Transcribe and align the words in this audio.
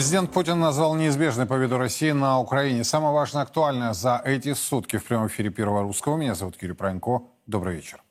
Президент 0.00 0.32
Путин 0.32 0.58
назвал 0.58 0.94
неизбежной 0.94 1.44
победу 1.44 1.76
России 1.76 2.12
на 2.12 2.40
Украине. 2.40 2.84
Самое 2.84 3.12
важное, 3.12 3.42
актуальное 3.42 3.92
за 3.92 4.18
эти 4.24 4.54
сутки 4.54 4.96
в 4.96 5.04
прямом 5.04 5.26
эфире 5.26 5.50
Первого 5.50 5.82
Русского. 5.82 6.16
Меня 6.16 6.34
зовут 6.34 6.56
Юрий 6.62 6.72
Пронько. 6.72 7.24
Добрый 7.46 7.76
вечер. 7.76 8.02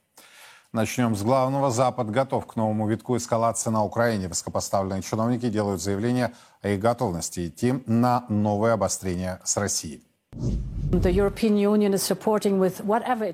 Начнем 0.71 1.16
с 1.16 1.23
главного. 1.23 1.71
Запад 1.71 2.11
готов 2.11 2.45
к 2.45 2.55
новому 2.55 2.88
витку 2.88 3.17
эскалации 3.17 3.71
на 3.71 3.83
Украине. 3.83 4.27
Высокопоставленные 4.27 5.02
чиновники 5.02 5.49
делают 5.49 5.81
заявление 5.81 6.33
о 6.61 6.70
их 6.70 6.80
готовности 6.80 7.47
идти 7.47 7.81
на 7.88 8.23
новое 8.30 8.73
обострение 8.73 9.39
с 9.44 9.58
Россией. 9.58 10.09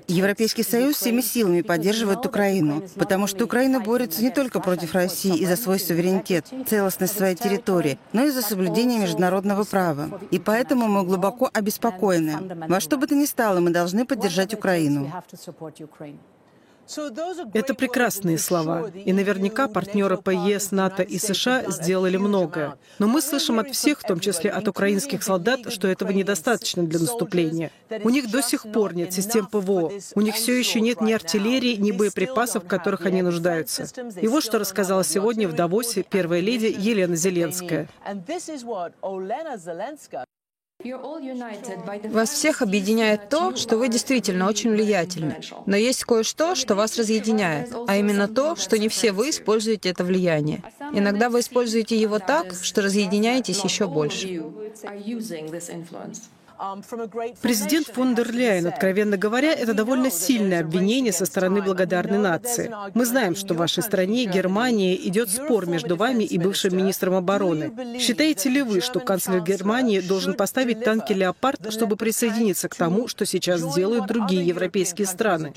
Европейский 0.08 0.62
Союз 0.62 0.96
всеми 0.96 1.22
силами 1.22 1.62
поддерживает 1.62 2.26
Украину, 2.26 2.82
потому 2.96 3.26
что 3.26 3.44
Украина 3.44 3.80
борется 3.80 4.22
не 4.22 4.30
только 4.30 4.60
против 4.60 4.94
России 4.94 5.38
и 5.38 5.46
за 5.46 5.56
свой 5.56 5.80
суверенитет, 5.80 6.46
целостность 6.66 7.16
своей 7.16 7.34
территории, 7.34 7.98
но 8.12 8.24
и 8.24 8.30
за 8.30 8.42
соблюдение 8.42 9.00
международного 9.00 9.64
права. 9.64 10.20
И 10.30 10.38
поэтому 10.38 10.86
мы 10.86 11.02
глубоко 11.04 11.48
обеспокоены. 11.50 12.66
Во 12.68 12.78
что 12.78 12.98
бы 12.98 13.06
то 13.06 13.14
ни 13.14 13.24
стало, 13.24 13.60
мы 13.60 13.70
должны 13.70 14.04
поддержать 14.04 14.52
Украину. 14.52 15.10
Это 17.52 17.74
прекрасные 17.74 18.38
слова. 18.38 18.88
И 18.88 19.12
наверняка 19.12 19.68
партнеры 19.68 20.16
по 20.16 20.30
ЕС, 20.30 20.70
НАТО 20.70 21.02
и 21.02 21.18
США 21.18 21.64
сделали 21.68 22.16
многое. 22.16 22.76
Но 22.98 23.08
мы 23.08 23.20
слышим 23.20 23.58
от 23.58 23.70
всех, 23.70 24.00
в 24.00 24.02
том 24.02 24.20
числе 24.20 24.50
от 24.50 24.68
украинских 24.68 25.22
солдат, 25.22 25.72
что 25.72 25.88
этого 25.88 26.10
недостаточно 26.10 26.84
для 26.84 27.00
наступления. 27.00 27.70
У 28.02 28.10
них 28.10 28.30
до 28.30 28.42
сих 28.42 28.62
пор 28.70 28.94
нет 28.94 29.12
систем 29.12 29.46
ПВО. 29.46 29.92
У 30.14 30.20
них 30.20 30.34
все 30.34 30.58
еще 30.58 30.80
нет 30.80 31.00
ни 31.00 31.12
артиллерии, 31.12 31.76
ни 31.76 31.92
боеприпасов, 31.92 32.64
в 32.64 32.68
которых 32.68 33.06
они 33.06 33.22
нуждаются. 33.22 33.86
И 34.20 34.28
вот 34.28 34.44
что 34.44 34.58
рассказала 34.58 35.04
сегодня 35.04 35.48
в 35.48 35.54
Давосе 35.54 36.04
первая 36.08 36.40
леди 36.40 36.74
Елена 36.76 37.16
Зеленская. 37.16 37.88
Вас 42.10 42.30
всех 42.30 42.62
объединяет 42.62 43.28
то, 43.28 43.56
что 43.56 43.76
вы 43.76 43.88
действительно 43.88 44.48
очень 44.48 44.70
влиятельны. 44.70 45.36
Но 45.66 45.76
есть 45.76 46.04
кое-что, 46.04 46.54
что 46.54 46.74
вас 46.74 46.96
разъединяет, 46.96 47.74
а 47.86 47.96
именно 47.96 48.28
то, 48.28 48.56
что 48.56 48.78
не 48.78 48.88
все 48.88 49.12
вы 49.12 49.30
используете 49.30 49.90
это 49.90 50.04
влияние. 50.04 50.62
Иногда 50.92 51.28
вы 51.28 51.40
используете 51.40 52.00
его 52.00 52.18
так, 52.18 52.54
что 52.62 52.82
разъединяетесь 52.82 53.64
еще 53.64 53.86
больше. 53.86 54.42
Президент 57.42 57.86
фон 57.88 58.14
дер 58.14 58.32
Ляйен, 58.32 58.66
откровенно 58.66 59.16
говоря, 59.16 59.52
это 59.52 59.74
довольно 59.74 60.10
сильное 60.10 60.60
обвинение 60.60 61.12
со 61.12 61.26
стороны 61.26 61.62
благодарной 61.62 62.18
нации. 62.18 62.72
Мы 62.94 63.04
знаем, 63.04 63.34
что 63.34 63.54
в 63.54 63.58
вашей 63.58 63.82
стране, 63.82 64.24
Германии, 64.24 64.98
идет 65.08 65.30
спор 65.30 65.66
между 65.66 65.96
вами 65.96 66.24
и 66.24 66.38
бывшим 66.38 66.76
министром 66.76 67.14
обороны. 67.14 67.98
Считаете 67.98 68.48
ли 68.48 68.62
вы, 68.62 68.80
что 68.80 69.00
канцлер 69.00 69.40
Германии 69.40 70.00
должен 70.00 70.34
поставить 70.34 70.82
танки 70.84 71.12
«Леопард», 71.12 71.72
чтобы 71.72 71.96
присоединиться 71.96 72.68
к 72.68 72.74
тому, 72.74 73.08
что 73.08 73.26
сейчас 73.26 73.74
делают 73.74 74.06
другие 74.06 74.46
европейские 74.46 75.06
страны? 75.06 75.52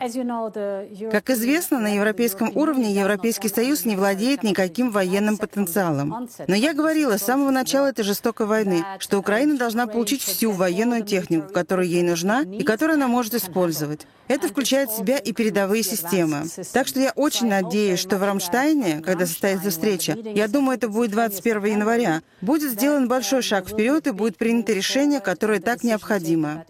Как 0.00 1.28
известно, 1.28 1.78
на 1.78 1.94
европейском 1.94 2.56
уровне 2.56 2.90
Европейский 2.92 3.48
Союз 3.48 3.84
не 3.84 3.96
владеет 3.96 4.42
никаким 4.42 4.90
военным 4.90 5.36
потенциалом. 5.36 6.26
Но 6.48 6.54
я 6.54 6.72
говорила 6.72 7.18
с 7.18 7.22
самого 7.22 7.50
начала 7.50 7.88
этой 7.88 8.02
жестокой 8.02 8.46
войны, 8.46 8.82
что 8.98 9.18
Украина 9.18 9.58
должна 9.58 9.86
получить 9.86 10.22
всю 10.22 10.52
военную 10.52 11.04
технику, 11.04 11.52
которая 11.52 11.86
ей 11.86 12.02
нужна 12.02 12.42
и 12.42 12.62
которую 12.62 12.94
она 12.94 13.08
может 13.08 13.34
использовать. 13.34 14.06
Это 14.26 14.48
включает 14.48 14.90
в 14.90 14.96
себя 14.96 15.18
и 15.18 15.32
передовые 15.32 15.82
системы. 15.82 16.44
Так 16.72 16.86
что 16.86 17.00
я 17.00 17.12
очень 17.14 17.48
надеюсь, 17.48 17.98
что 17.98 18.16
в 18.16 18.22
Рамштайне, 18.22 19.02
когда 19.04 19.26
состоится 19.26 19.68
встреча, 19.68 20.12
я 20.12 20.48
думаю, 20.48 20.78
это 20.78 20.88
будет 20.88 21.10
21 21.10 21.64
января, 21.64 22.22
будет 22.40 22.70
сделан 22.70 23.06
большой 23.06 23.42
шаг 23.42 23.68
вперед 23.68 24.06
и 24.06 24.12
будет 24.12 24.38
принято 24.38 24.72
решение, 24.72 25.20
которое 25.20 25.60
так 25.60 25.82
необходимо. 25.82 26.64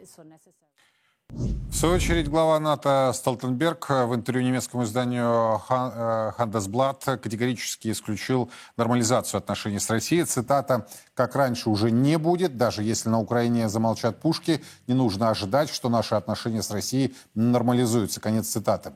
В 1.33 1.75
свою 1.75 1.95
очередь, 1.95 2.29
глава 2.29 2.59
НАТО 2.59 3.13
Столтенберг 3.15 3.89
в 3.89 4.15
интервью 4.17 4.45
немецкому 4.45 4.83
изданию 4.83 5.63
Handelsblatt 5.69 7.19
категорически 7.19 7.93
исключил 7.93 8.51
нормализацию 8.77 9.39
отношений 9.39 9.79
с 9.79 9.89
Россией. 9.89 10.25
Цитата 10.25 10.89
«Как 11.15 11.37
раньше 11.37 11.71
уже 11.71 11.93
не 11.93 12.19
будет, 12.19 12.57
даже 12.57 12.83
если 12.83 13.11
на 13.11 13.21
Украине 13.21 13.69
замолчат 13.69 14.21
пушки, 14.21 14.65
не 14.89 14.95
нужно 14.95 15.31
ожидать, 15.31 15.71
что 15.71 15.89
наши 15.89 16.17
отношения 16.17 16.63
с 16.63 16.71
Россией 16.73 17.15
нормализуются». 17.35 18.21
Конец 18.21 18.49
цитаты. 18.49 18.93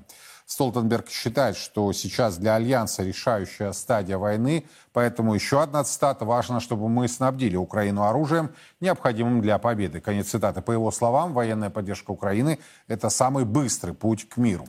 Столтенберг 0.47 1.09
считает, 1.09 1.57
что 1.57 1.93
сейчас 1.93 2.37
для 2.37 2.55
Альянса 2.55 3.03
решающая 3.03 3.73
стадия 3.73 4.19
войны, 4.19 4.67
поэтому 4.93 5.35
еще 5.35 5.63
одна 5.63 5.85
цитата. 5.85 6.25
Важно, 6.25 6.61
чтобы 6.61 6.89
мы 6.89 7.09
снабдили 7.09 7.57
Украину 7.57 8.03
оружием, 8.03 8.51
необходимым 8.81 9.41
для 9.41 9.59
победы. 9.59 10.01
Конец 10.01 10.29
цитаты. 10.29 10.61
По 10.61 10.73
его 10.73 10.91
словам, 10.91 11.33
военная 11.33 11.71
поддержка 11.71 12.11
Украины– 12.11 12.59
это 12.89 13.09
самый 13.09 13.45
быстрый 13.45 13.95
путь 13.95 14.29
к 14.29 14.37
миру. 14.37 14.67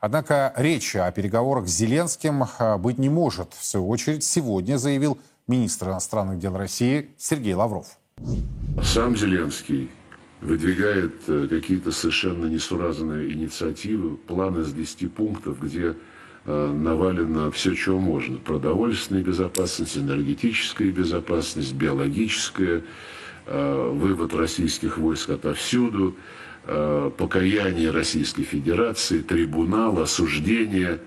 Однако 0.00 0.52
речи 0.56 0.96
о 0.96 1.10
переговорах 1.12 1.66
с 1.66 1.72
Зеленским 1.72 2.44
а, 2.58 2.76
быть 2.76 2.98
не 2.98 3.08
может. 3.08 3.54
В 3.54 3.64
свою 3.64 3.88
очередь, 3.88 4.24
сегодня 4.24 4.76
заявил 4.76 5.18
министр 5.46 5.88
иностранных 5.88 6.38
дел 6.38 6.56
России 6.56 7.10
Сергей 7.18 7.54
Лавров. 7.54 7.86
Сам 8.82 9.16
Зеленский 9.16 9.90
выдвигает 10.40 11.14
э, 11.26 11.46
какие-то 11.48 11.90
совершенно 11.90 12.46
несуразные 12.46 13.32
инициативы, 13.32 14.16
планы 14.16 14.60
из 14.60 14.72
10 14.72 15.12
пунктов, 15.12 15.60
где 15.60 15.94
э, 16.44 16.72
навалено 16.72 17.50
все, 17.50 17.74
чего 17.74 17.98
можно. 17.98 18.38
Продовольственная 18.38 19.22
безопасность, 19.22 19.96
энергетическая 19.96 20.90
безопасность, 20.90 21.74
биологическая, 21.74 22.82
э, 23.46 23.90
вывод 23.94 24.34
российских 24.34 24.98
войск 24.98 25.30
отовсюду, 25.30 26.16
покаяние 27.18 27.90
Российской 27.90 28.44
Федерации, 28.44 29.20
трибунал, 29.20 30.00
осуждение, 30.00 30.98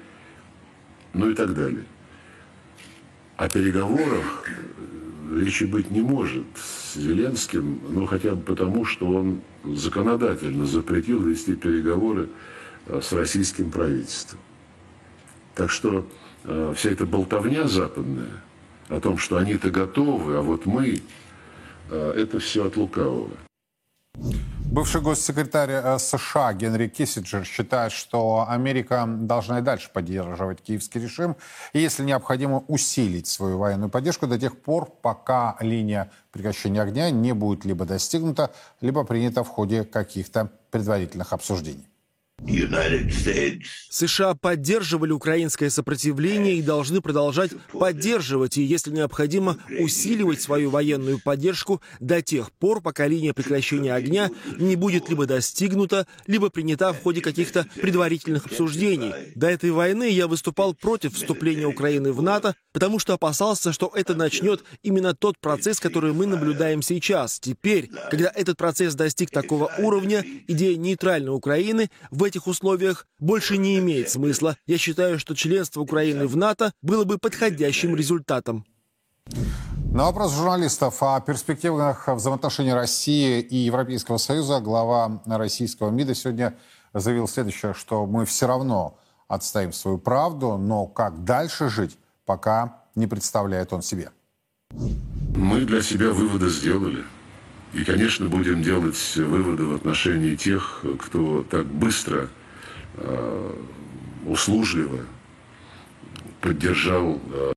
ну 1.15 1.31
и 1.31 1.33
так 1.33 1.55
далее. 1.55 1.83
О 3.37 3.49
переговорах 3.49 4.45
речи 5.35 5.65
быть 5.65 5.91
не 5.91 6.01
может 6.01 6.45
с 6.55 6.95
Зеленским, 6.95 7.81
ну 7.89 8.05
хотя 8.05 8.35
бы 8.35 8.41
потому, 8.41 8.85
что 8.85 9.07
он 9.07 9.41
законодательно 9.63 10.65
запретил 10.65 11.21
вести 11.21 11.55
переговоры 11.55 12.29
э, 12.87 13.01
с 13.01 13.11
российским 13.13 13.71
правительством. 13.71 14.39
Так 15.55 15.71
что 15.71 16.07
э, 16.43 16.73
вся 16.75 16.91
эта 16.91 17.05
болтовня 17.05 17.67
западная 17.67 18.41
о 18.89 18.99
том, 18.99 19.17
что 19.17 19.37
они-то 19.37 19.69
готовы, 19.69 20.37
а 20.37 20.41
вот 20.41 20.65
мы, 20.65 21.01
э, 21.89 22.13
это 22.15 22.39
все 22.39 22.65
от 22.65 22.77
лукавого. 22.77 23.31
Бывший 24.69 24.99
госсекретарь 24.99 25.71
э, 25.71 25.97
США 25.97 26.53
Генри 26.53 26.89
Киссиджер 26.89 27.45
считает, 27.45 27.93
что 27.93 28.45
Америка 28.49 29.05
должна 29.07 29.59
и 29.59 29.61
дальше 29.61 29.89
поддерживать 29.91 30.61
киевский 30.61 31.01
режим, 31.01 31.37
и 31.71 31.79
если 31.79 32.03
необходимо 32.03 32.59
усилить 32.67 33.27
свою 33.27 33.57
военную 33.59 33.89
поддержку 33.89 34.27
до 34.27 34.37
тех 34.37 34.61
пор, 34.61 34.91
пока 35.01 35.55
линия 35.61 36.11
прекращения 36.31 36.81
огня 36.81 37.09
не 37.11 37.33
будет 37.33 37.63
либо 37.63 37.85
достигнута, 37.85 38.51
либо 38.81 39.05
принята 39.05 39.45
в 39.45 39.47
ходе 39.47 39.85
каких-то 39.85 40.51
предварительных 40.69 41.31
обсуждений. 41.31 41.87
США 43.89 44.35
поддерживали 44.35 45.11
украинское 45.11 45.71
сопротивление 45.71 46.55
и 46.55 46.61
должны 46.61 47.01
продолжать 47.01 47.51
поддерживать 47.73 48.57
и, 48.57 48.63
если 48.63 48.91
необходимо, 48.91 49.57
усиливать 49.79 50.39
свою 50.41 50.69
военную 50.69 51.19
поддержку 51.19 51.81
до 51.99 52.21
тех 52.21 52.51
пор, 52.51 52.81
пока 52.81 53.07
линия 53.07 53.33
прекращения 53.33 53.93
огня 53.93 54.29
не 54.57 54.75
будет 54.75 55.09
либо 55.09 55.25
достигнута, 55.25 56.05
либо 56.27 56.49
принята 56.49 56.93
в 56.93 57.01
ходе 57.01 57.21
каких-то 57.21 57.65
предварительных 57.75 58.45
обсуждений. 58.45 59.13
До 59.35 59.49
этой 59.49 59.71
войны 59.71 60.09
я 60.09 60.27
выступал 60.27 60.75
против 60.75 61.15
вступления 61.15 61.65
Украины 61.65 62.13
в 62.13 62.21
НАТО, 62.21 62.55
потому 62.71 62.99
что 62.99 63.13
опасался, 63.13 63.73
что 63.73 63.91
это 63.95 64.13
начнет 64.13 64.63
именно 64.83 65.15
тот 65.15 65.39
процесс, 65.39 65.79
который 65.79 66.13
мы 66.13 66.27
наблюдаем 66.27 66.83
сейчас. 66.83 67.39
Теперь, 67.39 67.89
когда 68.11 68.31
этот 68.33 68.57
процесс 68.57 68.93
достиг 68.93 69.31
такого 69.31 69.71
уровня, 69.79 70.23
идея 70.47 70.77
нейтральной 70.77 71.33
Украины 71.33 71.89
в 72.11 72.26
этих 72.27 72.47
условиях 72.47 73.07
больше 73.19 73.57
не 73.57 73.79
имеет 73.79 74.09
смысла. 74.09 74.55
Я 74.67 74.77
считаю, 74.77 75.17
что 75.19 75.35
членство 75.35 75.81
Украины 75.81 76.27
в 76.27 76.35
НАТО 76.35 76.71
было 76.81 77.03
бы 77.03 77.17
подходящим 77.17 77.95
результатом. 77.95 78.65
На 79.91 80.05
вопрос 80.05 80.33
журналистов 80.35 81.01
о 81.01 81.19
перспективах 81.21 82.07
взаимоотношений 82.07 82.73
России 82.73 83.39
и 83.39 83.55
Европейского 83.55 84.17
Союза 84.17 84.59
глава 84.59 85.21
российского 85.25 85.89
МИДа 85.89 86.13
сегодня 86.13 86.55
заявил 86.93 87.27
следующее, 87.27 87.73
что 87.73 88.05
мы 88.05 88.25
все 88.25 88.45
равно 88.47 88.99
отстоим 89.27 89.73
свою 89.73 89.97
правду, 89.97 90.57
но 90.57 90.85
как 90.85 91.23
дальше 91.23 91.69
жить, 91.69 91.97
пока 92.25 92.83
не 92.95 93.07
представляет 93.07 93.73
он 93.73 93.81
себе. 93.81 94.11
Мы 94.71 95.61
для 95.61 95.81
себя 95.81 96.11
выводы 96.11 96.49
сделали. 96.49 97.03
И, 97.73 97.83
конечно, 97.83 98.27
будем 98.27 98.61
делать 98.61 99.13
выводы 99.15 99.65
в 99.65 99.75
отношении 99.75 100.35
тех, 100.35 100.83
кто 100.99 101.43
так 101.43 101.65
быстро, 101.65 102.29
э, 102.95 103.53
услужливо 104.25 104.99
поддержал 106.41 107.21
э, 107.31 107.53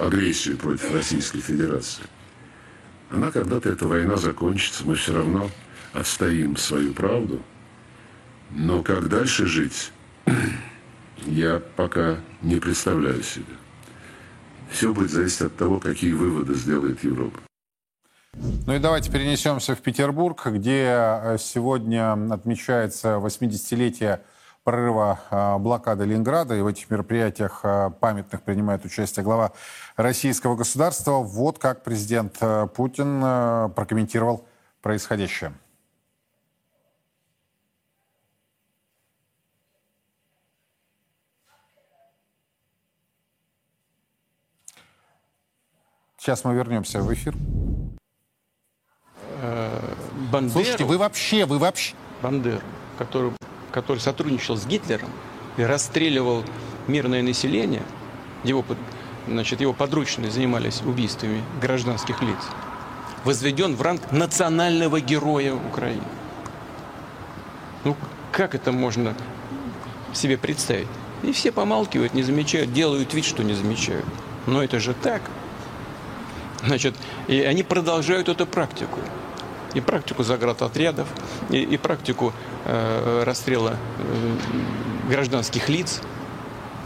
агрессию 0.00 0.56
против 0.56 0.92
Российской 0.92 1.40
Федерации. 1.40 2.04
Она 3.10 3.30
когда-то, 3.30 3.68
эта 3.68 3.86
война 3.86 4.16
закончится, 4.16 4.84
мы 4.86 4.94
все 4.94 5.14
равно 5.14 5.50
отстоим 5.92 6.56
свою 6.56 6.92
правду. 6.92 7.42
Но 8.50 8.82
как 8.82 9.08
дальше 9.08 9.46
жить, 9.46 9.92
я 11.26 11.62
пока 11.76 12.18
не 12.40 12.56
представляю 12.56 13.22
себе. 13.22 13.44
Все 14.70 14.92
будет 14.92 15.10
зависеть 15.10 15.42
от 15.42 15.56
того, 15.56 15.78
какие 15.78 16.12
выводы 16.12 16.54
сделает 16.54 17.04
Европа. 17.04 17.38
Ну 18.34 18.74
и 18.74 18.78
давайте 18.78 19.10
перенесемся 19.10 19.74
в 19.74 19.80
Петербург, 19.80 20.46
где 20.46 20.86
э, 20.86 21.36
сегодня 21.38 22.12
отмечается 22.32 23.16
80-летие 23.22 24.20
прорыва 24.64 25.20
э, 25.30 25.58
блокады 25.58 26.04
Ленинграда. 26.06 26.56
И 26.56 26.62
в 26.62 26.66
этих 26.66 26.88
мероприятиях 26.90 27.60
э, 27.62 27.90
памятных 28.00 28.42
принимает 28.42 28.84
участие 28.86 29.22
глава 29.22 29.52
российского 29.96 30.56
государства. 30.56 31.18
Вот 31.18 31.58
как 31.58 31.84
президент 31.84 32.38
Путин 32.74 33.20
прокомментировал 33.74 34.46
происходящее. 34.80 35.52
Сейчас 46.16 46.44
мы 46.44 46.54
вернемся 46.54 47.02
в 47.02 47.12
эфир. 47.12 47.34
Бандеру, 50.32 50.64
Слушайте, 50.64 50.84
вы 50.84 50.96
вообще, 50.96 51.44
вы 51.44 51.58
вообще... 51.58 51.94
Бандеру, 52.22 52.62
который, 52.96 53.32
который 53.70 53.98
сотрудничал 53.98 54.56
с 54.56 54.64
Гитлером 54.64 55.10
и 55.58 55.62
расстреливал 55.62 56.42
мирное 56.88 57.22
население, 57.22 57.82
его, 58.42 58.64
значит, 59.28 59.60
его 59.60 59.74
подручные 59.74 60.30
занимались 60.30 60.80
убийствами 60.80 61.42
гражданских 61.60 62.22
лиц, 62.22 62.38
возведен 63.24 63.76
в 63.76 63.82
ранг 63.82 64.10
национального 64.10 65.02
героя 65.02 65.52
Украины. 65.52 66.02
Ну, 67.84 67.94
как 68.32 68.54
это 68.54 68.72
можно 68.72 69.14
себе 70.14 70.38
представить? 70.38 70.88
И 71.22 71.32
все 71.32 71.52
помалкивают, 71.52 72.14
не 72.14 72.22
замечают, 72.22 72.72
делают 72.72 73.12
вид, 73.12 73.26
что 73.26 73.42
не 73.44 73.52
замечают. 73.52 74.06
Но 74.46 74.64
это 74.64 74.80
же 74.80 74.94
так. 74.94 75.20
Значит, 76.64 76.94
и 77.28 77.42
они 77.42 77.62
продолжают 77.62 78.30
эту 78.30 78.46
практику. 78.46 78.98
И 79.74 79.80
практику 79.80 80.22
заградотрядов, 80.22 81.08
и, 81.50 81.62
и 81.62 81.76
практику 81.76 82.32
э, 82.64 83.22
расстрела 83.24 83.76
э, 83.98 85.08
гражданских 85.08 85.68
лиц. 85.68 86.00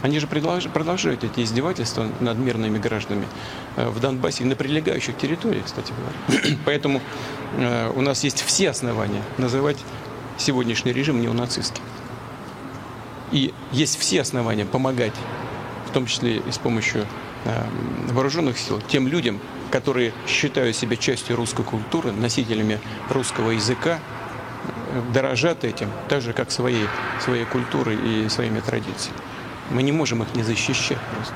Они 0.03 0.19
же 0.19 0.27
продолж, 0.27 0.67
продолжают 0.67 1.23
эти 1.23 1.41
издевательства 1.41 2.07
над 2.19 2.37
мирными 2.37 2.77
гражданами 2.77 3.27
э, 3.75 3.89
в 3.89 3.99
Донбассе 3.99 4.43
и 4.43 4.47
на 4.47 4.55
прилегающих 4.55 5.17
территориях, 5.17 5.65
кстати 5.65 5.91
говоря. 5.91 6.57
Поэтому 6.65 7.01
э, 7.57 7.91
у 7.95 8.01
нас 8.01 8.23
есть 8.23 8.41
все 8.43 8.69
основания 8.69 9.23
называть 9.37 9.77
сегодняшний 10.37 10.93
режим 10.93 11.19
неонацистским. 11.21 11.83
И 13.31 13.53
есть 13.71 13.99
все 13.99 14.21
основания 14.21 14.65
помогать, 14.65 15.13
в 15.87 15.91
том 15.91 16.05
числе 16.05 16.37
и 16.37 16.51
с 16.51 16.57
помощью 16.57 17.05
э, 17.45 17.63
вооруженных 18.11 18.57
сил, 18.57 18.81
тем 18.87 19.07
людям, 19.07 19.39
которые 19.71 20.13
считают 20.27 20.75
себя 20.75 20.95
частью 20.95 21.35
русской 21.35 21.63
культуры, 21.63 22.11
носителями 22.11 22.79
русского 23.09 23.51
языка, 23.51 23.99
дорожат 25.13 25.63
этим, 25.63 25.89
так 26.09 26.21
же, 26.21 26.33
как 26.33 26.51
своей, 26.51 26.87
своей 27.23 27.45
культурой 27.45 27.97
и 28.25 28.29
своими 28.29 28.59
традициями. 28.59 29.19
Мы 29.69 29.83
не 29.83 29.91
можем 29.91 30.23
их 30.23 30.33
не 30.35 30.43
защищать 30.43 30.99
просто. 31.13 31.35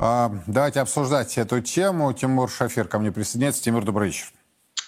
А, 0.00 0.32
давайте 0.46 0.80
обсуждать 0.80 1.38
эту 1.38 1.60
тему. 1.60 2.12
Тимур 2.12 2.50
Шафер 2.50 2.88
ко 2.88 2.98
мне 2.98 3.12
присоединяется. 3.12 3.62
Тимур, 3.62 3.84
добрый 3.84 4.08
вечер. 4.08 4.26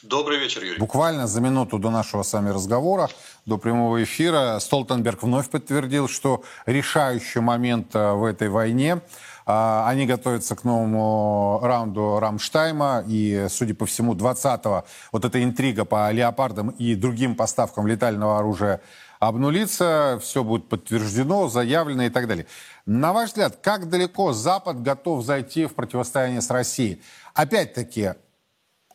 Добрый 0.02 0.38
вечер, 0.38 0.62
Юрий. 0.62 0.78
Буквально 0.78 1.26
за 1.26 1.40
минуту 1.40 1.78
до 1.78 1.90
нашего 1.90 2.22
с 2.22 2.32
вами 2.32 2.50
разговора, 2.50 3.08
до 3.44 3.56
прямого 3.56 4.02
эфира, 4.02 4.58
Столтенберг 4.60 5.22
вновь 5.22 5.48
подтвердил, 5.48 6.08
что 6.08 6.44
решающий 6.66 7.40
момент 7.40 7.94
в 7.94 8.24
этой 8.24 8.48
войне 8.48 8.94
а, 8.94 9.00
они 9.46 10.06
готовятся 10.06 10.56
к 10.56 10.64
новому 10.64 11.60
раунду 11.62 12.18
Рамштайма, 12.18 13.04
и, 13.06 13.46
судя 13.48 13.74
по 13.74 13.86
всему, 13.86 14.14
20-го 14.14 14.84
вот 15.12 15.24
эта 15.24 15.42
интрига 15.42 15.84
по 15.84 16.10
леопардам 16.10 16.70
и 16.70 16.96
другим 16.96 17.36
поставкам 17.36 17.86
летального 17.86 18.38
оружия 18.38 18.80
обнулится, 19.20 20.18
все 20.20 20.42
будет 20.42 20.68
подтверждено, 20.68 21.48
заявлено 21.48 22.04
и 22.04 22.10
так 22.10 22.26
далее. 22.26 22.46
На 22.86 23.12
ваш 23.12 23.30
взгляд, 23.30 23.58
как 23.62 23.88
далеко 23.88 24.32
Запад 24.32 24.82
готов 24.82 25.24
зайти 25.24 25.66
в 25.66 25.74
противостояние 25.74 26.40
с 26.40 26.50
Россией? 26.50 27.00
Опять-таки, 27.34 28.14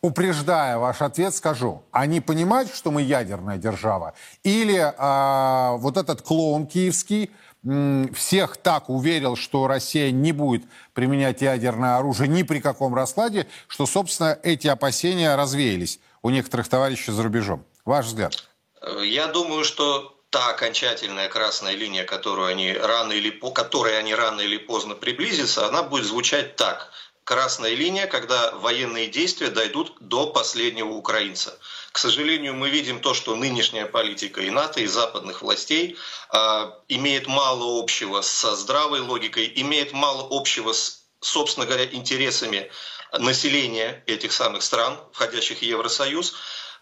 упреждая 0.02 0.78
ваш 0.78 1.02
ответ, 1.02 1.34
скажу, 1.34 1.84
они 1.92 2.22
понимают, 2.22 2.74
что 2.74 2.92
мы 2.92 3.02
ядерная 3.02 3.58
держава? 3.58 4.14
Или 4.44 4.94
а, 4.98 5.78
вот 5.78 5.98
этот 5.98 6.22
клоун 6.22 6.68
киевский 6.68 7.32
всех 7.64 8.58
так 8.58 8.90
уверил, 8.90 9.36
что 9.36 9.68
Россия 9.68 10.12
не 10.12 10.32
будет 10.32 10.64
применять 10.94 11.42
ядерное 11.42 11.98
оружие 11.98 12.28
ни 12.28 12.44
при 12.44 12.60
каком 12.60 12.96
раскладе, 12.96 13.48
что, 13.68 13.86
собственно, 13.86 14.38
эти 14.44 14.68
опасения 14.68 15.36
развеялись 15.36 16.00
у 16.24 16.30
некоторых 16.30 16.68
товарищей 16.68 17.12
за 17.12 17.22
рубежом. 17.22 17.64
Ваш 17.86 18.08
взгляд? 18.08 18.34
Я 19.04 19.28
думаю, 19.28 19.64
что 19.64 20.18
та 20.32 20.50
окончательная 20.50 21.28
красная 21.28 21.76
линия, 21.76 22.04
которую 22.04 22.48
они 22.48 22.74
рано 22.74 23.12
или 23.12 23.30
по, 23.30 23.52
которой 23.52 24.00
они 24.00 24.16
рано 24.16 24.42
или 24.42 24.58
поздно 24.58 24.96
приблизятся, 24.96 25.68
она 25.68 25.84
будет 25.84 26.06
звучать 26.06 26.56
так. 26.56 26.90
Красная 27.24 27.76
линия, 27.76 28.08
когда 28.08 28.52
военные 28.56 29.08
действия 29.08 29.50
дойдут 29.50 29.96
до 30.00 30.28
последнего 30.28 30.90
украинца. 30.90 31.58
К 31.92 31.98
сожалению, 31.98 32.54
мы 32.56 32.70
видим 32.70 33.02
то, 33.02 33.14
что 33.14 33.36
нынешняя 33.36 33.86
политика 33.86 34.42
и 34.42 34.50
НАТО, 34.50 34.80
и 34.80 34.88
западных 34.88 35.42
властей 35.42 35.98
э, 36.32 36.72
имеет 36.88 37.28
мало 37.28 37.82
общего 37.82 38.22
со 38.22 38.56
здравой 38.56 39.02
логикой, 39.02 39.52
имеет 39.58 39.92
мало 39.92 40.26
общего 40.32 40.72
с, 40.72 41.04
собственно 41.20 41.66
говоря, 41.66 41.86
интересами 41.86 42.72
населения 43.20 44.04
этих 44.08 44.32
самых 44.32 44.64
стран, 44.64 44.98
входящих 45.12 45.60
в 45.60 45.64
Евросоюз. 45.64 46.34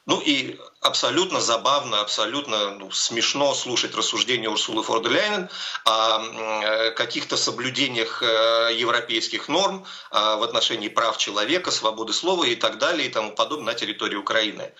Ну 0.05 0.19
и 0.19 0.57
абсолютно 0.81 1.39
забавно, 1.41 2.01
абсолютно 2.01 2.71
ну, 2.71 2.91
смешно 2.91 3.53
слушать 3.53 3.95
рассуждения 3.95 4.49
Урсулы 4.49 4.81
фон 4.81 5.03
дер 5.03 5.11
Ляйнен 5.11 5.49
о 5.85 6.91
каких-то 6.91 7.37
соблюдениях 7.37 8.23
э, 8.23 8.71
европейских 8.75 9.49
норм 9.49 9.85
э, 10.11 10.15
в 10.15 10.43
отношении 10.43 10.87
прав 10.87 11.17
человека, 11.17 11.71
свободы 11.71 12.13
слова 12.13 12.43
и 12.45 12.55
так 12.55 12.77
далее 12.79 13.07
и 13.07 13.11
тому 13.11 13.31
подобное 13.31 13.73
на 13.73 13.79
территории 13.79 14.15
Украины. 14.15 14.73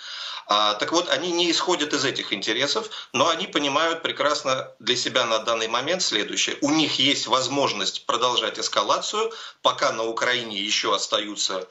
А, 0.52 0.74
так 0.74 0.92
вот, 0.92 1.10
они 1.10 1.32
не 1.32 1.52
исходят 1.52 1.94
из 1.94 2.04
этих 2.04 2.34
интересов, 2.34 2.90
но 3.14 3.30
они 3.30 3.46
понимают 3.46 4.02
прекрасно 4.02 4.74
для 4.80 4.96
себя 4.96 5.26
на 5.26 5.38
данный 5.38 5.68
момент 5.68 6.02
следующее. 6.02 6.58
У 6.62 6.72
них 6.72 6.98
есть 6.98 7.28
возможность 7.28 8.08
продолжать 8.08 8.58
эскалацию, 8.58 9.32
пока 9.62 9.92
на 9.92 10.06
Украине 10.06 10.58
еще 10.58 10.96
остаются 10.96 11.60
э, 11.60 11.66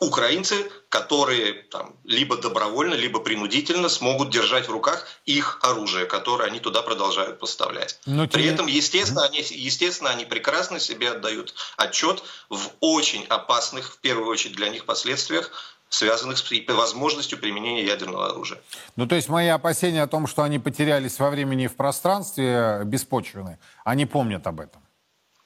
украинцы, 0.00 0.70
которые 0.88 1.52
там, 1.52 1.96
либо 2.04 2.36
добровольно, 2.36 2.94
либо 2.94 3.20
принудительно 3.20 3.88
смогут 3.88 4.30
держать 4.30 4.66
в 4.66 4.72
руках 4.72 5.06
их 5.26 5.60
оружие, 5.62 6.06
которое 6.06 6.48
они 6.48 6.58
туда 6.58 6.82
продолжают 6.82 7.38
поставлять. 7.38 8.00
Но 8.06 8.26
При 8.26 8.46
этом, 8.46 8.66
естественно, 8.66 9.24
они, 9.24 9.38
естественно, 9.38 10.10
они 10.10 10.24
прекрасно 10.24 10.80
себе 10.80 11.10
отдают 11.10 11.54
отчет 11.76 12.22
в 12.48 12.70
очень 12.80 13.24
опасных, 13.26 13.92
в 13.92 13.98
первую 13.98 14.28
очередь 14.28 14.56
для 14.56 14.70
них, 14.70 14.86
последствиях 14.86 15.52
связанных 15.90 16.36
с 16.36 16.66
возможностью 16.68 17.38
применения 17.38 17.82
ядерного 17.84 18.28
оружия. 18.30 18.60
Ну, 18.96 19.06
то 19.06 19.14
есть 19.14 19.30
мои 19.30 19.48
опасения 19.48 20.02
о 20.02 20.06
том, 20.06 20.26
что 20.26 20.42
они 20.42 20.58
потерялись 20.58 21.18
во 21.18 21.30
времени 21.30 21.64
и 21.64 21.66
в 21.66 21.76
пространстве, 21.76 22.82
беспочвены. 22.84 23.58
Они 23.84 24.04
помнят 24.04 24.46
об 24.46 24.60
этом. 24.60 24.82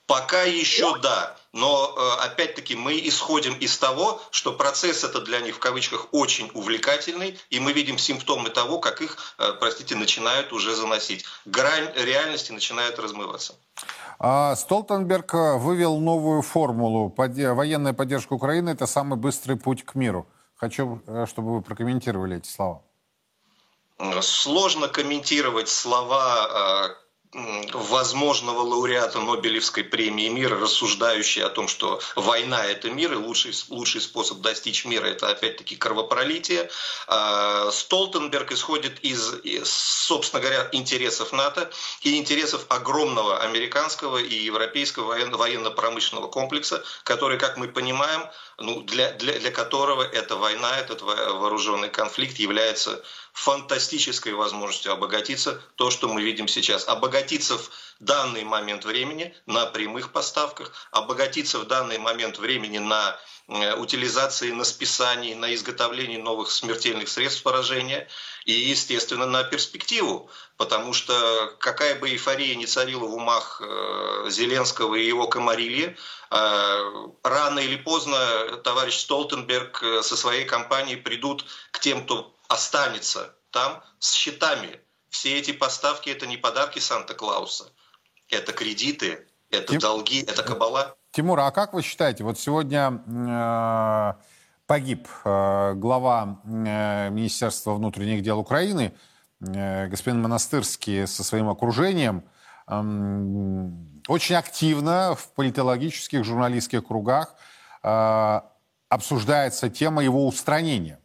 Пока 0.06 0.42
еще 0.42 0.98
да, 0.98 1.36
но 1.52 1.94
э, 1.96 2.24
опять-таки 2.24 2.74
мы 2.74 2.98
исходим 3.06 3.54
из 3.54 3.76
того, 3.78 4.20
что 4.30 4.52
процесс 4.52 5.04
это 5.04 5.20
для 5.20 5.40
них 5.40 5.56
в 5.56 5.58
кавычках 5.58 6.08
очень 6.12 6.50
увлекательный, 6.54 7.38
и 7.50 7.60
мы 7.60 7.72
видим 7.72 7.98
симптомы 7.98 8.48
того, 8.50 8.78
как 8.78 9.02
их, 9.02 9.18
э, 9.38 9.52
простите, 9.60 9.94
начинают 9.94 10.52
уже 10.52 10.74
заносить. 10.74 11.24
Грань 11.44 11.92
реальности 11.94 12.52
начинает 12.52 12.98
размываться. 12.98 13.54
А 14.18 14.56
Столтенберг 14.56 15.34
вывел 15.34 15.98
новую 15.98 16.42
формулу. 16.42 17.12
Военная 17.16 17.92
поддержка 17.92 18.32
Украины– 18.32 18.70
это 18.70 18.86
самый 18.86 19.18
быстрый 19.18 19.56
путь 19.56 19.84
к 19.84 19.94
миру. 19.94 20.26
Хочу, 20.54 21.02
э, 21.06 21.26
чтобы 21.28 21.54
вы 21.54 21.62
прокомментировали 21.62 22.38
эти 22.38 22.48
слова. 22.48 22.82
Сложно 24.20 24.88
комментировать 24.88 25.68
слова 25.68 26.96
возможного 27.34 28.60
лауреата 28.60 29.18
Нобелевской 29.18 29.84
премии 29.84 30.28
мира, 30.28 30.58
рассуждающий 30.58 31.42
о 31.42 31.48
том, 31.48 31.66
что 31.66 32.00
война– 32.14 32.64
это 32.66 32.90
мир, 32.90 33.12
и 33.12 33.16
лучший, 33.16 33.54
лучший 33.70 34.02
способ 34.02 34.40
достичь 34.40 34.84
мира– 34.84 35.06
это 35.06 35.30
опять-таки 35.30 35.76
кровопролитие. 35.76 36.70
А, 37.06 37.70
Столтенберг 37.70 38.52
исходит 38.52 39.00
из, 39.00 39.34
собственно 39.64 40.42
говоря, 40.42 40.68
интересов 40.72 41.32
НАТО 41.32 41.70
и 42.02 42.18
интересов 42.18 42.66
огромного 42.68 43.40
американского 43.40 44.18
и 44.18 44.34
европейского 44.34 45.14
военно-промышленного 45.30 46.28
комплекса, 46.28 46.84
который, 47.02 47.38
как 47.38 47.56
мы 47.56 47.68
понимаем, 47.68 48.28
ну, 48.58 48.82
для, 48.82 49.12
для, 49.12 49.38
для 49.38 49.50
которого 49.50 50.02
эта 50.02 50.36
война, 50.36 50.78
этот 50.78 51.00
вооруженный 51.00 51.88
конфликт 51.88 52.36
является 52.36 53.02
фантастической 53.32 54.34
возможностью 54.34 54.92
обогатиться, 54.92 55.60
то, 55.76 55.90
что 55.90 56.08
мы 56.08 56.22
видим 56.22 56.48
сейчас. 56.48 56.86
Обогатиться 56.86 57.56
в 57.56 57.70
данный 57.98 58.44
момент 58.44 58.84
времени 58.84 59.34
на 59.46 59.66
прямых 59.66 60.12
поставках, 60.12 60.72
обогатиться 60.90 61.58
в 61.58 61.66
данный 61.66 61.98
момент 61.98 62.38
времени 62.38 62.78
на 62.78 63.18
э, 63.48 63.74
утилизации, 63.74 64.50
на 64.50 64.64
списании, 64.64 65.34
на 65.34 65.54
изготовлении 65.54 66.18
новых 66.18 66.50
смертельных 66.50 67.08
средств 67.08 67.42
поражения 67.42 68.06
и, 68.44 68.52
естественно, 68.52 69.24
на 69.24 69.44
перспективу. 69.44 70.30
Потому 70.58 70.92
что 70.92 71.56
какая 71.58 71.98
бы 71.98 72.10
эйфория 72.10 72.54
ни 72.54 72.66
царила 72.66 73.06
в 73.06 73.14
умах 73.14 73.62
э, 73.64 74.26
Зеленского 74.28 74.94
и 74.94 75.06
его 75.06 75.26
комарилья, 75.26 75.96
э, 76.30 77.06
рано 77.22 77.60
или 77.60 77.76
поздно 77.76 78.58
товарищ 78.62 78.98
Столтенберг 78.98 79.82
со 80.02 80.16
своей 80.16 80.44
компанией 80.44 80.96
придут 80.96 81.46
к 81.70 81.80
тем, 81.80 82.04
кто 82.04 82.36
останется 82.52 83.34
там 83.50 83.82
с 83.98 84.12
счетами. 84.14 84.80
Все 85.08 85.38
эти 85.38 85.52
поставки– 85.52 86.10
это 86.10 86.26
не 86.26 86.36
подарки 86.36 86.78
Санта-Клауса, 86.78 87.70
это 88.28 88.52
кредиты, 88.52 89.26
это 89.50 89.72
Тим... 89.72 89.80
долги, 89.80 90.22
это 90.22 90.42
кабала. 90.42 90.96
Тимур, 91.10 91.40
а 91.40 91.50
как 91.50 91.74
вы 91.74 91.82
считаете, 91.82 92.24
вот 92.24 92.38
сегодня 92.38 93.02
э, 93.06 94.12
погиб 94.66 95.06
э, 95.24 95.74
глава 95.74 96.40
э, 96.44 97.10
Министерства 97.10 97.74
внутренних 97.74 98.22
дел 98.22 98.38
Украины, 98.38 98.94
э, 99.40 99.88
господин 99.88 100.22
Монастырский 100.22 101.06
со 101.06 101.22
своим 101.24 101.50
окружением, 101.50 102.24
э, 102.68 102.80
очень 104.08 104.36
активно 104.36 105.14
в 105.14 105.28
политологических 105.34 106.24
журналистских 106.24 106.86
кругах 106.86 107.34
э, 107.82 108.40
обсуждается 108.88 109.68
тема 109.68 110.02
его 110.02 110.26
устранения. 110.26 111.01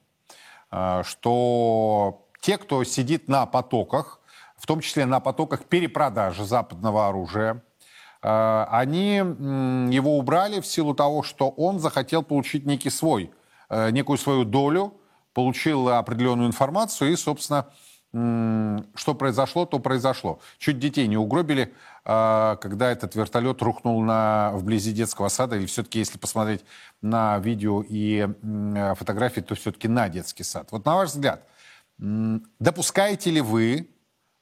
Э, 0.71 1.03
что 1.05 2.25
те, 2.41 2.57
кто 2.57 2.83
сидит 2.83 3.27
на 3.27 3.45
потоках, 3.45 4.19
в 4.57 4.65
том 4.65 4.81
числе 4.81 5.05
на 5.05 5.19
потоках 5.19 5.65
перепродажи 5.65 6.45
западного 6.45 7.07
оружия, 7.07 7.63
э, 8.21 8.65
они 8.69 9.15
его 9.15 10.17
убрали 10.17 10.59
в 10.59 10.65
силу 10.65 10.93
того, 10.93 11.23
что 11.23 11.49
он 11.49 11.79
захотел 11.79 12.23
получить 12.23 12.65
некий 12.65 12.89
свой, 12.89 13.31
э, 13.69 13.91
некую 13.91 14.17
свою 14.17 14.45
долю, 14.45 14.93
получил 15.33 15.89
определенную 15.89 16.47
информацию 16.47 17.11
и, 17.11 17.15
собственно, 17.15 17.67
что 18.13 19.13
произошло, 19.13 19.65
то 19.65 19.79
произошло. 19.79 20.39
Чуть 20.57 20.79
детей 20.79 21.07
не 21.07 21.17
угробили, 21.17 21.73
когда 22.07 22.89
этот 22.89 23.15
вертолет 23.15 23.61
рухнул 23.61 24.01
на, 24.01 24.51
вблизи 24.53 24.93
детского 24.93 25.27
сада, 25.27 25.57
или 25.57 25.65
все-таки, 25.65 25.99
если 25.99 26.17
посмотреть 26.17 26.63
на 27.01 27.37
видео 27.39 27.83
и 27.85 28.29
фотографии, 28.95 29.41
то 29.41 29.55
все-таки 29.55 29.89
на 29.89 30.07
детский 30.07 30.43
сад. 30.43 30.69
Вот 30.71 30.85
на 30.85 30.95
ваш 30.95 31.09
взгляд, 31.09 31.45
допускаете 31.97 33.29
ли 33.29 33.41
вы, 33.41 33.89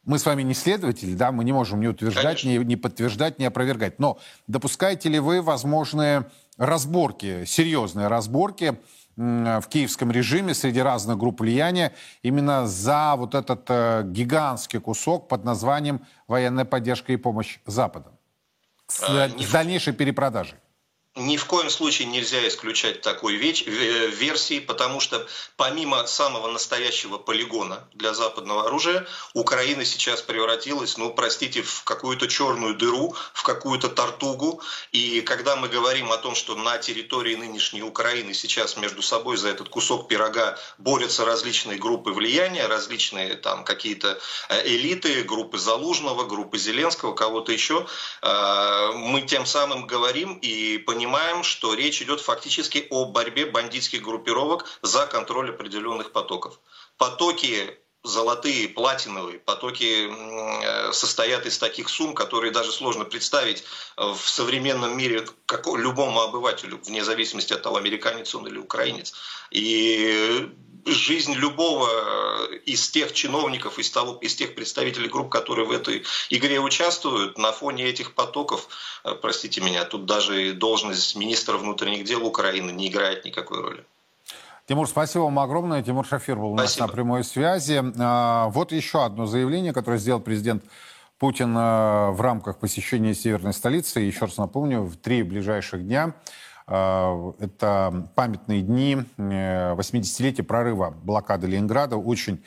мы 0.04 0.20
с 0.20 0.26
вами 0.28 0.44
не 0.44 0.54
следователи, 0.54 1.16
да, 1.16 1.32
мы 1.32 1.44
не 1.44 1.54
можем 1.54 1.80
ни 1.82 1.88
утверждать, 1.88 2.44
ни, 2.44 2.58
ни 2.58 2.76
подтверждать, 2.76 3.40
ни 3.40 3.46
опровергать, 3.46 3.98
но 3.98 4.20
допускаете 4.46 5.10
ли 5.10 5.18
вы 5.18 5.42
возможные 5.42 6.30
разборки, 6.58 7.46
серьезные 7.46 8.10
разборки 8.10 8.80
в 9.18 9.64
киевском 9.70 10.12
режиме 10.12 10.54
среди 10.54 10.82
разных 10.82 11.18
групп 11.18 11.40
влияния 11.40 11.94
именно 12.22 12.68
за 12.68 13.16
вот 13.16 13.34
этот 13.34 13.66
э, 13.70 14.04
гигантский 14.06 14.80
кусок 14.80 15.30
под 15.30 15.46
названием 15.46 16.06
«Военная 16.28 16.66
поддержка 16.66 17.14
и 17.14 17.16
помощь 17.16 17.60
Запада» 17.66 18.12
с, 18.88 19.04
а, 19.04 19.30
с 19.30 19.52
дальнейшей 19.52 19.94
перепродажей? 19.94 20.58
Ни 21.18 21.38
в 21.38 21.46
коем 21.46 21.70
случае 21.70 22.10
нельзя 22.10 22.46
исключать 22.46 23.00
такой 23.02 23.36
версии, 23.38 24.60
потому 24.60 25.00
что 25.00 25.26
помимо 25.56 26.06
самого 26.08 26.52
настоящего 26.52 27.18
полигона 27.18 27.88
для 27.94 28.14
западного 28.14 28.66
оружия, 28.66 29.08
Украина 29.34 29.86
сейчас 29.86 30.22
превратилась, 30.22 30.98
ну, 30.98 31.14
простите, 31.14 31.62
в 31.62 31.86
какую-то 31.86 32.28
черную 32.28 32.76
дыру, 32.76 33.16
в 33.32 33.44
какую-то 33.44 33.88
тортугу. 33.88 34.62
И 34.92 35.22
когда 35.22 35.56
мы 35.56 35.70
говорим 35.70 36.12
о 36.12 36.18
том, 36.18 36.36
что 36.36 36.54
на 36.54 36.80
территории 36.80 37.36
нынешней 37.36 37.82
Украины 37.82 38.34
сейчас 38.34 38.76
между 38.76 39.02
собой 39.02 39.38
за 39.38 39.48
этот 39.48 39.70
кусок 39.70 40.10
пирога 40.10 40.60
борются 40.80 41.24
различные 41.24 41.78
группы 41.78 42.12
влияния, 42.12 42.68
различные 42.68 43.36
там 43.36 43.64
какие-то 43.64 44.20
э, 44.50 44.68
элиты, 44.68 45.24
группы 45.24 45.60
Залужного, 45.60 46.26
группы 46.26 46.58
Зеленского, 46.58 47.14
кого-то 47.14 47.54
еще, 47.54 47.88
э, 48.22 48.92
мы 48.96 49.22
тем 49.22 49.46
самым 49.46 49.88
говорим 49.88 50.38
и 50.42 50.78
понимаем, 50.78 51.05
понимаем, 51.06 51.44
что 51.44 51.76
речь 51.76 52.02
идет 52.02 52.20
фактически 52.20 52.88
о 52.90 53.06
борьбе 53.06 53.46
бандитских 53.46 54.02
группировок 54.02 54.66
за 54.82 55.06
контроль 55.06 55.52
определенных 55.52 56.12
потоков. 56.12 56.60
Потоки 56.98 57.78
золотые, 58.06 58.70
платиновые 58.70 59.40
потоки 59.40 60.10
э, 60.10 60.92
состоят 60.94 61.46
из 61.46 61.58
таких 61.58 61.90
сумм, 61.90 62.14
которые 62.14 62.52
даже 62.52 62.72
сложно 62.72 63.06
представить 63.06 63.64
в 63.98 64.20
современном 64.20 64.98
мире 64.98 65.28
как, 65.46 65.68
любому 65.68 66.22
обывателю, 66.22 66.80
вне 66.84 67.04
зависимости 67.04 67.54
от 67.54 67.62
того, 67.62 67.78
американец 67.78 68.34
он 68.36 68.48
или 68.48 68.58
украинец. 68.58 69.14
И 69.52 70.50
жизнь 70.86 71.34
любого 71.34 71.90
из 72.66 72.90
тех 72.90 73.14
чиновников, 73.14 73.80
из, 73.80 73.90
того, 73.90 74.18
из 74.22 74.36
тех 74.36 74.56
представителей 74.56 75.10
групп, 75.10 75.32
которые 75.32 75.66
в 75.66 75.72
этой 75.72 76.04
игре 76.30 76.60
участвуют, 76.60 77.38
на 77.38 77.52
фоне 77.52 77.86
этих 77.86 78.14
потоков, 78.14 78.68
э, 79.04 79.16
простите 79.16 79.62
меня, 79.62 79.84
тут 79.86 80.06
даже 80.06 80.54
должность 80.54 81.16
министра 81.16 81.58
внутренних 81.58 82.06
дел 82.06 82.26
Украины 82.26 82.72
не 82.72 82.88
играет 82.88 83.26
никакой 83.26 83.62
роли. 83.62 83.86
Тимур, 84.68 84.88
спасибо 84.88 85.24
вам 85.24 85.40
огромное. 85.40 85.84
Тимур 85.84 86.06
Шафир 86.06 86.38
был 86.38 86.52
у 86.52 86.56
нас 86.56 86.72
спасибо. 86.72 86.88
на 86.88 86.94
прямой 86.94 87.24
связи. 87.24 87.84
А, 88.00 88.50
вот 88.50 88.72
еще 88.72 89.06
одно 89.06 89.26
заявление, 89.26 89.74
которое 89.74 89.98
сделал 89.98 90.20
президент 90.20 90.64
Путин 91.20 91.56
э, 91.56 92.10
в 92.12 92.20
рамках 92.20 92.58
посещения 92.58 93.14
северной 93.14 93.54
столицы. 93.54 94.02
Еще 94.02 94.26
раз 94.26 94.38
напомню, 94.38 94.82
в 94.82 94.98
три 94.98 95.24
ближайших 95.24 95.86
дня 95.86 96.14
Э, 96.68 97.34
это 97.40 98.08
памятные 98.16 98.62
дни 98.62 98.98
80-летия 99.18 100.42
э, 100.42 100.44
прорыва 100.44 100.92
блокады 100.92 101.48
Ленинграда. 101.48 101.98
Очень 101.98 102.44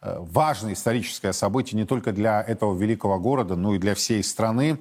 э, 0.00 0.16
важное 0.18 0.74
историческое 0.74 1.32
событие 1.32 1.78
не 1.80 1.86
только 1.86 2.12
для 2.12 2.42
этого 2.42 2.76
великого 2.76 3.18
города, 3.18 3.56
но 3.56 3.74
и 3.74 3.78
для 3.78 3.94
всей 3.94 4.22
страны. 4.22 4.78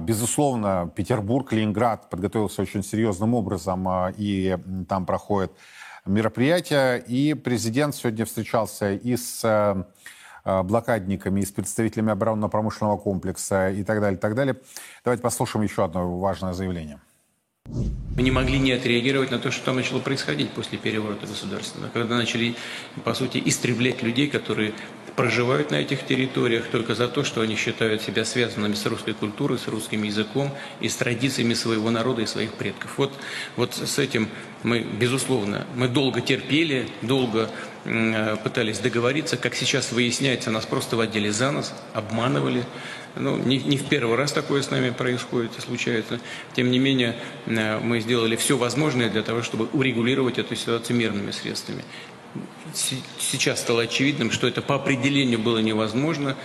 Безусловно, 0.00 0.90
Петербург, 0.96 1.52
Ленинград 1.52 2.10
подготовился 2.10 2.60
очень 2.60 2.82
серьезным 2.82 3.34
образом, 3.34 3.88
и 4.16 4.58
там 4.88 5.06
проходят 5.06 5.52
мероприятия. 6.06 6.96
И 6.96 7.34
президент 7.34 7.94
сегодня 7.94 8.24
встречался 8.24 8.92
и 8.92 9.16
с 9.16 9.86
блокадниками, 10.44 11.40
и 11.40 11.44
с 11.44 11.52
представителями 11.52 12.12
оборонно-промышленного 12.12 12.96
комплекса 12.96 13.70
и 13.70 13.84
так 13.84 14.00
далее, 14.00 14.16
и 14.16 14.20
так 14.20 14.34
далее. 14.34 14.56
Давайте 15.04 15.22
послушаем 15.22 15.64
еще 15.64 15.84
одно 15.84 16.18
важное 16.18 16.54
заявление. 16.54 16.98
Мы 17.66 18.22
не 18.22 18.30
могли 18.30 18.58
не 18.58 18.72
отреагировать 18.72 19.30
на 19.30 19.38
то, 19.38 19.50
что 19.50 19.72
начало 19.72 20.00
происходить 20.00 20.50
после 20.50 20.78
переворота 20.78 21.26
государственного, 21.26 21.90
когда 21.90 22.16
начали, 22.16 22.56
по 23.04 23.12
сути, 23.12 23.40
истреблять 23.44 24.02
людей, 24.02 24.28
которые 24.28 24.72
проживают 25.14 25.70
на 25.70 25.76
этих 25.76 26.06
территориях 26.06 26.68
только 26.68 26.94
за 26.94 27.06
то, 27.06 27.22
что 27.22 27.42
они 27.42 27.56
считают 27.56 28.00
себя 28.00 28.24
связанными 28.24 28.74
с 28.74 28.86
русской 28.86 29.12
культурой, 29.12 29.58
с 29.58 29.68
русским 29.68 30.02
языком 30.04 30.50
и 30.80 30.88
с 30.88 30.96
традициями 30.96 31.52
своего 31.52 31.90
народа 31.90 32.22
и 32.22 32.26
своих 32.26 32.54
предков. 32.54 32.96
Вот, 32.96 33.12
вот 33.56 33.74
с 33.74 33.98
этим 33.98 34.28
мы, 34.62 34.80
безусловно, 34.80 35.66
мы 35.74 35.88
долго 35.88 36.20
терпели, 36.20 36.88
долго 37.02 37.50
э, 37.84 38.36
пытались 38.42 38.78
договориться. 38.78 39.36
Как 39.36 39.54
сейчас 39.54 39.92
выясняется, 39.92 40.50
нас 40.50 40.66
просто 40.66 40.96
водили 40.96 41.30
за 41.30 41.50
нос, 41.50 41.72
обманывали. 41.94 42.64
Ну, 43.16 43.36
не, 43.36 43.58
не 43.58 43.78
в 43.78 43.88
первый 43.88 44.16
раз 44.16 44.32
такое 44.32 44.62
с 44.62 44.70
нами 44.70 44.90
происходит 44.90 45.52
и 45.58 45.60
случается. 45.60 46.20
Тем 46.54 46.70
не 46.70 46.78
менее, 46.78 47.16
э, 47.46 47.78
мы 47.78 48.00
сделали 48.00 48.36
все 48.36 48.56
возможное 48.56 49.08
для 49.08 49.22
того, 49.22 49.42
чтобы 49.42 49.68
урегулировать 49.72 50.38
эту 50.38 50.54
ситуацию 50.54 50.96
мирными 50.96 51.30
средствами. 51.30 51.82
Сейчас 53.18 53.60
стало 53.60 53.82
очевидным, 53.82 54.30
что 54.30 54.46
это 54.46 54.62
по 54.62 54.76
определению 54.76 55.40
было 55.40 55.58
невозможно. 55.58 56.36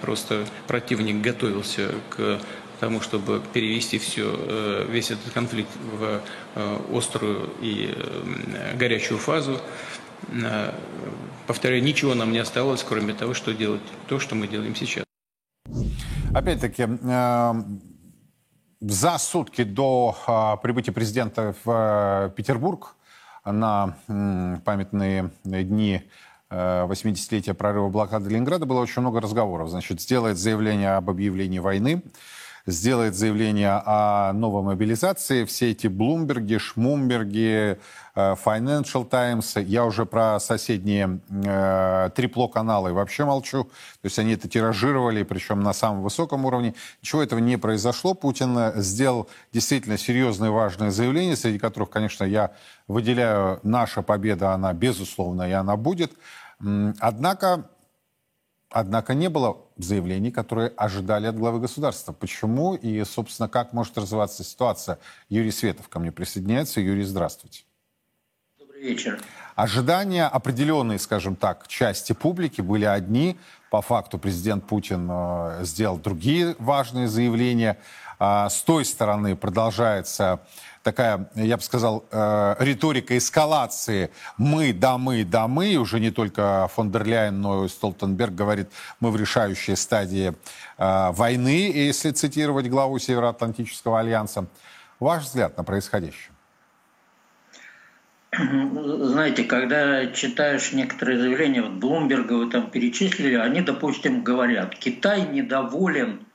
Просто 0.00 0.46
противник 0.68 1.20
готовился 1.20 1.90
к 2.10 2.40
тому, 2.80 3.00
чтобы 3.00 3.42
перевести 3.52 3.98
все, 3.98 4.34
э, 4.36 4.86
весь 4.88 5.10
этот 5.10 5.32
конфликт 5.32 5.70
в 5.98 6.20
э, 6.54 6.78
острую 6.92 7.50
и 7.60 7.94
горячую 8.78 9.18
фазу. 9.18 9.60
Повторяю, 11.46 11.82
ничего 11.82 12.14
нам 12.14 12.32
не 12.32 12.38
осталось, 12.38 12.82
кроме 12.82 13.14
того, 13.14 13.34
что 13.34 13.52
делать 13.52 13.82
то, 14.08 14.18
что 14.18 14.34
мы 14.34 14.48
делаем 14.48 14.74
сейчас. 14.74 15.04
Опять-таки, 16.34 16.86
э, 16.86 17.52
за 18.80 19.18
сутки 19.18 19.64
до 19.64 20.16
э, 20.26 20.62
прибытия 20.62 20.92
президента 20.92 21.54
в 21.64 21.70
э, 21.70 22.30
Петербург 22.36 22.94
на 23.44 23.96
э, 24.06 24.56
памятные 24.64 25.30
дни 25.44 26.02
80-летия 26.48 27.54
прорыва 27.54 27.88
блокады 27.88 28.30
Ленинграда 28.30 28.66
было 28.66 28.80
очень 28.80 29.02
много 29.02 29.20
разговоров. 29.20 29.68
Значит, 29.68 30.00
сделает 30.00 30.38
заявление 30.38 30.94
об 30.94 31.10
объявлении 31.10 31.58
войны, 31.58 32.02
сделает 32.66 33.14
заявление 33.14 33.80
о 33.84 34.32
новой 34.32 34.62
мобилизации. 34.62 35.44
Все 35.44 35.70
эти 35.70 35.86
Блумберги, 35.86 36.58
Шмумберги, 36.58 37.78
э, 38.14 38.34
Financial 38.44 39.08
Times, 39.08 39.56
я 39.56 39.84
уже 39.84 40.04
про 40.04 40.40
соседние 40.40 41.20
э, 41.30 42.10
трипло-каналы 42.14 42.92
вообще 42.92 43.24
молчу. 43.24 43.64
То 43.64 44.04
есть 44.04 44.18
они 44.18 44.34
это 44.34 44.48
тиражировали, 44.48 45.22
причем 45.22 45.60
на 45.60 45.72
самом 45.72 46.02
высоком 46.02 46.44
уровне. 46.44 46.74
Ничего 47.02 47.22
этого 47.22 47.38
не 47.38 47.56
произошло. 47.56 48.14
Путин 48.14 48.72
сделал 48.76 49.28
действительно 49.52 49.96
серьезные 49.96 50.50
важные 50.50 50.90
заявления, 50.90 51.36
среди 51.36 51.58
которых, 51.58 51.90
конечно, 51.90 52.24
я 52.24 52.50
выделяю 52.88 53.60
наша 53.62 54.02
победа, 54.02 54.52
она 54.52 54.72
безусловно, 54.72 55.48
и 55.48 55.52
она 55.52 55.76
будет. 55.76 56.12
Однако 56.58 57.68
Однако 58.70 59.14
не 59.14 59.28
было 59.28 59.58
заявлений, 59.76 60.30
которые 60.30 60.72
ожидали 60.76 61.26
от 61.26 61.36
главы 61.36 61.60
государства. 61.60 62.12
Почему 62.12 62.74
и, 62.74 63.04
собственно, 63.04 63.48
как 63.48 63.72
может 63.72 63.96
развиваться 63.96 64.42
ситуация? 64.42 64.98
Юрий 65.28 65.52
Светов 65.52 65.88
ко 65.88 65.98
мне 65.98 66.10
присоединяется. 66.10 66.80
Юрий, 66.80 67.04
здравствуйте. 67.04 67.62
Добрый 68.58 68.82
вечер. 68.82 69.20
Ожидания 69.54 70.26
определенные, 70.26 70.98
скажем 70.98 71.36
так, 71.36 71.68
части 71.68 72.12
публики 72.12 72.60
были 72.60 72.84
одни. 72.84 73.38
По 73.70 73.82
факту 73.82 74.18
президент 74.18 74.66
Путин 74.66 75.08
э, 75.10 75.60
сделал 75.62 75.96
другие 75.98 76.56
важные 76.58 77.08
заявления. 77.08 77.78
А 78.18 78.48
с 78.48 78.62
той 78.62 78.84
стороны 78.84 79.36
продолжается 79.36 80.40
такая, 80.86 81.28
я 81.34 81.56
бы 81.56 81.62
сказал, 81.64 82.06
э, 82.12 82.54
риторика 82.60 83.18
эскалации 83.18 84.10
«мы, 84.38 84.72
да 84.72 84.98
мы, 84.98 85.24
да 85.24 85.48
мы», 85.48 85.74
уже 85.74 85.98
не 85.98 86.12
только 86.12 86.70
фон 86.72 86.92
дер 86.92 87.04
Ляйен, 87.04 87.40
но 87.40 87.64
и 87.64 87.68
Столтенберг 87.68 88.32
говорит 88.32 88.68
«мы 89.00 89.10
в 89.10 89.16
решающей 89.16 89.74
стадии 89.74 90.32
э, 90.78 91.10
войны», 91.10 91.72
если 91.72 92.12
цитировать 92.12 92.68
главу 92.68 93.00
Североатлантического 93.00 93.98
альянса. 93.98 94.46
Ваш 95.00 95.24
взгляд 95.24 95.56
на 95.56 95.64
происходящее? 95.64 96.30
Знаете, 98.30 99.42
когда 99.42 100.06
читаешь 100.06 100.72
некоторые 100.72 101.18
заявления, 101.18 101.62
вот 101.62 101.72
Блумберга 101.72 102.34
вы 102.34 102.48
там 102.48 102.70
перечислили, 102.70 103.34
они, 103.34 103.60
допустим, 103.60 104.22
говорят, 104.22 104.76
Китай 104.76 105.26
недоволен 105.26 106.25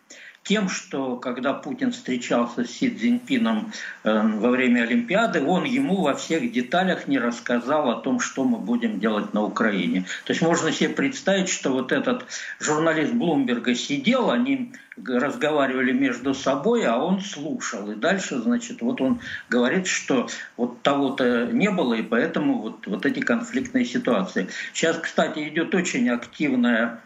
тем, 0.43 0.69
что 0.69 1.17
когда 1.17 1.53
Путин 1.53 1.91
встречался 1.91 2.65
с 2.65 2.71
Си 2.71 2.89
Цзиньпином 2.89 3.71
э, 4.03 4.21
во 4.39 4.50
время 4.50 4.81
Олимпиады, 4.81 5.43
он 5.43 5.65
ему 5.65 6.01
во 6.01 6.15
всех 6.15 6.51
деталях 6.51 7.07
не 7.07 7.19
рассказал 7.19 7.91
о 7.91 8.01
том, 8.01 8.19
что 8.19 8.43
мы 8.43 8.57
будем 8.57 9.00
делать 9.00 9.33
на 9.33 9.43
Украине. 9.43 10.05
То 10.25 10.33
есть 10.33 10.41
можно 10.41 10.71
себе 10.71 10.89
представить, 10.89 11.50
что 11.50 11.72
вот 11.72 11.92
этот 11.92 12.25
журналист 12.59 13.13
Блумберга 13.13 13.75
сидел, 13.75 14.31
они 14.31 14.74
разговаривали 14.98 15.92
между 15.92 16.33
собой, 16.33 16.85
а 16.85 16.98
он 16.98 17.22
слушал. 17.22 17.92
И 17.92 17.96
дальше, 17.96 18.39
значит, 18.39 18.81
вот 18.81 19.00
он 19.00 19.22
говорит, 19.50 19.87
что 19.87 20.27
вот 20.57 20.81
того-то 20.81 21.48
не 21.51 21.70
было, 21.70 21.94
и 21.94 22.01
поэтому 22.01 22.61
вот, 22.61 22.87
вот 22.87 23.05
эти 23.05 23.20
конфликтные 23.20 23.85
ситуации. 23.85 24.48
Сейчас, 24.74 24.98
кстати, 24.98 25.48
идет 25.48 25.74
очень 25.75 26.09
активная 26.09 27.00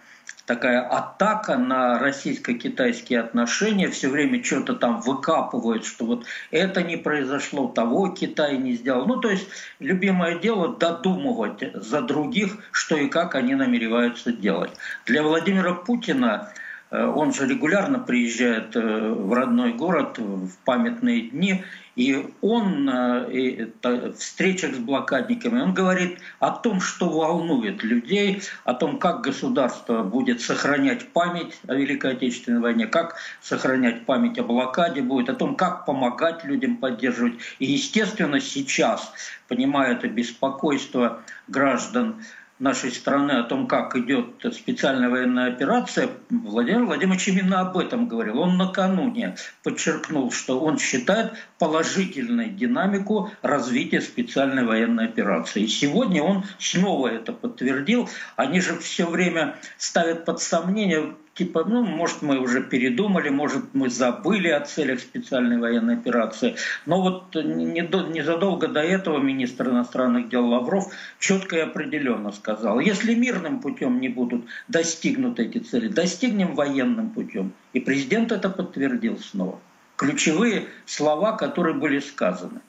такая 0.45 0.81
атака 0.81 1.57
на 1.57 1.99
российско-китайские 1.99 3.19
отношения, 3.19 3.89
все 3.89 4.09
время 4.09 4.43
что-то 4.43 4.75
там 4.75 5.01
выкапывают, 5.01 5.85
что 5.85 6.05
вот 6.05 6.25
это 6.51 6.83
не 6.83 6.97
произошло, 6.97 7.67
того 7.67 8.09
Китай 8.09 8.57
не 8.57 8.73
сделал. 8.73 9.05
Ну, 9.05 9.19
то 9.19 9.29
есть 9.29 9.47
любимое 9.79 10.39
дело 10.39 10.75
додумывать 10.75 11.63
за 11.73 12.01
других, 12.01 12.57
что 12.71 12.95
и 12.95 13.07
как 13.07 13.35
они 13.35 13.55
намереваются 13.55 14.31
делать. 14.31 14.71
Для 15.05 15.23
Владимира 15.23 15.73
Путина 15.73 16.51
э, 16.91 17.03
он 17.05 17.33
же 17.33 17.47
регулярно 17.47 17.99
приезжает 17.99 18.75
э, 18.75 18.79
в 18.79 19.33
родной 19.33 19.73
город 19.73 20.17
в 20.19 20.51
памятные 20.63 21.21
дни, 21.21 21.63
и 21.95 22.33
он 22.41 22.89
э, 22.89 23.67
в 23.81 24.13
встречах 24.17 24.75
с 24.75 24.77
блокадниками, 24.77 25.61
он 25.61 25.73
говорит 25.73 26.19
о 26.39 26.51
том, 26.51 26.81
что 26.81 27.09
волнует 27.09 27.83
людей, 27.83 28.41
о 28.65 28.73
том, 28.73 28.99
как 28.99 29.21
государство 29.21 30.03
будет 30.03 30.41
сохранять 30.41 31.09
память 31.09 31.57
о 31.67 31.75
Великой 31.75 32.13
Отечественной 32.13 32.59
войне, 32.59 32.87
как 32.87 33.15
сохранять 33.41 34.05
память 34.05 34.37
о 34.37 34.43
блокаде 34.43 35.01
будет, 35.01 35.29
о 35.29 35.35
том, 35.35 35.55
как 35.55 35.85
помогать 35.85 36.43
людям 36.43 36.77
поддерживать. 36.77 37.35
И, 37.59 37.65
естественно, 37.65 38.39
сейчас, 38.39 39.13
понимая 39.47 39.93
это 39.93 40.07
беспокойство 40.07 41.21
граждан, 41.47 42.21
нашей 42.59 42.91
страны 42.91 43.33
о 43.33 43.43
том, 43.43 43.67
как 43.67 43.95
идет 43.95 44.45
специальная 44.53 45.09
военная 45.09 45.51
операция, 45.51 46.09
Владимир 46.29 46.85
Владимирович 46.85 47.27
именно 47.27 47.59
об 47.61 47.77
этом 47.77 48.07
говорил. 48.07 48.39
Он 48.39 48.57
накануне 48.57 49.35
подчеркнул, 49.63 50.31
что 50.31 50.59
он 50.59 50.77
считает 50.77 51.33
положительной 51.59 52.49
динамику 52.49 53.31
развития 53.41 54.01
специальной 54.01 54.63
военной 54.63 55.05
операции. 55.05 55.63
И 55.63 55.67
сегодня 55.67 56.23
он 56.23 56.45
снова 56.59 57.09
это 57.09 57.33
подтвердил. 57.33 58.09
Они 58.35 58.61
же 58.61 58.77
все 58.79 59.05
время 59.05 59.55
ставят 59.77 60.23
под 60.25 60.41
сомнение 60.41 61.15
типа, 61.35 61.65
ну, 61.65 61.83
может, 61.83 62.21
мы 62.21 62.39
уже 62.39 62.63
передумали, 62.63 63.29
может, 63.29 63.73
мы 63.73 63.89
забыли 63.89 64.47
о 64.47 64.61
целях 64.61 65.01
специальной 65.01 65.57
военной 65.57 65.95
операции. 65.95 66.55
Но 66.85 67.01
вот 67.01 67.35
незадолго 67.35 68.67
до 68.67 68.81
этого 68.81 69.19
министр 69.19 69.69
иностранных 69.69 70.29
дел 70.29 70.47
Лавров 70.47 70.91
четко 71.19 71.57
и 71.57 71.59
определенно 71.59 72.31
сказал, 72.31 72.79
если 72.79 73.13
мирным 73.13 73.59
путем 73.59 73.99
не 73.99 74.09
будут 74.09 74.45
достигнуты 74.69 75.43
эти 75.43 75.59
цели, 75.59 75.89
достигнем 75.89 76.55
военным 76.55 77.09
путем. 77.09 77.53
И 77.73 77.79
президент 77.81 78.31
это 78.31 78.49
подтвердил 78.49 79.19
снова. 79.19 79.59
Ключевые 79.97 80.67
слова, 80.85 81.33
которые 81.33 81.75
были 81.75 81.99
сказаны. 81.99 82.61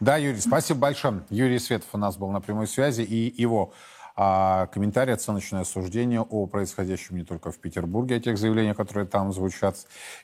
Да, 0.00 0.16
Юрий, 0.16 0.40
спасибо 0.40 0.80
большое. 0.80 1.24
Юрий 1.30 1.58
Светов 1.58 1.88
у 1.92 1.98
нас 1.98 2.16
был 2.16 2.30
на 2.30 2.40
прямой 2.40 2.66
связи, 2.66 3.02
и 3.02 3.34
его 3.40 3.72
а 4.16 4.66
комментарий, 4.68 5.12
оценочное 5.12 5.64
суждение 5.64 6.22
о 6.22 6.46
происходящем 6.46 7.16
не 7.16 7.24
только 7.24 7.52
в 7.52 7.58
Петербурге, 7.58 8.16
о 8.16 8.20
тех 8.20 8.38
заявлениях, 8.38 8.76
которые 8.76 9.06
там 9.06 9.32
звучат 9.32 9.76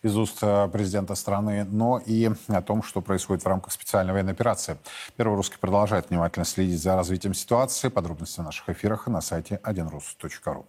из 0.03 0.17
уст 0.17 0.39
э, 0.41 0.69
президента 0.73 1.15
страны, 1.15 1.65
но 1.65 1.99
и 1.99 2.31
о 2.49 2.63
том, 2.63 2.83
что 2.83 3.03
происходит 3.03 3.45
в 3.45 3.47
рамках 3.47 3.73
специальной 3.73 4.15
военной 4.15 4.33
операции. 4.33 4.79
Первый 5.17 5.37
русский 5.37 5.59
продолжает 5.59 6.09
внимательно 6.09 6.47
следить 6.47 6.81
за 6.81 6.97
развитием 6.97 7.35
ситуации. 7.35 7.89
Подробности 7.89 8.41
в 8.41 8.45
наших 8.45 8.71
эфирах 8.71 9.09
и 9.09 9.11
на 9.11 9.21
сайте 9.21 9.61
1rus.ru. 9.63 10.65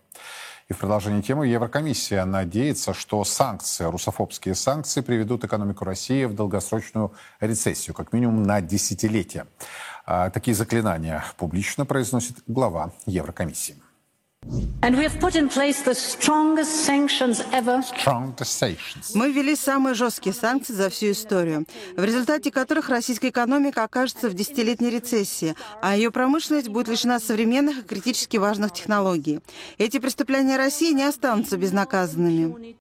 Продолжении 0.84 1.22
темы 1.22 1.48
Еврокомиссия 1.48 2.26
надеется, 2.26 2.94
что 2.94 3.24
санкции, 3.24 3.86
русофобские 3.86 4.54
санкции 4.54 5.00
приведут 5.00 5.46
экономику 5.46 5.86
России 5.86 6.26
в 6.26 6.36
долгосрочную 6.36 7.14
рецессию, 7.40 7.94
как 7.94 8.12
минимум 8.12 8.44
на 8.44 8.60
десятилетие. 8.60 9.46
А, 10.06 10.30
такие 10.30 10.54
заклинания 10.54 11.24
публично 11.38 11.86
произносит 11.86 12.44
глава 12.48 12.92
Еврокомиссии. 13.06 13.78
Мы 19.16 19.32
ввели 19.32 19.56
самые 19.56 19.94
жесткие 19.94 20.34
санкции 20.34 20.74
за 20.74 20.90
всю 20.90 21.12
историю, 21.12 21.66
в 21.96 22.04
результате 22.04 22.52
которых 22.52 22.90
российская 22.90 23.30
экономика 23.30 23.84
окажется 23.84 24.30
в 24.30 24.34
десятилетней 24.34 24.90
рецессии, 24.90 25.56
а 25.82 25.96
ее 25.96 26.12
промышленность 26.12 26.68
будет 26.70 26.88
лишена 26.90 27.20
современных 27.20 27.80
и 27.80 27.84
критически 27.84 28.38
важных 28.38 28.74
технологий. 28.74 29.40
Эти 29.78 30.00
преступления 30.00 30.58
России 30.58 30.92
не 30.92 31.04
останутся 31.04 31.58
безнаказанными. 31.58 32.76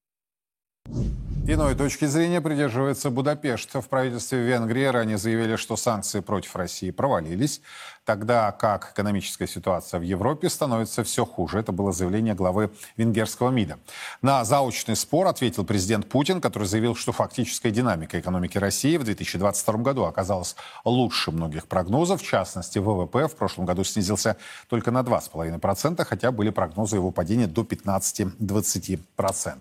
Иной 1.44 1.74
точки 1.74 2.04
зрения 2.04 2.40
придерживается 2.40 3.10
Будапешт. 3.10 3.74
В 3.74 3.88
правительстве 3.88 4.46
Венгрии 4.46 4.84
ранее 4.84 5.18
заявили, 5.18 5.56
что 5.56 5.74
санкции 5.74 6.20
против 6.20 6.54
России 6.54 6.92
провалились, 6.92 7.62
тогда 8.04 8.52
как 8.52 8.92
экономическая 8.92 9.46
ситуация 9.46 10.00
в 10.00 10.02
Европе 10.02 10.48
становится 10.48 11.04
все 11.04 11.24
хуже. 11.24 11.58
Это 11.58 11.72
было 11.72 11.92
заявление 11.92 12.34
главы 12.34 12.70
венгерского 12.96 13.50
МИДа. 13.50 13.78
На 14.22 14.44
заочный 14.44 14.96
спор 14.96 15.26
ответил 15.26 15.64
президент 15.64 16.08
Путин, 16.08 16.40
который 16.40 16.66
заявил, 16.66 16.94
что 16.94 17.12
фактическая 17.12 17.70
динамика 17.70 18.18
экономики 18.18 18.58
России 18.58 18.96
в 18.96 19.04
2022 19.04 19.74
году 19.78 20.04
оказалась 20.04 20.56
лучше 20.84 21.30
многих 21.30 21.66
прогнозов. 21.66 22.22
В 22.22 22.26
частности, 22.26 22.78
ВВП 22.78 23.28
в 23.28 23.36
прошлом 23.36 23.66
году 23.66 23.84
снизился 23.84 24.36
только 24.68 24.90
на 24.90 25.00
2,5%, 25.00 26.04
хотя 26.04 26.32
были 26.32 26.50
прогнозы 26.50 26.96
его 26.96 27.10
падения 27.10 27.46
до 27.46 27.62
15-20%. 27.62 29.60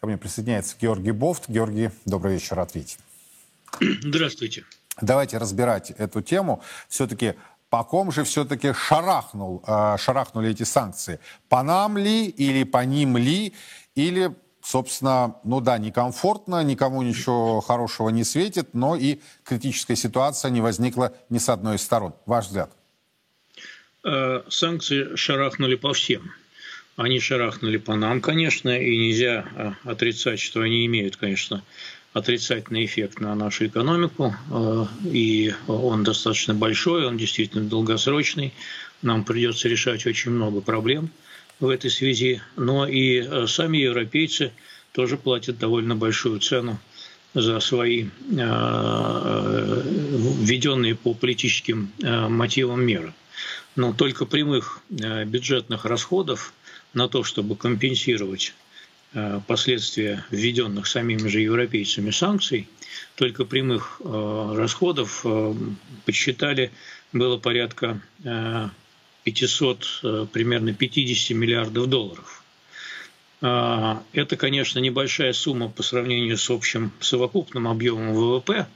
Ко 0.00 0.06
мне 0.06 0.16
присоединяется 0.16 0.76
Георгий 0.80 1.10
Бофт. 1.10 1.48
Георгий, 1.48 1.90
добрый 2.04 2.34
вечер, 2.34 2.60
ответь. 2.60 2.98
Здравствуйте. 3.80 4.64
Давайте 5.00 5.38
разбирать 5.38 5.90
эту 5.92 6.22
тему. 6.22 6.60
Все-таки 6.88 7.34
по 7.70 7.84
ком 7.84 8.12
же 8.12 8.24
все-таки 8.24 8.72
шарахнул, 8.72 9.62
э, 9.66 9.96
шарахнули 9.98 10.50
эти 10.50 10.62
санкции? 10.62 11.20
По 11.48 11.62
нам 11.62 11.98
ли 11.98 12.26
или 12.26 12.64
по 12.64 12.84
ним 12.84 13.16
ли? 13.16 13.54
Или 13.94 14.34
собственно, 14.62 15.36
ну 15.44 15.60
да, 15.60 15.78
некомфортно, 15.78 16.62
никому 16.62 17.02
ничего 17.02 17.60
хорошего 17.60 18.10
не 18.10 18.24
светит, 18.24 18.74
но 18.74 18.96
и 18.96 19.20
критическая 19.44 19.96
ситуация 19.96 20.50
не 20.50 20.60
возникла 20.60 21.14
ни 21.30 21.38
с 21.38 21.48
одной 21.48 21.76
из 21.76 21.82
сторон. 21.82 22.14
Ваш 22.26 22.46
взгляд? 22.46 22.70
Э, 24.04 24.42
санкции 24.48 25.16
шарахнули 25.16 25.76
по 25.76 25.92
всем. 25.92 26.32
Они 26.96 27.20
шарахнули 27.20 27.78
по 27.78 27.94
нам, 27.94 28.20
конечно, 28.20 28.70
и 28.70 28.98
нельзя 28.98 29.46
э, 29.54 29.72
отрицать, 29.84 30.40
что 30.40 30.60
они 30.60 30.84
имеют, 30.86 31.16
конечно, 31.16 31.62
отрицательный 32.18 32.84
эффект 32.84 33.20
на 33.20 33.34
нашу 33.34 33.66
экономику, 33.66 34.34
э, 34.50 34.84
и 35.04 35.54
он 35.66 36.04
достаточно 36.04 36.54
большой, 36.54 37.06
он 37.06 37.16
действительно 37.16 37.64
долгосрочный. 37.68 38.52
Нам 39.02 39.24
придется 39.24 39.68
решать 39.68 40.06
очень 40.06 40.32
много 40.32 40.60
проблем 40.60 41.10
в 41.60 41.68
этой 41.68 41.90
связи, 41.90 42.42
но 42.56 42.86
и 42.86 43.46
сами 43.46 43.78
европейцы 43.78 44.52
тоже 44.92 45.16
платят 45.16 45.58
довольно 45.58 45.96
большую 45.96 46.40
цену 46.40 46.78
за 47.34 47.60
свои 47.60 48.06
введенные 50.40 50.94
по 50.94 51.14
политическим 51.14 51.92
мотивам 52.00 52.84
меры 52.84 53.12
но 53.78 53.92
только 53.92 54.26
прямых 54.26 54.80
э, 54.90 55.24
бюджетных 55.24 55.84
расходов 55.84 56.52
на 56.94 57.08
то, 57.08 57.22
чтобы 57.22 57.54
компенсировать 57.54 58.52
э, 58.52 58.67
последствия 59.46 60.24
введенных 60.30 60.86
самими 60.86 61.28
же 61.28 61.40
европейцами 61.40 62.10
санкций, 62.10 62.68
только 63.14 63.44
прямых 63.44 64.00
э, 64.04 64.54
расходов 64.56 65.24
подсчитали 66.04 66.70
было 67.12 67.38
порядка 67.38 68.00
500, 69.24 70.30
примерно 70.32 70.74
50 70.74 71.36
миллиардов 71.36 71.88
долларов. 71.88 72.44
Это, 73.40 74.36
конечно, 74.36 74.78
небольшая 74.78 75.32
сумма 75.32 75.68
по 75.70 75.82
сравнению 75.82 76.36
с 76.36 76.50
общим 76.50 76.92
совокупным 77.00 77.66
объемом 77.68 78.12
ВВП 78.12 78.66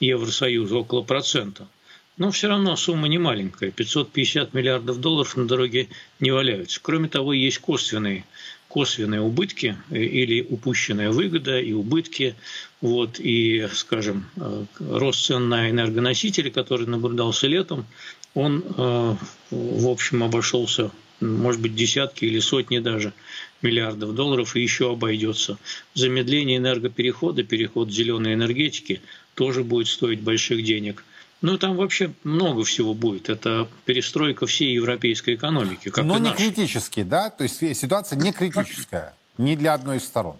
Евросоюза, 0.00 0.76
около 0.76 1.02
процента– 1.02 1.68
но 2.18 2.30
все 2.30 2.48
равно 2.48 2.76
сумма 2.76 3.08
не 3.08 3.18
маленькая. 3.18 3.70
550 3.70 4.52
миллиардов 4.54 5.00
долларов 5.00 5.36
на 5.36 5.46
дороге 5.46 5.88
не 6.20 6.30
валяются. 6.30 6.80
Кроме 6.82 7.08
того, 7.08 7.32
есть 7.32 7.58
косвенные, 7.58 8.24
косвенные 8.72 9.20
убытки 9.20 9.76
э, 9.90 10.02
или 10.02 10.46
упущенная 10.48 11.10
выгода 11.10 11.60
и 11.60 11.72
убытки. 11.72 12.34
Вот, 12.80 13.20
и, 13.20 13.68
скажем, 13.74 14.24
э, 14.36 14.64
рост 14.80 15.26
цен 15.26 15.50
на 15.50 15.68
энергоносители, 15.68 16.48
который 16.48 16.86
наблюдался 16.86 17.46
летом, 17.46 17.84
он, 18.34 18.64
э, 18.64 19.16
в 19.50 19.88
общем, 19.88 20.24
обошелся, 20.24 20.90
может 21.20 21.60
быть, 21.60 21.74
десятки 21.74 22.24
или 22.24 22.40
сотни 22.40 22.78
даже 22.78 23.12
миллиардов 23.60 24.14
долларов 24.14 24.56
и 24.56 24.62
еще 24.62 24.90
обойдется. 24.90 25.58
Замедление 25.92 26.56
энергоперехода, 26.56 27.42
переход 27.42 27.92
зеленой 27.92 28.32
энергетике 28.32 29.02
тоже 29.34 29.64
будет 29.64 29.88
стоить 29.88 30.20
больших 30.20 30.64
денег– 30.64 31.04
ну, 31.42 31.58
там 31.58 31.76
вообще 31.76 32.12
много 32.24 32.64
всего 32.64 32.94
будет. 32.94 33.28
Это 33.28 33.68
перестройка 33.84 34.46
всей 34.46 34.72
европейской 34.72 35.34
экономики. 35.34 35.90
Как 35.90 36.04
Но 36.04 36.18
не 36.18 36.30
нашей. 36.30 36.36
критически, 36.36 37.02
да? 37.02 37.30
То 37.30 37.42
есть 37.42 37.58
ситуация 37.76 38.18
не 38.18 38.32
критическая, 38.32 39.14
ни 39.38 39.56
для 39.56 39.74
одной 39.74 39.96
из 39.98 40.04
сторон. 40.04 40.36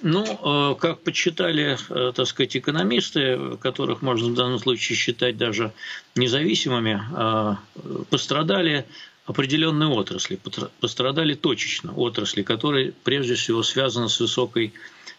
Ну, 0.00 0.24
э, 0.24 0.74
как 0.78 1.00
подсчитали, 1.00 1.76
э, 1.90 2.12
так 2.14 2.26
сказать, 2.28 2.56
экономисты, 2.56 3.56
которых 3.60 4.00
можно 4.00 4.28
в 4.28 4.34
данном 4.34 4.60
случае 4.60 4.96
считать 4.96 5.36
даже 5.36 5.72
независимыми, 6.14 7.02
э, 7.16 8.04
пострадали 8.08 8.86
определенные 9.26 9.88
отрасли, 9.88 10.38
пострадали 10.80 11.34
точечно 11.34 11.92
отрасли, 11.94 12.42
которые 12.42 12.92
прежде 13.02 13.34
всего 13.34 13.64
связаны 13.64 14.08
с 14.08 14.20
высокой 14.20 14.72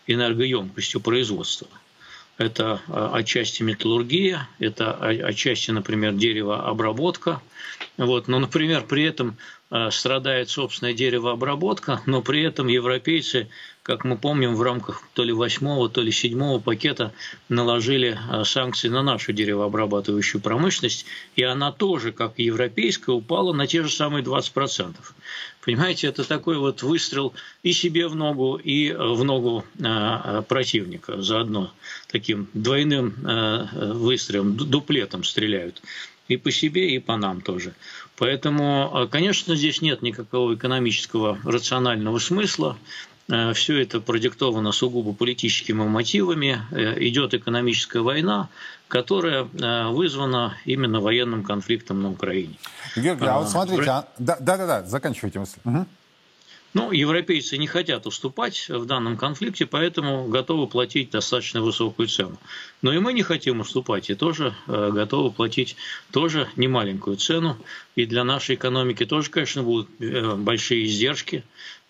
энергоемкостью 0.08 1.02
производства. 1.02 1.68
Это 2.40 2.82
а, 2.88 3.12
отчасти 3.16 3.64
металлургия, 3.64 4.48
это 4.60 4.94
отчасти, 4.94 5.72
например, 5.72 6.14
деревообработка. 6.14 7.42
Вот. 7.98 8.28
Но, 8.30 8.40
например, 8.40 8.86
при 8.88 9.04
этом 9.04 9.38
а, 9.70 9.92
страдает 9.92 10.50
собственная 10.50 10.94
деревообработка, 10.94 12.02
но 12.06 12.22
при 12.22 12.42
этом 12.42 12.68
европейцы 12.68 13.50
как 13.90 14.04
мы 14.04 14.20
помним, 14.20 14.54
в 14.54 14.62
рамках 14.62 15.02
то 15.14 15.24
ли 15.24 15.34
восьмого, 15.34 15.90
то 15.90 16.02
ли 16.02 16.12
седьмого 16.12 16.60
пакета 16.60 17.12
наложили 17.50 18.20
а, 18.30 18.44
санкции 18.44 18.88
на 18.88 19.02
нашу 19.02 19.34
деревообрабатывающую 19.34 20.40
промышленность, 20.40 21.08
и 21.36 21.42
она 21.42 21.72
тоже, 21.72 22.12
как 22.12 22.34
и 22.38 22.44
европейская, 22.44 23.14
упала 23.14 23.52
на 23.52 23.66
те 23.66 23.82
же 23.82 23.90
самые 23.90 24.24
20%. 24.24 24.96
Понимаете, 25.70 26.08
это 26.08 26.28
такой 26.28 26.58
вот 26.58 26.82
выстрел 26.82 27.32
и 27.62 27.74
себе 27.74 28.08
в 28.08 28.16
ногу, 28.16 28.56
и 28.56 28.92
в 28.92 29.24
ногу 29.24 29.64
а, 29.84 30.42
противника 30.42 31.22
заодно. 31.22 31.72
Таким 32.08 32.48
двойным 32.56 33.14
выстрелом, 33.72 34.58
дуплетом 34.58 35.24
стреляют. 35.24 35.84
И 36.28 36.38
по 36.38 36.50
себе, 36.50 36.90
и 36.90 36.98
по 36.98 37.18
нам 37.18 37.42
тоже. 37.42 37.76
Поэтому, 38.18 39.08
конечно, 39.12 39.56
здесь 39.56 39.84
нет 39.84 40.02
никакого 40.02 40.56
экономического 40.56 41.38
рационального 41.44 42.18
смысла. 42.18 42.76
Э, 43.30 43.54
Все 43.54 43.82
это 43.82 44.02
продиктовано 44.02 44.72
сугубо 44.72 45.14
политическими 45.14 45.84
мотивами. 45.84 46.62
Э, 46.72 46.96
идет 47.00 47.34
экономическая 47.34 48.02
война, 48.02 48.50
которая 48.88 49.44
э, 49.46 49.88
вызвана 49.90 50.58
именно 50.66 51.00
военным 51.00 51.44
конфликтом 51.44 52.02
на 52.02 52.10
Украине. 52.10 52.56
Георгий, 52.96 53.26
а, 53.26 53.40
вот 53.40 53.50
смотрите, 53.50 53.90
а... 53.90 54.08
да-да-да, 54.18 54.84
заканчивайте 54.84 55.40
мысль. 55.40 55.60
Угу. 55.64 55.86
Ну, 56.76 56.92
европейцы 56.92 57.58
не 57.58 57.66
хотят 57.66 58.06
уступать 58.06 58.70
в 58.70 58.86
данном 58.86 59.18
конфликте, 59.18 59.66
поэтому 59.66 60.28
готовы 60.28 60.68
платить 60.68 61.10
достаточно 61.10 61.64
высокую 61.64 62.08
цену. 62.08 62.38
Но 62.84 62.94
и 62.94 63.00
мы 63.00 63.14
не 63.14 63.24
хотим 63.24 63.60
уступать, 63.62 64.12
и 64.12 64.14
тоже 64.14 64.54
готовы 64.68 65.32
платить 65.32 65.78
тоже 66.12 66.48
немаленькую 66.58 67.18
цену. 67.18 67.58
И 67.96 68.06
для 68.06 68.24
нашей 68.24 68.54
экономики 68.54 69.04
тоже, 69.08 69.32
конечно, 69.32 69.64
будут 69.64 69.90
большие 70.38 70.86
издержки. 70.86 71.44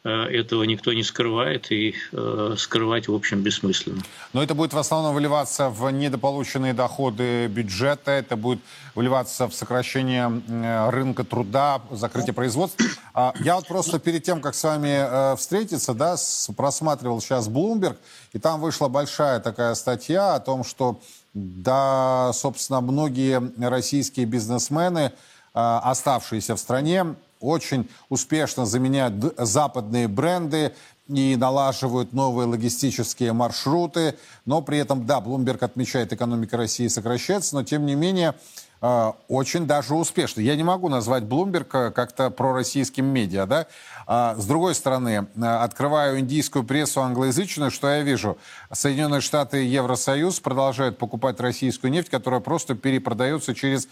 Э, 0.06 0.28
этого 0.28 0.64
никто 0.64 0.94
не 0.94 1.04
скрывает, 1.04 1.72
и 1.74 1.94
э, 2.14 2.56
скрывать, 2.58 3.10
в 3.10 3.14
общем, 3.14 3.42
бессмысленно. 3.42 4.02
Но 4.32 4.42
это 4.42 4.56
будет 4.56 4.72
в 4.72 4.78
основном 4.78 5.14
выливаться 5.14 5.70
в 5.70 5.90
недополученные 5.90 6.74
доходы 6.74 7.48
бюджета, 7.48 8.12
это 8.12 8.38
будет 8.38 8.60
выливаться 8.96 9.50
в 9.50 9.54
сокращение 9.54 10.42
э, 10.48 10.90
рынка 10.90 11.26
труда, 11.26 11.82
закрытие 11.92 12.34
производства. 12.34 12.86
А 13.14 13.34
я 13.42 13.56
вот 13.56 13.68
просто 13.68 14.00
перед 14.00 14.24
тем, 14.24 14.40
как 14.40 14.56
с 14.56 14.64
вами 14.64 15.36
встретиться, 15.36 15.94
да, 15.94 16.16
просматривал 16.56 17.20
сейчас 17.20 17.50
Bloomberg, 17.50 17.98
и 18.32 18.40
там 18.40 18.62
вышла 18.62 18.88
большая 18.88 19.42
такая 19.42 19.76
статья 19.76 20.36
о 20.36 20.40
том, 20.40 20.64
что, 20.64 21.02
да, 21.34 22.32
собственно, 22.34 22.80
многие 22.80 23.42
российские 23.68 24.26
бизнесмены, 24.26 25.12
оставшиеся 25.54 26.56
в 26.56 26.60
стране, 26.60 27.16
очень 27.40 27.90
успешно 28.10 28.66
заменяют 28.66 29.34
западные 29.38 30.08
бренды 30.08 30.74
и 31.08 31.36
налаживают 31.36 32.14
новые 32.14 32.48
логистические 32.48 33.34
маршруты. 33.34 34.16
Но 34.46 34.62
при 34.62 34.78
этом, 34.78 35.06
да, 35.06 35.20
Блумберг 35.20 35.64
отмечает, 35.64 36.14
экономика 36.14 36.58
России 36.58 36.88
сокращается, 36.88 37.56
но 37.56 37.64
тем 37.64 37.86
не 37.86 37.96
менее 37.96 38.36
э, 38.82 39.12
очень 39.28 39.66
даже 39.66 39.96
успешно. 39.96 40.42
Я 40.42 40.56
не 40.56 40.64
могу 40.64 40.88
назвать 40.88 41.24
Блумберг 41.24 41.74
э, 41.74 41.92
как-то 41.92 42.30
пророссийским 42.30 43.06
медиа, 43.06 43.48
да. 43.48 43.66
А, 44.06 44.36
с 44.38 44.46
другой 44.46 44.76
стороны, 44.76 45.28
открываю 45.42 46.20
индийскую 46.20 46.64
прессу 46.64 47.02
англоязычную, 47.02 47.72
что 47.72 47.90
я 47.90 48.02
вижу? 48.02 48.38
Соединенные 48.72 49.22
Штаты 49.22 49.66
и 49.66 49.70
Евросоюз 49.70 50.40
продолжают 50.40 50.98
покупать 50.98 51.40
российскую 51.40 51.92
нефть, 51.92 52.10
которая 52.10 52.40
просто 52.40 52.76
перепродается 52.76 53.54
через 53.54 53.88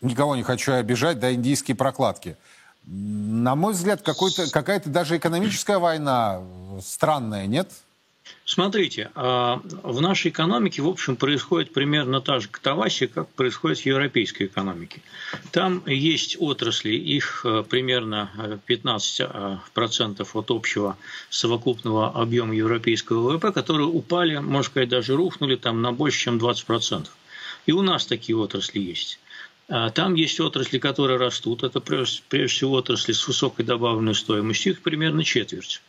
никого 0.00 0.36
не 0.36 0.42
хочу 0.42 0.72
обижать, 0.72 1.18
да, 1.18 1.32
индийские 1.32 1.76
прокладки. 1.76 2.36
На 2.86 3.54
мой 3.54 3.72
взгляд, 3.72 4.02
какая-то 4.02 4.88
даже 4.88 5.16
экономическая 5.16 5.78
война 5.78 6.40
странная, 6.80 7.46
нет? 7.46 7.70
Смотрите, 8.44 9.10
а, 9.14 9.60
в 9.82 10.00
нашей 10.00 10.30
экономике, 10.30 10.82
в 10.82 10.88
общем, 10.88 11.16
происходит 11.16 11.72
примерно 11.72 12.20
та 12.20 12.40
же 12.40 12.48
катавасия, 12.48 13.06
как 13.06 13.28
происходит 13.28 13.78
в 13.78 13.86
европейской 13.86 14.44
экономике. 14.44 15.02
Там 15.52 15.82
есть 15.86 16.36
отрасли, 16.40 16.90
их 16.90 17.42
э, 17.44 17.62
примерно 17.68 18.60
15% 18.66 20.20
э, 20.20 20.38
от 20.38 20.50
общего 20.50 20.96
совокупного 21.28 22.10
объема 22.10 22.54
европейского 22.54 23.30
ВВП, 23.30 23.52
которые 23.52 23.86
упали, 23.86 24.38
можно 24.38 24.64
сказать, 24.64 24.88
даже 24.88 25.14
рухнули 25.14 25.56
там 25.56 25.80
на 25.80 25.92
больше, 25.92 26.18
чем 26.18 26.38
20%. 26.38 27.06
И 27.66 27.72
у 27.72 27.82
нас 27.82 28.06
такие 28.06 28.36
отрасли 28.36 28.80
есть. 28.80 29.19
А 29.72 29.88
там 29.90 30.14
есть 30.14 30.40
отрасли, 30.40 30.78
которые 30.78 31.16
растут. 31.16 31.62
Это 31.62 31.80
прежде 31.80 32.46
всего 32.48 32.72
отрасли 32.72 33.12
с 33.12 33.28
высокой 33.28 33.64
добавленной 33.64 34.16
стоимостью, 34.16 34.72
их 34.72 34.82
примерно 34.82 35.22
четверть. 35.22 35.80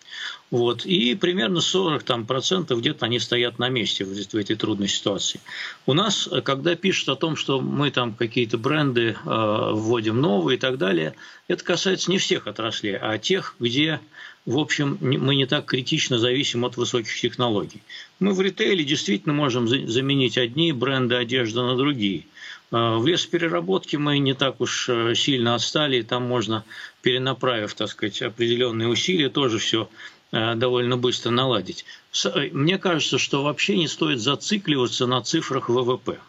Вот. 0.52 0.86
И 0.86 1.16
примерно 1.16 1.62
40 1.62 2.04
там, 2.04 2.26
процентов 2.26 2.80
где-то 2.80 3.06
они 3.06 3.20
стоят 3.20 3.58
на 3.58 3.70
месте 3.70 4.04
в, 4.04 4.14
в 4.14 4.36
этой 4.36 4.56
трудной 4.58 4.90
ситуации. 4.90 5.40
У 5.86 5.94
нас, 5.94 6.30
когда 6.44 6.76
пишут 6.76 7.10
о 7.10 7.16
том, 7.16 7.38
что 7.38 7.62
мы 7.62 7.90
там 7.90 8.14
какие-то 8.14 8.58
бренды 8.58 9.12
э, 9.12 9.16
вводим 9.26 10.20
новые 10.20 10.58
и 10.58 10.60
так 10.60 10.78
далее, 10.78 11.16
это 11.48 11.64
касается 11.64 12.12
не 12.12 12.18
всех 12.18 12.48
отраслей, 12.48 12.98
а 12.98 13.18
тех, 13.18 13.56
где, 13.60 14.02
в 14.46 14.58
общем, 14.58 14.98
мы 15.00 15.36
не 15.36 15.46
так 15.46 15.66
критично 15.66 16.20
зависим 16.20 16.66
от 16.66 16.76
высоких 16.76 17.18
технологий. 17.18 17.82
Мы 18.20 18.34
в 18.34 18.42
ритейле 18.42 18.84
действительно 18.84 19.34
можем 19.34 19.68
заменить 19.68 20.38
одни 20.38 20.74
бренды 20.74 21.16
одежды 21.16 21.62
на 21.62 21.78
другие. 21.78 22.26
Э, 22.72 22.98
в 22.98 23.06
лесопереработке 23.06 23.98
мы 23.98 24.20
не 24.20 24.34
так 24.34 24.62
уж 24.62 24.90
э, 24.90 25.14
сильно 25.16 25.56
отстали, 25.56 26.02
там 26.02 26.24
можно, 26.24 26.64
перенаправив, 27.02 27.74
так 27.74 27.90
сказать, 27.90 28.22
определенные 28.22 28.88
усилия, 28.88 29.30
тоже 29.30 29.58
все 29.58 29.90
Э, 30.32 30.56
довольно 30.56 30.98
быстро 30.98 31.30
наладить. 31.30 31.86
Э, 32.24 32.50
мне 32.52 32.78
кажется, 32.78 33.18
что 33.18 33.44
вообще 33.44 33.78
не 33.78 33.88
стоит 33.88 34.20
зацикливаться 34.20 35.06
на 35.06 35.22
цифрах 35.22 35.70
ВВП. 35.70 36.20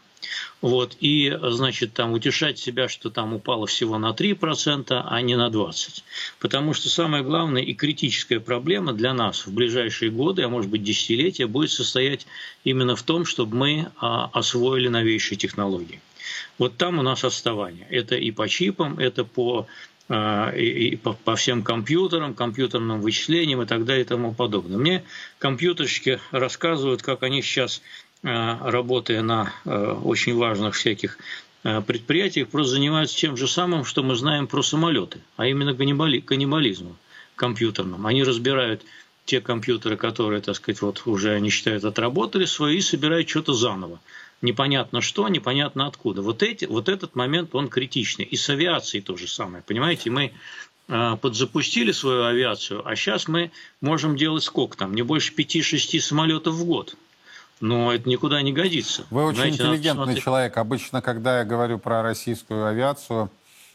Вот, 0.60 0.96
и, 1.00 1.36
значит, 1.42 1.92
там 1.92 2.12
утешать 2.12 2.58
себя, 2.58 2.88
что 2.88 3.10
там 3.10 3.34
упало 3.34 3.66
всего 3.66 3.98
на 3.98 4.10
3%, 4.10 5.02
а 5.04 5.20
не 5.20 5.36
на 5.36 5.48
20%. 5.48 6.02
Потому 6.38 6.74
что 6.74 6.88
самая 6.88 7.22
главная 7.22 7.62
и 7.62 7.74
критическая 7.74 8.40
проблема 8.40 8.92
для 8.92 9.14
нас 9.14 9.46
в 9.46 9.52
ближайшие 9.52 10.10
годы, 10.10 10.42
а 10.42 10.48
может 10.48 10.70
быть 10.70 10.84
десятилетия, 10.84 11.46
будет 11.46 11.70
состоять 11.70 12.26
именно 12.64 12.94
в 12.96 13.02
том, 13.02 13.24
чтобы 13.24 13.56
мы 13.56 13.88
а, 13.98 14.30
освоили 14.32 14.88
новейшие 14.88 15.36
технологии. 15.36 16.00
Вот 16.58 16.76
там 16.76 16.98
у 16.98 17.02
нас 17.02 17.24
отставание. 17.24 17.86
Это 17.90 18.14
и 18.14 18.30
по 18.30 18.48
чипам, 18.48 18.98
это 18.98 19.24
по 19.24 19.66
а, 20.14 20.50
и, 20.50 20.96
по, 20.96 21.36
всем 21.36 21.62
компьютерам, 21.62 22.34
компьютерным 22.34 23.00
вычислениям 23.00 23.62
и 23.62 23.66
так 23.66 23.86
далее 23.86 24.04
и 24.04 24.06
тому 24.06 24.34
подобное. 24.34 24.76
Мне 24.76 25.04
компьютерщики 25.38 26.20
рассказывают, 26.32 27.00
как 27.00 27.22
они 27.22 27.40
сейчас, 27.40 27.80
а, 28.22 28.58
работая 28.70 29.22
на 29.22 29.54
а, 29.64 29.94
очень 29.94 30.36
важных 30.36 30.74
всяких 30.74 31.16
предприятиях, 31.62 32.48
просто 32.48 32.72
занимаются 32.72 33.16
тем 33.16 33.38
же 33.38 33.46
самым, 33.46 33.84
что 33.86 34.02
мы 34.02 34.16
знаем 34.16 34.48
про 34.48 34.62
самолеты, 34.62 35.20
а 35.36 35.46
именно 35.46 35.74
каннибали, 35.74 36.18
каннибализмом 36.18 36.98
компьютерным. 37.36 38.04
Они 38.06 38.22
разбирают 38.22 38.82
те 39.24 39.40
компьютеры, 39.40 39.96
которые, 39.96 40.42
так 40.42 40.56
сказать, 40.56 40.82
вот 40.82 41.02
уже 41.06 41.30
они 41.30 41.48
считают 41.48 41.84
отработали 41.84 42.44
свои, 42.44 42.78
и 42.78 42.80
собирают 42.82 43.30
что-то 43.30 43.54
заново 43.54 44.00
непонятно 44.42 45.00
что, 45.00 45.28
непонятно 45.28 45.86
откуда. 45.86 46.22
Вот, 46.22 46.42
эти, 46.42 46.66
вот 46.66 46.88
этот 46.88 47.14
момент, 47.14 47.54
он 47.54 47.68
критичный. 47.68 48.24
И 48.24 48.36
с 48.36 48.48
авиацией 48.50 49.02
то 49.02 49.16
же 49.16 49.28
самое. 49.28 49.62
Понимаете, 49.66 50.10
мы 50.10 50.32
э, 50.88 51.16
подзапустили 51.20 51.92
свою 51.92 52.24
авиацию, 52.24 52.86
а 52.86 52.94
сейчас 52.96 53.28
мы 53.28 53.50
можем 53.80 54.16
делать 54.16 54.42
сколько 54.42 54.76
там? 54.76 54.94
Не 54.94 55.02
больше 55.02 55.32
5-6 55.34 56.00
самолетов 56.00 56.54
в 56.54 56.64
год. 56.64 56.96
Но 57.60 57.92
это 57.92 58.08
никуда 58.08 58.42
не 58.42 58.52
годится. 58.52 59.06
Вы 59.10 59.24
очень 59.24 59.36
Знаете, 59.36 59.56
интеллигентный 59.62 60.20
человек. 60.20 60.56
Обычно, 60.56 61.00
когда 61.00 61.38
я 61.38 61.44
говорю 61.44 61.78
про 61.78 62.02
российскую 62.02 62.66
авиацию, 62.66 63.30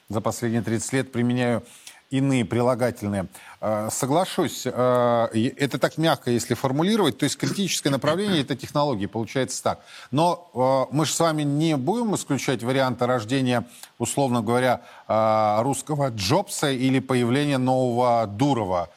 за 0.10 0.22
последние 0.22 0.62
30 0.62 0.94
лет 0.94 1.12
применяю 1.12 1.64
иные 2.10 2.46
прилагательные. 2.46 3.28
Э, 3.60 3.89
соглашусь, 3.91 4.63
э, 4.65 4.72
это 5.58 5.78
так 5.80 5.98
мягко, 5.98 6.32
если 6.32 6.54
формулировать, 6.54 7.17
то 7.17 7.24
есть 7.26 7.38
критическое 7.38 7.89
направление– 7.89 8.41
это 8.43 8.56
технологии, 8.56 9.08
получается 9.08 9.63
так. 9.63 9.86
Но 10.12 10.88
э, 10.91 10.96
мы 10.96 11.06
же 11.06 11.12
с 11.12 11.20
вами 11.20 11.43
не 11.43 11.76
будем 11.76 12.15
исключать 12.15 12.63
варианты 12.63 13.06
рождения, 13.06 13.67
условно 13.98 14.41
говоря, 14.41 14.82
русского 15.63 16.10
Джобса 16.10 16.72
или 16.72 17.00
появления 17.00 17.58
нового 17.58 18.28
Дурова. 18.28 18.89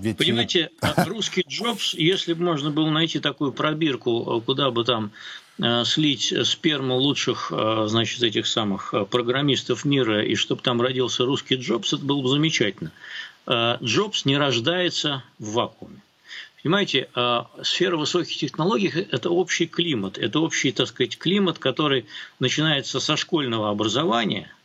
Ведь... 0.00 0.18
Понимаете, 0.18 0.70
русский 0.96 1.44
Джобс, 1.48 1.94
если 1.94 2.34
бы 2.34 2.44
можно 2.44 2.70
было 2.70 2.90
найти 2.90 3.20
такую 3.20 3.52
пробирку, 3.52 4.42
куда 4.44 4.70
бы 4.70 4.84
там 4.84 5.12
слить 5.84 6.32
сперму 6.44 6.96
лучших, 6.96 7.52
э, 7.52 7.86
значит, 7.88 8.22
этих 8.22 8.46
самых 8.46 8.94
э, 8.94 9.04
программистов 9.04 9.84
мира, 9.84 10.24
и 10.24 10.34
чтобы 10.34 10.62
там 10.62 10.80
родился 10.80 11.24
русский 11.24 11.56
Джобс, 11.56 11.92
это 11.92 12.04
было 12.04 12.22
бы 12.22 12.28
замечательно. 12.28 12.92
Джобс 13.82 14.26
не 14.26 14.36
рождается 14.36 15.24
в 15.38 15.52
вакууме. 15.52 16.02
Понимаете, 16.62 17.08
сфера 17.62 17.96
высоких 17.96 18.36
технологий– 18.36 18.92
это 19.10 19.30
общий 19.30 19.66
климат, 19.66 20.18
это 20.18 20.40
общий, 20.40 20.70
так 20.70 20.88
сказать, 20.88 21.16
климат, 21.16 21.58
который 21.58 22.04
начинается 22.40 23.00
со 23.00 23.16
школьного 23.16 23.70
образования– 23.70 24.52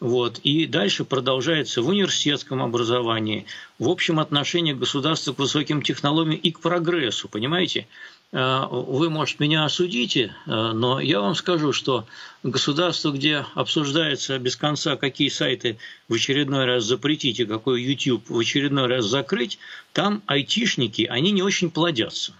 вот, 0.00 0.38
и 0.40 0.66
дальше 0.66 1.04
продолжается 1.04 1.80
в 1.80 1.88
университетском 1.88 2.62
образовании, 2.62 3.46
в 3.78 3.88
общем 3.88 4.18
отношении 4.18 4.72
государства 4.72 5.32
к 5.32 5.38
высоким 5.38 5.82
технологиям 5.82 6.36
и 6.36 6.50
к 6.50 6.60
прогрессу, 6.60 7.28
понимаете? 7.28 7.86
Э, 8.34 8.66
вы, 8.68 9.10
может, 9.10 9.38
меня 9.38 9.64
осудите, 9.64 10.34
э, 10.46 10.50
но 10.50 10.98
я 10.98 11.20
вам 11.20 11.36
скажу, 11.36 11.72
что 11.72 12.04
государство, 12.42 13.12
где 13.12 13.46
обсуждается 13.54 14.40
без 14.40 14.56
конца, 14.56 14.96
какие 14.96 15.28
сайты 15.28 15.78
в 16.08 16.14
очередной 16.14 16.64
раз 16.64 16.82
запретить 16.82 17.38
и 17.38 17.44
какой 17.44 17.80
YouTube 17.80 18.28
в 18.28 18.36
очередной 18.36 18.88
раз 18.88 19.04
закрыть, 19.04 19.60
там 19.92 20.20
айтишники, 20.26 21.02
они 21.02 21.30
не 21.30 21.42
очень 21.42 21.70
плодятся. 21.70 22.34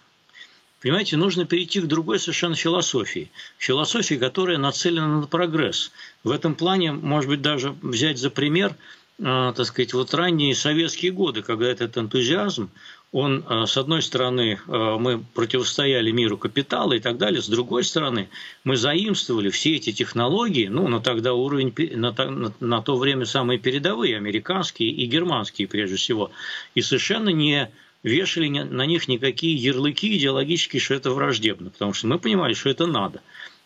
Понимаете, 0.83 1.17
нужно 1.17 1.45
перейти 1.45 1.81
к 1.81 1.87
другой 1.87 2.19
совершенно 2.19 2.57
философии. 2.57 3.31
Философии, 3.59 4.17
которая 4.17 4.59
нацелена 4.59 5.21
на 5.21 5.27
прогресс. 5.29 5.93
В 6.25 6.33
этом 6.33 6.57
плане, 6.57 6.91
может 6.91 7.31
быть, 7.31 7.41
даже 7.41 7.71
взять 7.83 8.19
за 8.19 8.31
пример, 8.31 8.75
э, 9.21 9.53
так 9.57 9.65
сказать, 9.65 9.95
вот 9.95 10.13
ранние 10.13 10.57
советские 10.57 11.13
годы, 11.13 11.43
когда 11.43 11.69
этот 11.69 11.97
энтузиазм, 11.97 12.69
он, 13.15 13.45
э, 13.49 13.67
с 13.67 13.77
одной 13.77 14.03
стороны, 14.03 14.59
э, 14.67 14.97
мы 14.99 15.23
противостояли 15.35 16.11
миру 16.11 16.37
капитала 16.37 16.95
и 16.95 16.99
так 16.99 17.17
далее, 17.17 17.41
с 17.41 17.49
другой 17.49 17.85
стороны, 17.85 18.29
мы 18.65 18.77
заимствовали 18.77 19.51
все 19.51 19.77
эти 19.77 19.93
технологии, 19.93 20.67
ну, 20.67 20.89
на 20.89 20.99
тогда 20.99 21.33
уровень, 21.33 21.73
на, 21.97 22.11
на, 22.11 22.53
на 22.59 22.83
то 22.83 22.97
время 22.97 23.25
самые 23.25 23.61
передовые, 23.61 24.17
американские 24.17 24.91
и 24.91 25.07
германские 25.07 25.69
прежде 25.69 25.95
всего, 25.95 26.33
и 26.75 26.83
совершенно 26.83 27.29
не 27.29 27.71
вешали 28.03 28.49
на 28.49 28.85
них 28.85 29.07
никакие 29.07 29.55
ярлыки 29.55 30.17
идеологические, 30.17 30.81
что 30.81 30.95
это 30.95 31.13
враждебно, 31.13 31.71
потому 31.71 31.93
что 31.93 32.09
мы 32.09 32.19
понимали, 32.19 32.55
что 32.55 32.69
это 32.69 32.89
надо. 32.89 33.23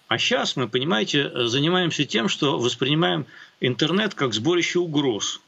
А 0.09 0.19
сейчас 0.19 0.57
мы, 0.57 0.69
понимаете, 0.69 1.49
занимаемся 1.49 2.05
тем, 2.05 2.29
что 2.29 2.59
воспринимаем 2.59 3.25
интернет 3.61 4.13
как 4.13 4.35
сборище 4.35 4.79
угроз– 4.79 5.41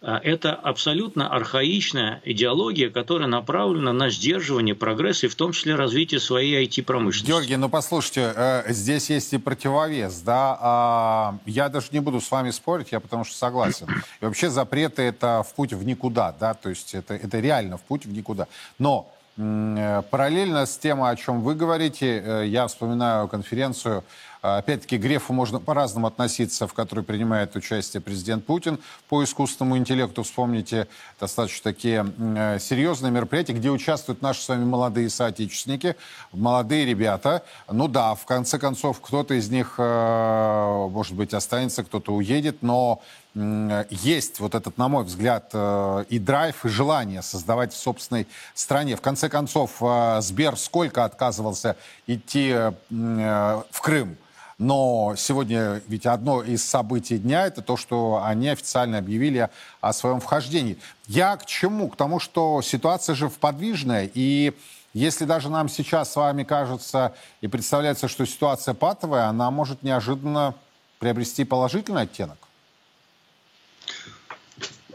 это 0.00 0.54
абсолютно 0.54 1.28
архаичная 1.28 2.22
идеология, 2.24 2.88
которая 2.88 3.28
направлена 3.28 3.92
на 3.92 4.08
сдерживание 4.08 4.74
прогресса 4.74 5.26
и 5.26 5.28
в 5.28 5.34
том 5.34 5.52
числе 5.52 5.74
развитие 5.74 6.20
своей 6.20 6.66
IT-промышленности. 6.66 7.30
Георгий, 7.30 7.56
ну 7.56 7.68
послушайте, 7.68 8.32
э, 8.34 8.72
здесь 8.72 9.10
есть 9.10 9.32
и 9.34 9.38
противовес, 9.38 10.20
да, 10.22 10.58
а, 10.60 11.38
я 11.44 11.68
даже 11.68 11.88
не 11.92 12.00
буду 12.00 12.20
с 12.20 12.30
вами 12.30 12.50
спорить, 12.50 12.92
я 12.92 13.00
потому 13.00 13.24
что 13.24 13.36
согласен. 13.36 13.88
И 14.20 14.24
вообще 14.24 14.48
запреты 14.48 15.02
это 15.02 15.44
в 15.46 15.54
путь 15.54 15.74
в 15.74 15.84
никуда, 15.84 16.34
да, 16.38 16.54
то 16.54 16.70
есть 16.70 16.94
это, 16.94 17.14
это 17.14 17.38
реально 17.38 17.76
в 17.76 17.82
путь 17.82 18.06
в 18.06 18.12
никуда. 18.12 18.46
Но 18.78 19.12
э, 19.36 20.02
параллельно 20.10 20.64
с 20.64 20.78
тем, 20.78 21.02
о 21.02 21.14
чем 21.14 21.42
вы 21.42 21.54
говорите, 21.54 22.22
э, 22.24 22.46
я 22.46 22.66
вспоминаю 22.68 23.28
конференцию 23.28 23.98
а, 23.98 24.04
опять-таки, 24.42 24.98
к 24.98 25.00
Грефу 25.00 25.32
можно 25.32 25.60
по-разному 25.60 26.06
относиться, 26.06 26.66
в 26.66 26.72
которой 26.72 27.04
принимает 27.04 27.54
участие 27.56 28.00
президент 28.00 28.46
Путин 28.46 28.78
по 29.08 29.22
искусственному 29.22 29.76
интеллекту. 29.76 30.22
Вспомните 30.22 30.88
достаточно 31.20 31.72
такие 31.72 32.06
э, 32.18 32.58
серьезные 32.58 33.12
мероприятия, 33.12 33.52
где 33.52 33.70
участвуют 33.70 34.22
наши 34.22 34.42
с 34.42 34.48
вами 34.48 34.64
молодые 34.64 35.10
соотечественники, 35.10 35.96
молодые 36.32 36.86
ребята. 36.86 37.42
Ну 37.70 37.86
да, 37.86 38.14
в 38.14 38.24
конце 38.24 38.58
концов, 38.58 39.00
кто-то 39.00 39.34
из 39.34 39.50
них, 39.50 39.74
э, 39.76 40.88
может 40.90 41.14
быть, 41.14 41.34
останется, 41.34 41.84
кто-то 41.84 42.14
уедет, 42.14 42.62
но 42.62 43.02
есть 43.34 44.40
вот 44.40 44.56
этот, 44.56 44.76
на 44.76 44.88
мой 44.88 45.04
взгляд, 45.04 45.50
э, 45.52 46.04
и 46.08 46.18
драйв, 46.18 46.64
и 46.64 46.68
желание 46.68 47.22
создавать 47.22 47.72
в 47.72 47.76
собственной 47.76 48.26
стране. 48.54 48.96
В 48.96 49.00
конце 49.00 49.28
концов, 49.28 49.82
Сбер 50.20 50.56
сколько 50.56 51.04
отказывался 51.04 51.76
идти 52.06 52.56
в 52.90 53.80
Крым? 53.80 54.16
Но 54.60 55.14
сегодня 55.16 55.80
ведь 55.88 56.04
одно 56.04 56.42
из 56.42 56.62
событий 56.62 57.16
дня 57.16 57.46
это 57.46 57.62
то, 57.62 57.78
что 57.78 58.22
они 58.22 58.50
официально 58.50 58.98
объявили 58.98 59.48
о 59.80 59.94
своем 59.94 60.20
вхождении. 60.20 60.76
Я 61.06 61.34
к 61.38 61.46
чему? 61.46 61.88
К 61.88 61.96
тому, 61.96 62.20
что 62.20 62.60
ситуация 62.60 63.14
же 63.14 63.30
подвижная. 63.30 64.10
И 64.12 64.52
если 64.92 65.24
даже 65.24 65.48
нам 65.48 65.70
сейчас 65.70 66.12
с 66.12 66.16
вами 66.16 66.44
кажется 66.44 67.14
и 67.40 67.48
представляется, 67.48 68.06
что 68.06 68.26
ситуация 68.26 68.74
патовая, 68.74 69.28
она 69.28 69.50
может 69.50 69.82
неожиданно 69.82 70.54
приобрести 70.98 71.44
положительный 71.44 72.02
оттенок. 72.02 72.36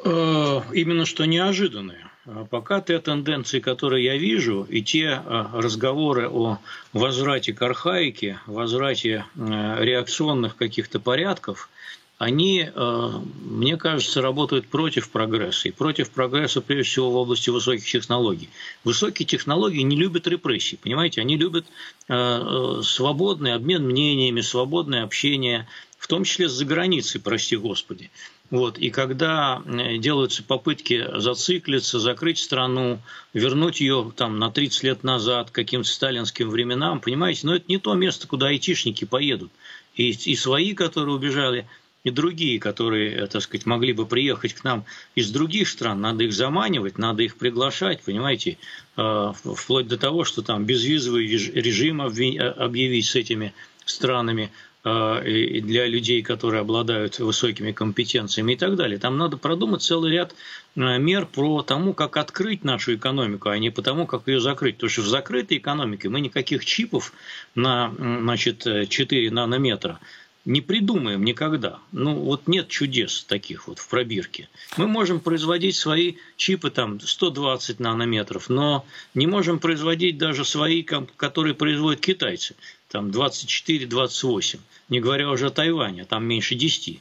Э, 0.03 0.61
именно 0.73 1.05
что 1.07 1.25
неожиданные. 1.25 2.04
А 2.27 2.43
пока 2.45 2.81
те 2.81 2.99
тенденции, 2.99 3.59
которые 3.59 4.03
я 4.03 4.17
вижу, 4.17 4.65
и 4.69 4.81
те 4.81 5.09
а, 5.09 5.51
разговоры 5.53 6.27
о 6.27 6.57
возврате 6.91 7.53
к 7.53 7.61
архаике, 7.61 8.39
возврате 8.47 9.25
э, 9.35 9.75
реакционных 9.79 10.55
каких-то 10.55 10.99
порядков, 10.99 11.69
они, 12.17 12.67
э, 12.73 13.09
мне 13.43 13.77
кажется, 13.77 14.21
работают 14.21 14.67
против 14.67 15.09
прогресса. 15.09 15.67
И 15.67 15.71
против 15.71 16.09
прогресса, 16.09 16.61
прежде 16.61 16.89
всего, 16.89 17.11
в 17.11 17.15
области 17.15 17.49
высоких 17.49 17.85
технологий. 17.85 18.49
Высокие 18.83 19.27
технологии 19.27 19.81
не 19.81 19.95
любят 19.95 20.25
репрессий, 20.25 20.77
понимаете? 20.77 21.21
Они 21.21 21.37
любят 21.37 21.65
э, 22.07 22.81
свободный 22.83 23.53
обмен 23.53 23.85
мнениями, 23.85 24.41
свободное 24.41 25.03
общение, 25.03 25.67
в 25.99 26.07
том 26.07 26.23
числе 26.23 26.47
с 26.47 26.53
заграницей, 26.53 27.19
прости 27.19 27.57
господи. 27.57 28.09
Вот. 28.51 28.77
И 28.77 28.89
когда 28.91 29.61
делаются 29.65 30.43
попытки 30.43 31.05
зациклиться, 31.17 31.99
закрыть 31.99 32.37
страну, 32.37 32.99
вернуть 33.33 33.81
ее 33.81 34.11
там, 34.15 34.37
на 34.37 34.51
30 34.51 34.83
лет 34.83 35.03
назад, 35.03 35.49
к 35.49 35.55
каким-то 35.55 35.87
сталинским 35.87 36.49
временам, 36.49 36.99
понимаете, 36.99 37.47
но 37.47 37.55
это 37.55 37.65
не 37.67 37.79
то 37.79 37.93
место, 37.95 38.27
куда 38.27 38.47
айтишники 38.47 39.05
поедут. 39.05 39.51
И, 39.95 40.11
и 40.11 40.35
свои, 40.35 40.73
которые 40.73 41.15
убежали, 41.15 41.67
и 42.05 42.11
другие, 42.11 42.59
которые, 42.59 43.15
э, 43.15 43.27
так 43.27 43.41
сказать, 43.41 43.65
могли 43.65 43.91
бы 43.91 44.05
приехать 44.05 44.53
к 44.53 44.63
нам 44.63 44.85
из 45.15 45.31
других 45.31 45.67
стран. 45.67 46.01
Надо 46.01 46.23
их 46.23 46.33
заманивать, 46.33 46.99
надо 46.99 47.23
их 47.23 47.35
приглашать, 47.35 48.03
понимаете, 48.03 48.57
э, 48.95 49.33
вплоть 49.55 49.87
до 49.87 49.97
того, 49.97 50.23
что 50.23 50.43
там 50.43 50.65
безвизовый 50.65 51.25
режим 51.25 52.01
э, 52.01 52.37
объявить 52.37 53.07
с 53.07 53.15
этими 53.15 53.53
странами 53.85 54.51
для 54.85 55.87
людей, 55.87 56.21
которые 56.21 56.61
обладают 56.61 57.17
высокими 57.17 57.71
компетенциями 57.71 58.53
и 58.53 58.55
так 58.55 58.75
далее. 58.75 58.99
Там 58.99 59.17
надо 59.17 59.35
продумать 59.35 59.81
целый 59.81 60.11
ряд 60.11 60.35
мер 60.75 61.25
про 61.25 61.63
тому, 61.63 61.93
как 61.95 62.17
открыть 62.17 62.63
нашу 62.63 62.93
экономику, 62.93 63.49
а 63.49 63.57
не 63.57 63.71
по 63.71 63.81
тому, 63.81 64.05
как 64.05 64.27
ее 64.27 64.39
закрыть. 64.39 64.75
Потому 64.75 64.91
что 64.91 65.01
в 65.01 65.07
закрытой 65.07 65.57
экономике 65.57 66.09
мы 66.09 66.21
никаких 66.21 66.63
чипов 66.65 67.13
на 67.55 67.91
значит, 67.97 68.67
4 68.89 69.31
нанометра 69.31 69.99
не 70.45 70.61
придумаем 70.61 71.25
никогда. 71.25 71.79
Ну, 71.91 72.13
вот 72.19 72.47
нет 72.47 72.67
чудес 72.67 73.23
таких 73.23 73.67
вот 73.67 73.79
в 73.79 73.89
пробирке. 73.89 74.47
Мы 74.77 74.85
можем 74.85 75.19
производить 75.19 75.75
свои 75.75 76.17
чипы 76.37 76.69
там 76.69 76.99
120 76.99 77.79
нанометров, 77.79 78.47
но 78.47 78.85
не 79.15 79.25
можем 79.25 79.57
производить 79.57 80.19
даже 80.19 80.45
свои, 80.45 80.83
которые 80.83 81.55
производят 81.55 82.01
китайцы, 82.01 82.55
там 82.89 83.09
24-28, 83.09 84.59
не 84.89 84.99
говоря 84.99 85.29
уже 85.29 85.47
о 85.47 85.49
Тайване, 85.49 86.05
там 86.05 86.25
меньше 86.25 86.55
10. 86.55 86.99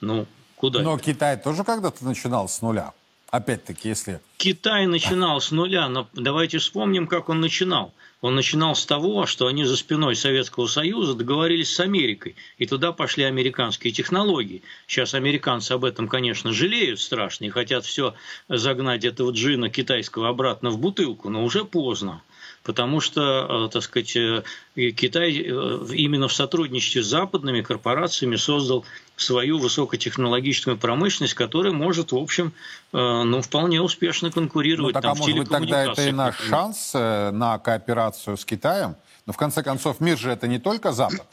Ну, 0.00 0.26
куда 0.56 0.82
Но 0.82 0.94
это? 0.94 1.04
Китай 1.04 1.36
тоже 1.36 1.64
когда-то 1.64 2.04
начинал 2.04 2.48
с 2.48 2.62
нуля. 2.62 2.92
Опять-таки, 3.30 3.88
если... 3.88 4.20
Китай 4.38 4.86
начинал 4.86 5.40
с 5.40 5.52
нуля, 5.52 5.88
но 5.88 6.08
давайте 6.14 6.58
вспомним, 6.58 7.06
как 7.06 7.28
он 7.28 7.40
начинал. 7.40 7.94
Он 8.22 8.34
начинал 8.34 8.74
с 8.74 8.84
того, 8.84 9.24
что 9.24 9.46
они 9.46 9.64
за 9.64 9.76
спиной 9.76 10.16
Советского 10.16 10.66
Союза 10.66 11.14
договорились 11.14 11.72
с 11.72 11.80
Америкой, 11.80 12.34
и 12.58 12.66
туда 12.66 12.92
пошли 12.92 13.24
американские 13.24 13.92
технологии. 13.92 14.62
Сейчас 14.86 15.14
американцы 15.14 15.72
об 15.72 15.84
этом, 15.84 16.08
конечно, 16.08 16.52
жалеют 16.52 17.00
страшно 17.00 17.44
и 17.44 17.50
хотят 17.50 17.84
все 17.84 18.14
загнать 18.48 19.04
этого 19.04 19.30
джина 19.30 19.70
китайского 19.70 20.28
обратно 20.28 20.70
в 20.70 20.78
бутылку, 20.78 21.30
но 21.30 21.44
уже 21.44 21.64
поздно 21.64 22.22
потому 22.62 23.00
что, 23.00 23.66
э, 23.66 23.72
так 23.72 23.82
сказать, 23.82 24.16
э, 24.16 24.42
Китай 24.74 25.32
э, 25.32 25.86
именно 25.94 26.28
в 26.28 26.32
сотрудничестве 26.32 27.02
с 27.02 27.06
западными 27.06 27.62
корпорациями 27.62 28.36
создал 28.36 28.84
свою 29.16 29.58
высокотехнологическую 29.58 30.76
промышленность, 30.76 31.34
которая 31.34 31.72
может, 31.72 32.12
в 32.12 32.16
общем, 32.16 32.52
ну, 32.92 33.42
вполне 33.42 33.82
успешно 33.82 34.30
конкурировать. 34.30 34.94
Ну, 34.94 35.00
так, 35.00 35.02
там, 35.02 35.12
а 35.12 35.14
может 35.14 35.36
быть, 35.36 35.48
тогда 35.50 35.84
это 35.84 36.08
и 36.08 36.10
наш 36.10 36.40
шанс 36.40 36.94
на 36.94 37.58
кооперацию 37.58 38.38
с 38.38 38.46
Китаем? 38.46 38.96
Но, 39.26 39.34
в 39.34 39.36
конце 39.36 39.62
концов, 39.62 40.00
мир 40.00 40.16
же 40.16 40.30
это 40.30 40.48
не 40.48 40.58
только 40.58 40.92
Запад. 40.92 41.26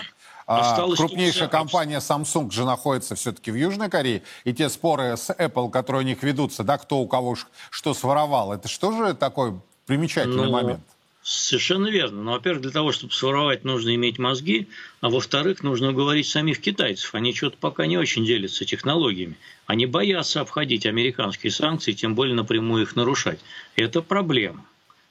А 0.47 0.71
Осталось 0.71 0.97
крупнейшая 0.97 1.47
компания 1.49 1.99
Samsung 1.99 2.51
же 2.51 2.65
находится 2.65 3.15
все-таки 3.15 3.51
в 3.51 3.55
Южной 3.55 3.89
Корее. 3.89 4.21
И 4.45 4.53
те 4.53 4.69
споры 4.69 5.15
с 5.15 5.29
Apple, 5.29 5.69
которые 5.69 6.03
у 6.03 6.05
них 6.05 6.23
ведутся, 6.23 6.63
да, 6.63 6.77
кто 6.77 6.99
у 6.99 7.07
кого 7.07 7.35
что 7.69 7.93
своровал, 7.93 8.53
это 8.53 8.67
что 8.67 8.91
же 8.91 9.13
такой 9.13 9.59
примечательный 9.85 10.45
ну, 10.45 10.51
момент? 10.51 10.83
Совершенно 11.29 11.87
верно. 11.87 12.23
Но, 12.23 12.31
во-первых, 12.31 12.61
для 12.61 12.71
того, 12.71 12.93
чтобы 12.93 13.11
своровать, 13.11 13.65
нужно 13.65 13.93
иметь 13.95 14.17
мозги, 14.17 14.69
а 15.01 15.09
во-вторых, 15.09 15.61
нужно 15.61 15.89
уговорить 15.89 16.25
самих 16.25 16.61
китайцев. 16.61 17.13
Они 17.13 17.33
что-то 17.33 17.57
пока 17.59 17.85
не 17.85 17.97
очень 17.97 18.25
делятся 18.25 18.63
технологиями. 18.63 19.35
Они 19.65 19.85
боятся 19.85 20.39
обходить 20.39 20.85
американские 20.85 21.51
санкции, 21.51 21.91
тем 21.91 22.15
более 22.15 22.33
напрямую 22.33 22.83
их 22.83 22.95
нарушать. 22.95 23.39
Это 23.75 24.01
проблема. 24.01 24.65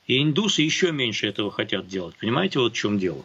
И 0.07 0.23
индусы 0.23 0.63
еще 0.63 0.91
меньше 0.91 1.27
этого 1.27 1.51
хотят 1.51 1.87
делать. 1.87 2.17
Понимаете, 2.17 2.61
вот 2.61 2.73
в 2.73 2.77
чем 2.77 2.99
дело. 2.99 3.23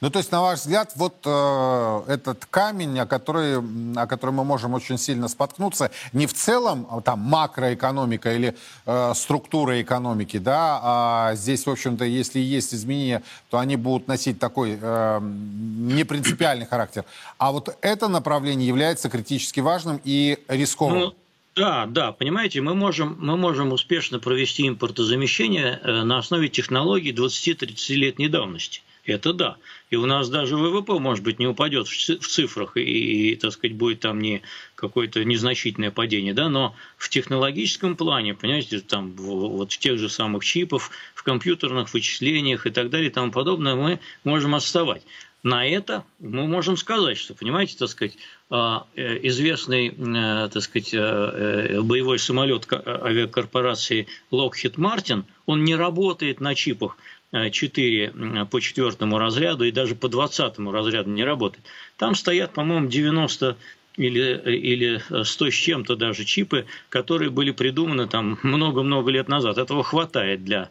Ну, 0.00 0.10
то 0.10 0.18
есть, 0.18 0.32
на 0.32 0.40
ваш 0.40 0.60
взгляд, 0.60 0.92
вот 0.96 1.14
э, 1.24 2.02
этот 2.08 2.46
камень, 2.46 2.98
о, 2.98 3.06
который, 3.06 3.58
о 3.96 4.06
котором 4.06 4.34
мы 4.34 4.44
можем 4.44 4.74
очень 4.74 4.98
сильно 4.98 5.28
споткнуться, 5.28 5.90
не 6.12 6.26
в 6.26 6.34
целом 6.34 6.86
а, 6.90 7.00
там 7.00 7.20
макроэкономика 7.20 8.34
или 8.34 8.56
э, 8.86 9.12
структура 9.14 9.80
экономики, 9.80 10.38
да, 10.38 10.80
а 10.82 11.34
здесь, 11.34 11.66
в 11.66 11.70
общем-то, 11.70 12.04
если 12.04 12.38
есть 12.38 12.74
изменения, 12.74 13.22
то 13.50 13.58
они 13.58 13.76
будут 13.76 14.08
носить 14.08 14.38
такой 14.38 14.78
э, 14.80 15.20
непринципиальный 15.22 16.66
характер. 16.66 17.04
А 17.38 17.52
вот 17.52 17.76
это 17.80 18.08
направление 18.08 18.66
является 18.66 19.08
критически 19.08 19.60
важным 19.60 20.00
и 20.04 20.38
рисковым. 20.48 20.98
Ну... 20.98 21.14
Да, 21.56 21.86
да, 21.86 22.10
понимаете, 22.10 22.60
мы 22.60 22.74
можем, 22.74 23.16
мы 23.20 23.36
можем 23.36 23.72
успешно 23.72 24.18
провести 24.18 24.66
импортозамещение 24.66 25.80
э, 25.82 26.02
на 26.02 26.18
основе 26.18 26.48
технологий 26.48 27.12
20-30-летней 27.12 28.28
давности. 28.28 28.82
Это 29.06 29.32
да. 29.34 29.56
И 29.90 29.96
у 29.96 30.06
нас 30.06 30.30
даже 30.30 30.56
ВВП, 30.56 30.98
может 30.98 31.22
быть, 31.22 31.38
не 31.38 31.46
упадет 31.46 31.86
в 31.86 32.26
цифрах, 32.26 32.76
и, 32.76 33.36
так 33.36 33.52
сказать, 33.52 33.76
будет 33.76 34.00
там 34.00 34.20
не 34.20 34.42
какое-то 34.74 35.24
незначительное 35.24 35.90
падение, 35.90 36.32
да, 36.32 36.48
но 36.48 36.74
в 36.96 37.10
технологическом 37.10 37.96
плане, 37.96 38.34
понимаете, 38.34 38.80
там 38.80 39.12
вот 39.12 39.72
в 39.72 39.78
тех 39.78 39.98
же 39.98 40.08
самых 40.08 40.44
чипах, 40.44 40.90
в 41.14 41.22
компьютерных 41.22 41.92
вычислениях 41.92 42.66
и 42.66 42.70
так 42.70 42.90
далее 42.90 43.08
и 43.08 43.12
тому 43.12 43.30
подобное 43.30 43.74
мы 43.74 44.00
можем 44.24 44.54
отставать. 44.54 45.02
На 45.44 45.66
это 45.66 46.04
мы 46.20 46.46
можем 46.46 46.78
сказать, 46.78 47.18
что, 47.18 47.34
понимаете, 47.34 47.76
так 47.76 47.90
сказать, 47.90 48.16
а, 48.48 48.86
э, 48.96 49.18
известный, 49.28 49.88
э, 49.88 50.48
так 50.50 50.62
сказать, 50.62 50.94
э, 50.94 51.82
боевой 51.82 52.18
самолет 52.18 52.66
авиакорпорации 52.72 54.06
Lockheed 54.32 54.76
Martin, 54.76 55.24
он 55.44 55.62
не 55.62 55.76
работает 55.76 56.40
на 56.40 56.54
чипах, 56.54 56.96
4 57.50 58.46
по 58.50 58.60
четвертому 58.60 59.18
разряду 59.18 59.64
и 59.64 59.72
даже 59.72 59.94
по 59.94 60.08
двадцатому 60.08 60.72
разряду 60.72 61.10
не 61.10 61.24
работает. 61.24 61.64
Там 61.96 62.14
стоят, 62.14 62.52
по-моему, 62.52 62.88
90 62.88 63.56
или, 63.96 64.40
или 64.56 65.02
100 65.24 65.50
с 65.50 65.54
чем-то 65.54 65.96
даже 65.96 66.24
чипы, 66.24 66.66
которые 66.88 67.30
были 67.30 67.50
придуманы 67.50 68.06
там 68.06 68.38
много-много 68.42 69.10
лет 69.10 69.28
назад. 69.28 69.58
Этого 69.58 69.82
хватает 69.82 70.44
для 70.44 70.70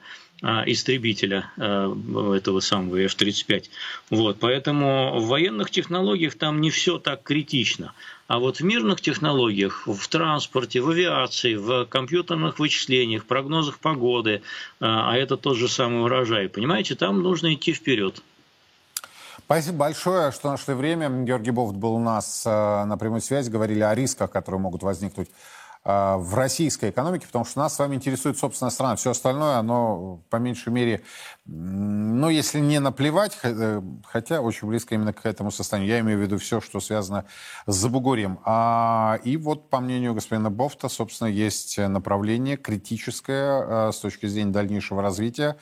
истребителя 0.66 1.52
а, 1.58 1.94
этого 2.36 2.60
самого 2.60 2.98
F-35. 2.98 3.66
Вот, 4.10 4.38
поэтому 4.40 5.20
в 5.20 5.28
военных 5.28 5.72
технологиях 5.72 6.36
там 6.36 6.60
не 6.60 6.70
все 6.70 7.00
так 7.00 7.24
критично. 7.24 7.94
А 8.28 8.40
вот 8.40 8.60
в 8.60 8.64
мирных 8.64 9.00
технологиях, 9.02 9.88
в 9.88 10.08
транспорте, 10.08 10.82
в 10.82 10.90
авиации, 10.90 11.56
в 11.56 11.86
компьютерных 11.86 12.60
вычислениях, 12.60 13.26
прогнозах 13.26 13.80
погоды, 13.80 14.42
а, 14.80 15.12
а 15.14 15.18
это 15.18 15.38
тот 15.38 15.58
же 15.58 15.70
самый 15.70 16.04
урожай, 16.04 16.50
понимаете, 16.50 16.96
там 16.96 17.22
нужно 17.22 17.54
идти 17.54 17.74
вперед. 17.74 18.22
Спасибо 19.46 19.78
большое, 19.78 20.32
что 20.32 20.52
нашли 20.52 20.74
время. 20.74 21.10
Георгий 21.10 21.52
Бовт 21.52 21.76
был 21.76 21.96
у 21.96 22.00
нас 22.00 22.46
на 22.46 22.98
прямой 22.98 23.20
связи, 23.20 23.50
говорили 23.50 23.82
о 23.82 23.94
рисках, 23.94 24.32
которые 24.32 24.62
могут 24.62 24.84
возникнуть 24.84 25.30
в 25.86 26.36
российской 26.36 26.92
экономике, 26.92 27.28
потому 27.28 27.44
что 27.44 27.60
нас 27.60 27.76
с 27.76 27.80
вами 27.80 27.96
интересует 27.96 28.38
собственная 28.38 28.72
страна. 28.72 28.96
Все 28.96 29.12
остальное, 29.12 29.58
оно 29.58 30.22
по 30.30 30.38
меньшей 30.38 30.72
мере, 30.72 31.04
ну, 31.46 32.30
если 32.30 32.60
не 32.60 32.80
наплевать, 32.80 33.38
э, 33.44 33.82
хотя 34.06 34.40
очень 34.40 34.68
близко 34.68 34.96
именно 34.96 35.12
к 35.12 35.26
этому 35.26 35.52
состоянию. 35.52 35.92
Я 35.92 36.00
имею 36.00 36.20
в 36.20 36.22
виду 36.22 36.38
все, 36.38 36.62
что 36.62 36.80
связано 36.80 37.26
с 37.66 37.76
Забугорьем. 37.76 38.40
А, 38.46 39.20
и 39.26 39.36
вот, 39.36 39.70
по 39.70 39.82
мнению 39.82 40.14
господина 40.14 40.50
Бофта, 40.50 40.88
собственно, 40.88 41.28
есть 41.28 41.78
направление 41.78 42.56
критическое 42.56 43.92
с 43.92 43.98
точки 43.98 44.26
зрения 44.28 44.52
дальнейшего 44.52 45.02
развития. 45.02 45.58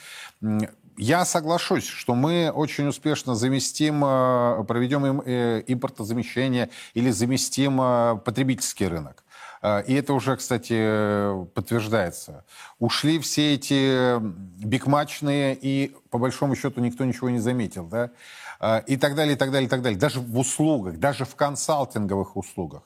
Я 0.98 1.26
соглашусь, 1.26 1.88
что 1.88 2.14
мы 2.14 2.52
очень 2.54 2.88
успешно 2.88 3.34
заместим, 3.34 4.04
э, 4.06 4.64
проведем 4.68 5.22
э, 5.22 5.64
импортозамещение 5.66 6.70
или 6.94 7.10
заместим 7.10 7.78
потребительский 8.24 8.88
рынок. 8.88 9.24
А, 9.62 9.80
и 9.80 9.94
это 9.94 10.14
уже, 10.14 10.36
кстати, 10.36 11.46
подтверждается. 11.54 12.46
Ушли 12.80 13.20
все 13.20 13.54
эти 13.54 14.20
бигмачные, 14.64 15.58
и 15.60 15.96
по 16.10 16.18
большому 16.18 16.56
счету 16.56 16.82
никто 16.82 17.06
ничего 17.06 17.30
не 17.30 17.40
заметил, 17.40 17.86
да? 17.88 18.12
А, 18.60 18.80
и 18.80 18.98
так 18.98 19.16
далее, 19.16 19.36
и 19.36 19.38
так 19.38 19.52
далее, 19.52 19.68
и 19.68 19.70
так 19.70 19.82
далее. 19.82 20.00
Даже 20.00 20.20
в 20.20 20.38
услугах, 20.38 20.98
даже 20.98 21.26
в 21.26 21.36
консалтинговых 21.36 22.36
услугах. 22.38 22.84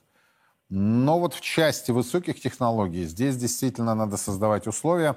Но 0.70 1.20
вот 1.20 1.34
в 1.34 1.42
части 1.42 1.92
высоких 1.92 2.42
технологий 2.42 3.06
здесь 3.06 3.38
действительно 3.38 3.96
надо 3.96 4.18
создавать 4.18 4.68
условия, 4.68 5.16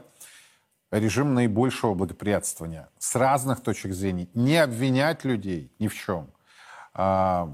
режим 0.91 1.35
наибольшего 1.35 1.95
благоприятствования 1.95 2.89
с 2.99 3.15
разных 3.17 3.63
точек 3.63 3.93
зрения. 3.95 4.29
Не 4.35 4.59
обвинять 4.59 5.25
людей 5.25 5.73
ни 5.79 5.89
в 5.89 5.95
чем. 5.95 6.31
А, 6.95 7.53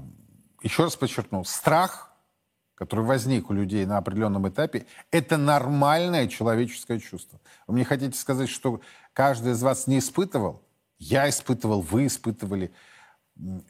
еще 0.61 0.83
раз 0.83 0.95
подчеркну, 0.95 1.43
страх, 1.43 2.11
который 2.75 3.05
возник 3.05 3.49
у 3.49 3.53
людей 3.53 3.85
на 3.85 3.97
определенном 3.97 4.47
этапе, 4.47 4.85
это 5.11 5.37
нормальное 5.37 6.27
человеческое 6.27 6.99
чувство. 6.99 7.39
Вы 7.67 7.75
мне 7.75 7.85
хотите 7.85 8.17
сказать, 8.17 8.49
что 8.49 8.81
каждый 9.13 9.53
из 9.53 9.63
вас 9.63 9.87
не 9.87 9.99
испытывал? 9.99 10.61
Я 10.99 11.27
испытывал, 11.29 11.81
вы 11.81 12.07
испытывали. 12.07 12.71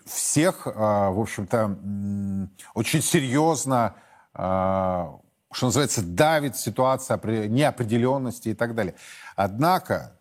Всех, 0.05 0.67
а, 0.67 1.11
в 1.11 1.19
общем-то, 1.19 2.49
очень 2.73 3.01
серьезно, 3.01 3.95
а, 4.33 5.19
что 5.51 5.67
называется, 5.67 6.03
давит 6.03 6.57
ситуация 6.57 7.17
неопределенности 7.47 8.49
и 8.49 8.53
так 8.53 8.75
далее. 8.75 8.95
Однако, 9.35 10.19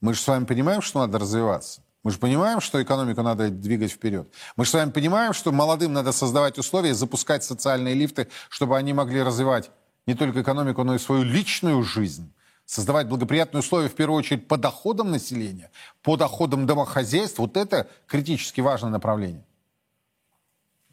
мы 0.00 0.14
же 0.14 0.20
с 0.20 0.26
вами 0.26 0.46
понимаем, 0.46 0.80
что 0.80 1.00
надо 1.00 1.18
развиваться. 1.18 1.82
Мы 2.02 2.10
же 2.12 2.18
понимаем, 2.18 2.60
что 2.60 2.82
экономику 2.82 3.22
надо 3.22 3.50
двигать 3.50 3.92
вперед. 3.92 4.32
Мы 4.56 4.64
же 4.64 4.70
с 4.70 4.74
вами 4.74 4.90
понимаем, 4.90 5.34
что 5.34 5.52
молодым 5.52 5.92
надо 5.92 6.12
создавать 6.12 6.58
условия, 6.58 6.94
запускать 6.94 7.44
социальные 7.44 7.94
лифты, 7.94 8.28
чтобы 8.48 8.78
они 8.78 8.94
могли 8.94 9.22
развивать 9.22 9.70
не 10.06 10.14
только 10.14 10.40
экономику, 10.40 10.82
но 10.82 10.94
и 10.94 10.98
свою 10.98 11.24
личную 11.24 11.82
жизнь. 11.82 12.32
Создавать 12.64 13.08
благоприятные 13.08 13.60
условия, 13.60 13.88
в 13.88 13.94
первую 13.94 14.18
очередь, 14.18 14.48
по 14.48 14.56
доходам 14.56 15.10
населения, 15.10 15.70
по 16.02 16.16
доходам 16.16 16.66
домохозяйств. 16.66 17.38
Вот 17.38 17.56
это 17.56 17.88
критически 18.06 18.60
важное 18.60 18.90
направление. 18.90 19.44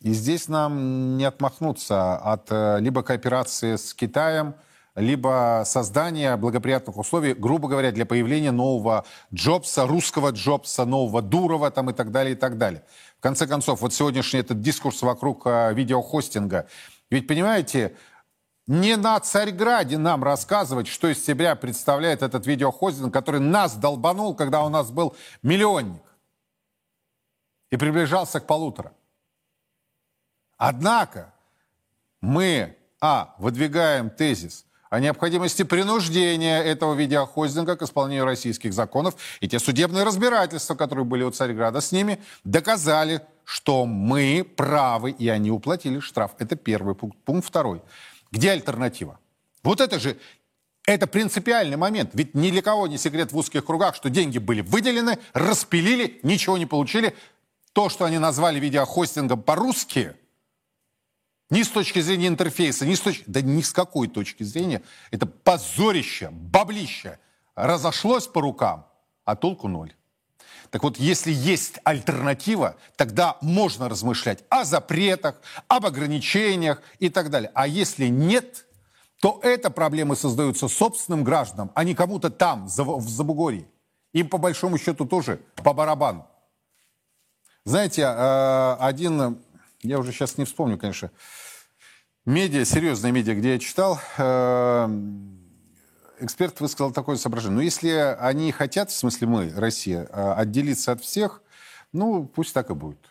И 0.02 0.12
здесь 0.12 0.48
нам 0.48 1.18
не 1.18 1.24
отмахнуться 1.24 2.18
от 2.18 2.48
э, 2.52 2.80
либо 2.80 3.02
кооперации 3.02 3.78
с 3.78 3.94
Китаем– 3.94 4.56
либо 4.98 5.62
создание 5.64 6.38
благоприятных 6.38 6.98
условий, 6.98 7.36
грубо 7.36 7.68
говоря, 7.68 7.92
для 7.92 8.04
появления 8.08 8.52
нового 8.52 9.06
Джобса, 9.32 9.86
русского 9.86 10.32
Джобса, 10.32 10.86
нового 10.86 11.22
Дурова 11.22 11.70
там 11.70 11.92
и 11.92 11.94
так 11.94 12.12
далее, 12.12 12.34
и 12.34 12.36
так 12.36 12.58
далее. 12.58 12.84
В 13.20 13.22
конце 13.22 13.46
концов, 13.46 13.82
вот 13.82 13.94
сегодняшний 13.94 14.40
этот 14.40 14.60
дискурс 14.60 15.04
вокруг 15.04 15.46
э, 15.46 15.72
видеохостинга. 15.76 16.68
Ведь, 17.12 17.28
понимаете, 17.28 17.96
не 18.66 18.98
на 18.98 19.20
Царьграде 19.20 20.00
нам 20.00 20.24
рассказывать, 20.24 20.88
что 20.88 21.10
из 21.10 21.24
себя 21.24 21.56
представляет 21.56 22.24
этот 22.24 22.48
видеохостинг, 22.48 23.14
который 23.14 23.40
нас 23.40 23.76
долбанул, 23.76 24.34
когда 24.34 24.64
у 24.64 24.70
нас 24.70 24.90
был 24.90 25.16
миллионник 25.44 26.02
и 27.70 27.78
приближался 27.78 28.40
к 28.40 28.48
полутора. 28.48 28.94
Однако 30.58 31.32
мы, 32.20 32.76
а, 33.00 33.36
выдвигаем 33.38 34.10
тезис, 34.10 34.67
о 34.90 35.00
необходимости 35.00 35.64
принуждения 35.64 36.62
этого 36.62 36.94
видеохостинга 36.94 37.76
к 37.76 37.82
исполнению 37.82 38.26
российских 38.26 38.74
законов. 38.74 39.16
И 39.40 39.48
те 39.48 39.60
судебные 39.60 40.04
разбирательства, 40.04 40.76
которые 40.76 41.06
были 41.06 41.24
у 41.24 41.32
Царьграда 41.32 41.82
с 41.82 41.92
ними, 41.92 42.20
доказали, 42.44 43.22
что 43.44 43.86
мы 43.86 44.46
правы, 44.56 45.12
и 45.12 45.28
они 45.30 45.52
уплатили 45.52 46.00
штраф. 46.00 46.36
Это 46.40 46.56
первый 46.56 46.96
пункт. 46.96 47.18
Пункт 47.26 47.48
второй. 47.48 47.82
Где 48.32 48.52
альтернатива? 48.52 49.20
Вот 49.64 49.82
это 49.82 50.00
же 50.00 50.18
это 50.86 51.08
принципиальный 51.08 51.78
момент. 51.78 52.12
Ведь 52.14 52.34
ни 52.34 52.50
для 52.50 52.62
кого 52.62 52.88
не 52.88 52.98
секрет 52.98 53.34
в 53.34 53.38
узких 53.38 53.66
кругах, 53.66 53.96
что 53.96 54.10
деньги 54.10 54.38
были 54.38 54.62
выделены, 54.62 55.18
распилили, 55.34 56.20
ничего 56.24 56.58
не 56.58 56.66
получили. 56.66 57.14
То, 57.74 57.90
что 57.90 58.06
они 58.06 58.18
назвали 58.18 58.60
видеохостингом 58.60 59.42
по-русски– 59.44 60.14
ни 61.50 61.64
с 61.64 61.70
точки 61.70 62.00
зрения 62.00 62.28
интерфейса, 62.28 62.86
ни 62.86 62.96
с 62.96 63.00
точки... 63.00 63.24
Да 63.28 63.42
ни 63.42 63.62
с 63.62 63.72
какой 63.72 64.08
точки 64.08 64.44
зрения. 64.44 64.82
Это 65.12 65.26
позорище, 65.26 66.30
баблище. 66.32 67.20
Разошлось 67.56 68.28
по 68.28 68.42
рукам, 68.42 68.86
а 69.24 69.36
толку 69.36 69.68
ноль. 69.68 69.94
Так 70.70 70.84
вот, 70.84 70.98
если 70.98 71.32
есть 71.32 71.80
альтернатива, 71.84 72.76
тогда 72.98 73.38
можно 73.42 73.88
размышлять 73.88 74.44
о 74.50 74.66
запретах, 74.66 75.42
об 75.68 75.86
ограничениях 75.86 76.82
и 77.00 77.10
так 77.10 77.30
далее. 77.30 77.52
А 77.54 77.68
если 77.68 78.08
нет, 78.08 78.66
то 79.22 79.40
это 79.42 79.70
проблемы 79.70 80.16
создаются 80.16 80.68
собственным 80.68 81.24
гражданам, 81.24 81.72
а 81.74 81.84
не 81.84 81.96
кому-то 81.96 82.30
там, 82.30 82.68
в 82.68 83.10
Забугорье. 83.10 83.68
Им, 84.14 84.30
по 84.30 84.38
большому 84.38 84.78
счету, 84.78 85.06
тоже 85.06 85.40
по 85.56 85.74
барабану. 85.74 86.28
Знаете, 87.64 88.04
э, 88.04 88.78
один 88.80 89.40
я 89.88 90.00
уже 90.00 90.12
сейчас 90.12 90.38
не 90.38 90.46
вспомню, 90.46 90.78
конечно, 90.78 91.12
медиа, 92.26 92.66
серьезные 92.66 93.12
медиа, 93.12 93.36
где 93.36 93.54
я 93.54 93.60
читал, 93.60 94.00
э, 94.18 94.88
эксперт 96.20 96.60
высказал 96.60 96.92
такое 96.92 97.16
соображение. 97.18 97.56
Ну, 97.56 97.62
если 97.62 97.90
они 98.20 98.52
хотят, 98.52 98.92
в 98.92 98.96
смысле 98.96 99.28
мы, 99.28 99.54
Россия, 99.56 100.04
э, 100.04 100.34
отделиться 100.34 100.92
от 100.92 101.02
всех, 101.02 101.42
ну, 101.94 102.26
пусть 102.26 102.54
так 102.54 102.70
и 102.70 102.74
будет. 102.74 103.10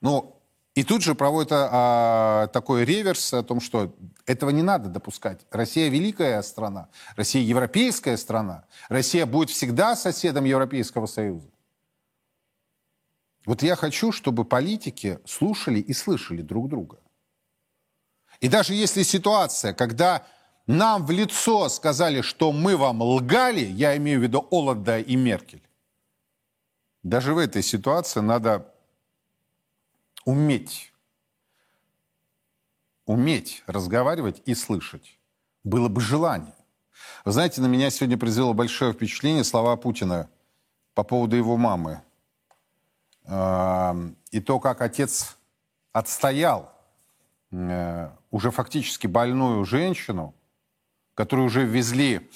Ну, 0.00 0.34
и 0.74 0.82
тут 0.82 1.02
же 1.02 1.14
проводит 1.14 1.50
а, 1.52 2.48
такой 2.48 2.84
реверс 2.84 3.32
о 3.32 3.44
том, 3.44 3.60
что 3.60 3.94
этого 4.26 4.50
не 4.50 4.62
надо 4.62 4.88
допускать. 4.88 5.40
Россия 5.50 5.88
великая 5.88 6.42
страна, 6.42 6.88
Россия 7.16 7.42
европейская 7.42 8.16
страна, 8.16 8.64
Россия 8.88 9.24
будет 9.24 9.50
всегда 9.50 9.94
соседом 9.94 10.44
Европейского 10.44 11.06
Союза. 11.06 11.48
Вот 13.46 13.62
я 13.62 13.76
хочу, 13.76 14.10
чтобы 14.10 14.44
политики 14.44 15.18
слушали 15.26 15.78
и 15.78 15.92
слышали 15.92 16.40
друг 16.40 16.68
друга. 16.68 16.98
И 18.40 18.48
даже 18.48 18.74
если 18.74 19.02
ситуация, 19.02 19.74
когда 19.74 20.26
нам 20.66 21.04
в 21.04 21.10
лицо 21.10 21.68
сказали, 21.68 22.22
что 22.22 22.52
мы 22.52 22.76
вам 22.76 23.02
лгали, 23.02 23.60
я 23.60 23.96
имею 23.96 24.20
в 24.20 24.22
виду 24.22 24.46
Оланда 24.50 24.98
и 24.98 25.14
Меркель, 25.14 25.62
даже 27.02 27.34
в 27.34 27.38
этой 27.38 27.62
ситуации 27.62 28.20
надо 28.20 28.72
уметь, 30.24 30.92
уметь 33.04 33.62
разговаривать 33.66 34.40
и 34.46 34.54
слышать. 34.54 35.18
Было 35.64 35.88
бы 35.88 36.00
желание. 36.00 36.54
Вы 37.26 37.32
знаете, 37.32 37.60
на 37.60 37.66
меня 37.66 37.90
сегодня 37.90 38.16
произвело 38.16 38.54
большое 38.54 38.94
впечатление 38.94 39.44
слова 39.44 39.76
Путина 39.76 40.30
по 40.94 41.04
поводу 41.04 41.36
его 41.36 41.58
мамы– 41.58 42.02
и 43.26 44.40
то, 44.40 44.60
как 44.60 44.82
отец 44.82 45.38
отстоял 45.92 46.72
э, 47.52 48.10
уже 48.30 48.50
фактически 48.50 49.06
больную 49.06 49.64
женщину, 49.64 50.34
которую 51.14 51.46
уже 51.46 51.64
везли 51.64 52.30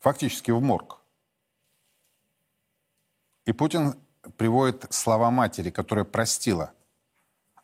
фактически 0.00 0.50
в 0.50 0.60
морг. 0.60 0.98
И 3.46 3.52
Путин 3.52 3.94
приводит 4.36 4.92
слова 4.92 5.30
матери, 5.30 5.70
которая 5.70 6.04
простила. 6.04 6.72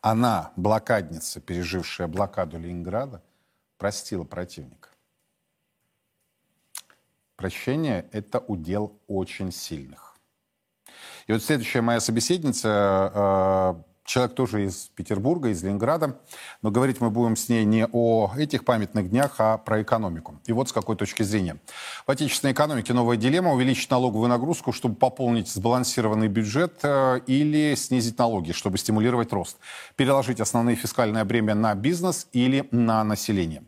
Она, 0.01 0.51
блокадница, 0.55 1.41
пережившая 1.41 2.07
блокаду 2.07 2.57
Ленинграда, 2.57 3.21
простила 3.77 4.23
противника. 4.23 4.89
Прощение– 7.35 8.07
это 8.11 8.39
удел 8.39 8.97
очень 9.07 9.51
сильных. 9.51 10.04
И 11.27 11.33
вот 11.33 11.43
следующая 11.43 11.81
моя 11.81 11.99
собеседница 11.99 13.11
э, 13.13 13.94
человек 14.05 14.35
тоже 14.35 14.65
из 14.65 14.91
Петербурга, 14.95 15.49
из 15.49 15.63
Ленинграда, 15.63 16.17
но 16.61 16.71
говорить 16.71 17.01
мы 17.01 17.09
будем 17.09 17.35
с 17.35 17.49
ней 17.49 17.65
не 17.65 17.85
о 17.91 18.31
этих 18.37 18.63
памятных 18.63 19.09
днях, 19.09 19.35
а 19.39 19.57
про 19.57 19.81
экономику. 19.81 20.39
И 20.45 20.53
вот 20.53 20.69
с 20.69 20.71
какой 20.71 20.95
точки 20.95 21.23
зрения. 21.23 21.57
В 22.05 22.11
отечественной 22.11 22.53
экономике 22.53 22.93
новая 22.93 23.17
дилемма– 23.17 23.51
увеличить 23.53 23.89
налоговую 23.89 24.29
нагрузку, 24.29 24.71
чтобы 24.71 24.95
пополнить 24.95 25.49
сбалансированный 25.49 26.27
бюджет 26.27 26.79
э, 26.83 27.19
или 27.25 27.75
снизить 27.75 28.17
налоги, 28.17 28.51
чтобы 28.51 28.77
стимулировать 28.77 29.33
рост. 29.33 29.57
Переложить 29.95 30.39
основные 30.39 30.75
фискальные 30.75 31.23
бремя 31.23 31.55
на 31.55 31.73
бизнес 31.73 32.27
или 32.31 32.67
на 32.71 33.03
население. 33.03 33.63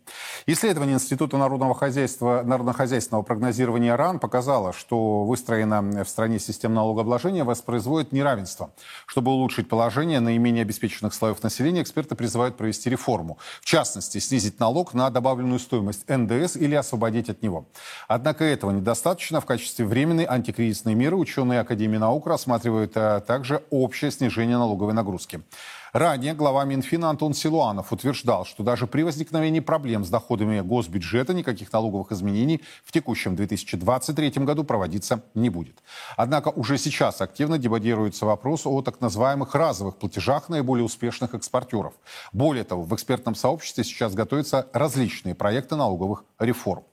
Исследование 0.46 0.96
Института 0.96 1.38
народного 1.38 1.74
хозяйства, 1.74 2.44
народно-хозяйственного 2.46 3.24
прогнозирования 3.24 3.96
РАН 3.96 4.20
показало, 4.20 4.72
что 4.72 5.24
выстроена 5.26 5.82
в 6.04 6.08
стране 6.08 6.40
система 6.40 6.76
налогообложения 6.76 7.44
воспроизводит 7.44 8.12
неравенство. 8.12 8.72
Чтобы 9.08 9.32
улучшить 9.32 9.68
положение, 9.68 10.20
наименее 10.28 10.62
обеспеченных 10.62 11.14
слоев 11.14 11.42
населения 11.42 11.82
эксперты 11.82 12.16
призывают 12.16 12.58
провести 12.58 12.90
реформу. 12.90 13.38
В 13.62 13.66
частности, 13.66 14.20
снизить 14.20 14.60
налог 14.60 14.94
на 14.94 15.10
добавленную 15.10 15.60
стоимость 15.60 16.08
НДС 16.08 16.56
или 16.56 16.76
освободить 16.76 17.30
от 17.30 17.42
него. 17.42 17.66
Однако 18.08 18.44
этого 18.44 18.72
недостаточно. 18.72 19.42
В 19.42 19.46
качестве 19.46 19.86
временной 19.86 20.26
антикризисной 20.26 20.94
меры 20.94 21.16
ученые 21.16 21.62
Академии 21.62 21.98
наук 21.98 22.28
рассматривают 22.28 22.94
а, 22.96 23.22
также 23.22 23.64
общее 23.70 24.12
снижение 24.12 24.58
налоговой 24.58 24.94
нагрузки. 24.94 25.42
Ранее 25.94 26.34
глава 26.34 26.66
Минфина 26.66 27.10
Антон 27.10 27.34
Силуанов 27.34 27.94
утверждал, 27.94 28.46
что 28.46 28.62
даже 28.62 28.88
при 28.88 29.04
возникновении 29.04 29.62
проблем 29.62 30.04
с 30.04 30.10
доходами 30.10 30.60
госбюджета 30.60 31.34
никаких 31.34 31.72
налоговых 31.72 32.12
изменений 32.12 32.62
в 32.84 32.92
текущем 32.92 33.38
2023 33.38 34.30
году 34.44 34.66
проводиться 34.66 35.24
не 35.34 35.50
будет. 35.50 35.82
Однако 36.18 36.50
уже 36.50 36.78
сейчас 36.78 37.22
активно 37.22 37.58
дебатируется 37.58 38.26
вопрос 38.26 38.66
о 38.66 38.82
так 38.82 39.00
называемых 39.00 39.56
разовых 39.56 39.96
платежах 39.96 40.50
наиболее 40.50 40.84
успешных 40.84 41.34
экспортеров. 41.34 41.94
Более 42.34 42.66
того, 42.66 42.84
в 42.84 42.94
экспертном 42.94 43.36
сообществе 43.36 43.86
сейчас 43.86 44.14
готовятся 44.14 44.68
различные 44.74 45.36
проекты 45.36 45.78
налоговых 45.78 46.26
реформ. 46.38 46.84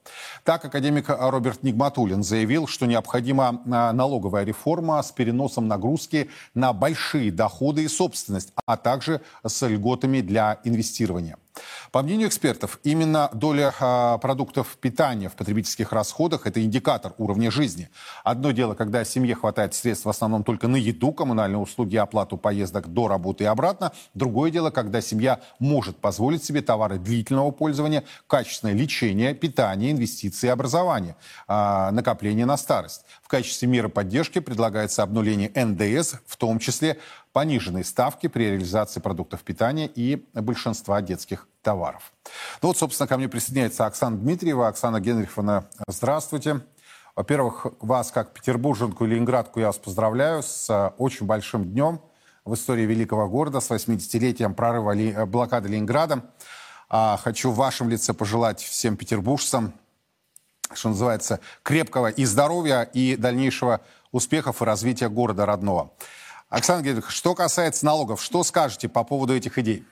Так, 0.43 0.63
академик 0.63 1.09
Роберт 1.09 1.63
Нигматулин 1.63 2.23
заявил, 2.23 2.67
что 2.67 2.85
необходима 2.85 3.61
а, 3.69 3.91
налоговая 3.91 4.45
реформа 4.45 5.03
с 5.03 5.11
переносом 5.11 5.67
нагрузки 5.67 6.29
на 6.53 6.71
большие 6.71 7.31
доходы 7.31 7.83
и 7.83 7.87
собственность, 7.87 8.53
а 8.65 8.77
также 8.85 9.21
с 9.43 9.67
льготами 9.67 10.21
для 10.21 10.59
инвестирования. 10.63 11.37
По 11.91 12.01
мнению 12.01 12.27
экспертов, 12.27 12.79
именно 12.83 13.29
доля 13.33 13.73
э, 13.79 14.17
продуктов 14.21 14.77
питания 14.81 15.29
в 15.29 15.33
потребительских 15.33 15.91
расходах– 15.93 16.41
это 16.45 16.61
индикатор 16.61 17.13
уровня 17.17 17.49
жизни. 17.49 17.89
Одно 18.23 18.51
дело, 18.51 18.75
когда 18.75 19.03
семье 19.05 19.33
хватает 19.33 19.73
средств 19.73 20.05
в 20.05 20.09
основном 20.09 20.43
только 20.43 20.67
на 20.67 20.75
еду, 20.75 21.13
коммунальные 21.13 21.57
услуги, 21.57 21.95
оплату 21.95 22.37
поездок 22.37 22.87
до 22.87 23.07
работы 23.07 23.45
и 23.45 23.47
обратно. 23.47 23.91
Другое 24.13 24.51
дело, 24.51 24.69
когда 24.69 25.01
семья 25.01 25.39
может 25.59 25.97
позволить 25.97 26.43
себе 26.43 26.61
товары 26.61 26.99
длительного 26.99 27.51
пользования, 27.51 28.03
качественное 28.27 28.75
лечение, 28.75 29.33
питание, 29.33 29.91
инвестиции 29.93 30.47
и 30.47 30.49
образование, 30.49 31.15
э, 31.47 31.89
накопление 31.91 32.45
на 32.45 32.57
старость. 32.57 33.05
В 33.23 33.29
качестве 33.29 33.67
меры 33.67 33.89
поддержки 33.89 34.39
предлагается 34.39 35.01
обнуление 35.01 35.49
НДС, 35.55 36.15
в 36.27 36.35
том 36.37 36.59
числе 36.59 36.97
пониженные 37.35 37.83
ставки 37.83 38.27
при 38.27 38.45
реализации 38.45 39.01
продуктов 39.01 39.43
питания 39.43 39.91
и 39.93 40.25
большинства 40.33 41.01
детских 41.01 41.49
товаров. 41.61 42.13
Ну 42.61 42.69
вот, 42.69 42.77
собственно, 42.77 43.09
ко 43.09 43.17
мне 43.17 43.27
присоединяется 43.27 43.85
Оксана 43.85 44.15
Дмитриева. 44.15 44.69
Оксана 44.69 45.01
Генриховна, 45.01 45.65
здравствуйте. 45.85 46.61
Во-первых, 47.13 47.67
вас, 47.81 48.11
как 48.11 48.31
петербурженку 48.31 49.03
и 49.03 49.09
ленинградку, 49.09 49.59
я 49.59 49.65
вас 49.65 49.77
поздравляю 49.77 50.43
с 50.43 50.69
э, 50.69 50.93
очень 50.97 51.25
большим 51.25 51.65
днем 51.65 51.99
в 52.45 52.53
истории 52.53 52.85
великого 52.85 53.27
города, 53.27 53.59
с 53.59 53.69
80-летием 53.69 54.53
прорыва 54.53 54.95
э, 54.95 55.25
блокады 55.25 55.67
Ленинграда. 55.67 56.23
А 56.87 57.19
хочу 57.21 57.51
в 57.51 57.57
вашем 57.57 57.89
лице 57.89 58.13
пожелать 58.13 58.61
всем 58.61 58.95
петербуржцам, 58.95 59.73
что 60.73 60.87
называется, 60.87 61.41
крепкого 61.63 62.07
и 62.07 62.23
здоровья, 62.23 62.83
и 62.83 63.17
дальнейшего 63.17 63.81
успехов 64.13 64.61
и 64.61 64.65
развития 64.65 65.09
города 65.09 65.45
родного. 65.45 65.91
Оксана 66.49 66.81
Генриховна, 66.81 67.11
что 67.11 67.35
касается 67.35 67.85
налогов, 67.85 68.21
что 68.21 68.43
скажете 68.43 68.87
по 68.87 69.03
поводу 69.03 69.35
этих 69.35 69.57
идей? 69.57 69.83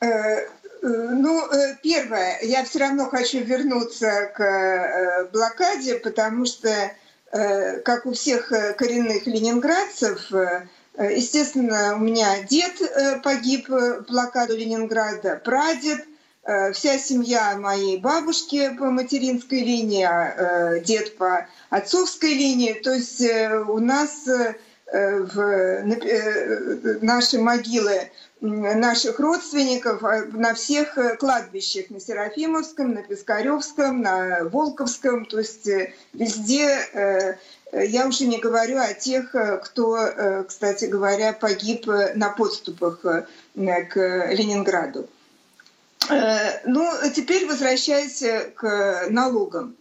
Э, 0.00 0.06
э, 0.06 0.46
ну, 0.82 1.46
э, 1.50 1.76
первое, 1.82 2.38
я 2.42 2.64
все 2.64 2.80
равно 2.80 3.06
хочу 3.06 3.40
вернуться 3.40 4.32
к 4.34 5.28
блокаде, 5.32 5.96
потому 5.98 6.44
что, 6.46 6.92
как 7.30 8.06
у 8.06 8.12
всех 8.12 8.48
коренных 8.76 9.26
ленинградцев, 9.26 10.30
естественно, 10.98 11.94
у 11.96 12.00
меня 12.00 12.42
дед 12.42 13.22
погиб 13.22 13.68
в 13.68 14.04
блокаду 14.08 14.56
Ленинграда, 14.56 15.40
прадед, 15.42 16.04
вся 16.74 16.98
семья 16.98 17.56
моей 17.56 17.98
бабушки 17.98 18.76
по 18.76 18.90
материнской 18.90 19.60
линии, 19.60 20.04
а 20.04 20.80
дед 20.80 21.16
по 21.16 21.46
отцовской 21.70 22.34
линии. 22.34 22.74
То 22.74 22.92
есть 22.92 23.22
у 23.22 23.78
нас 23.78 24.28
в 24.92 25.84
наши 27.00 27.38
могилы 27.38 28.10
наших 28.42 29.20
родственников 29.20 30.02
а, 30.02 30.24
на 30.32 30.54
всех 30.54 30.98
э, 30.98 31.16
кладбищах, 31.16 31.90
на 31.90 32.00
Серафимовском, 32.00 32.92
на 32.92 33.02
Пискаревском, 33.02 34.02
на 34.02 34.44
Волковском, 34.44 35.26
то 35.26 35.38
есть 35.38 35.68
э, 35.68 35.94
везде, 36.12 36.66
э, 36.92 37.36
я 37.72 38.06
уже 38.08 38.26
не 38.26 38.38
говорю 38.38 38.78
о 38.78 38.92
тех, 38.94 39.34
кто, 39.64 40.44
кстати 40.46 40.84
говоря, 40.86 41.32
погиб 41.32 41.86
на 41.86 42.28
подступах 42.28 43.00
к 43.00 43.26
Ленинграду. 43.54 45.08
Ну, 46.10 46.90
теперь 47.14 47.46
возвращаясь 47.46 48.22
к 48.54 49.06
налогам. 49.08 49.74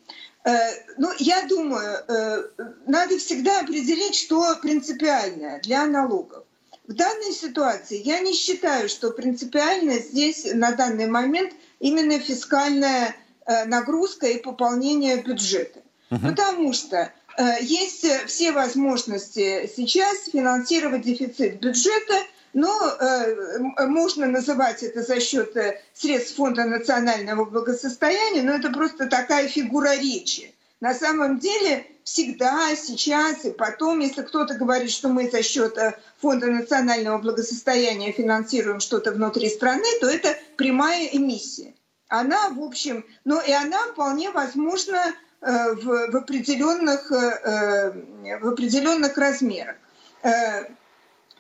Ну, 0.44 1.12
я 1.20 1.44
думаю, 1.48 2.50
надо 2.88 3.18
всегда 3.20 3.60
определить, 3.60 4.16
что 4.16 4.56
принципиальное 4.62 5.60
для 5.62 5.86
налогов. 5.86 6.44
В 6.92 6.94
данной 6.94 7.32
ситуации 7.32 8.02
я 8.04 8.20
не 8.20 8.34
считаю, 8.34 8.90
что 8.90 9.12
принципиально 9.12 10.00
здесь 10.00 10.46
на 10.54 10.72
данный 10.72 11.08
момент 11.08 11.54
именно 11.80 12.20
фискальная 12.20 13.16
э, 13.46 13.64
нагрузка 13.66 14.28
и 14.28 14.42
пополнение 14.42 15.22
бюджета. 15.22 15.80
Угу. 16.10 16.20
Потому 16.28 16.74
что 16.74 17.14
э, 17.38 17.44
есть 17.62 18.06
все 18.28 18.52
возможности 18.52 19.72
сейчас 19.74 20.26
финансировать 20.26 21.04
дефицит 21.04 21.62
бюджета, 21.62 22.16
но 22.54 22.72
э, 23.00 23.86
можно 23.88 24.28
называть 24.28 24.84
это 24.84 25.02
за 25.02 25.20
счет 25.20 25.56
средств 25.94 26.36
Фонда 26.36 26.66
национального 26.66 27.46
благосостояния, 27.46 28.42
но 28.42 28.54
это 28.54 28.70
просто 28.70 29.08
такая 29.08 29.48
фигура 29.48 29.96
речи. 29.96 30.54
На 30.82 30.96
самом 30.96 31.38
деле 31.38 31.86
всегда, 32.04 32.76
сейчас 32.76 33.46
и 33.46 33.52
потом, 33.52 34.00
если 34.00 34.24
кто-то 34.24 34.56
говорит, 34.56 34.90
что 34.90 35.10
мы 35.10 35.30
за 35.30 35.44
счет 35.44 35.78
э, 35.78 35.96
Фонда 36.22 36.48
национального 36.48 37.20
благосостояния 37.20 38.12
финансируем 38.12 38.80
что-то 38.80 39.12
внутри 39.12 39.50
страны, 39.50 39.86
то 40.00 40.10
это 40.10 40.36
прямая 40.58 41.08
эмиссия. 41.08 41.74
Она, 42.08 42.50
в 42.50 42.62
общем, 42.62 43.06
но 43.24 43.40
и 43.40 43.52
она 43.52 43.78
вполне 43.94 44.32
возможна 44.32 45.14
э, 45.42 45.74
в, 45.74 46.12
в, 46.12 46.18
определенных, 46.18 47.12
э, 47.12 47.94
в 48.42 48.48
определенных 48.48 49.18
размерах. 49.18 49.76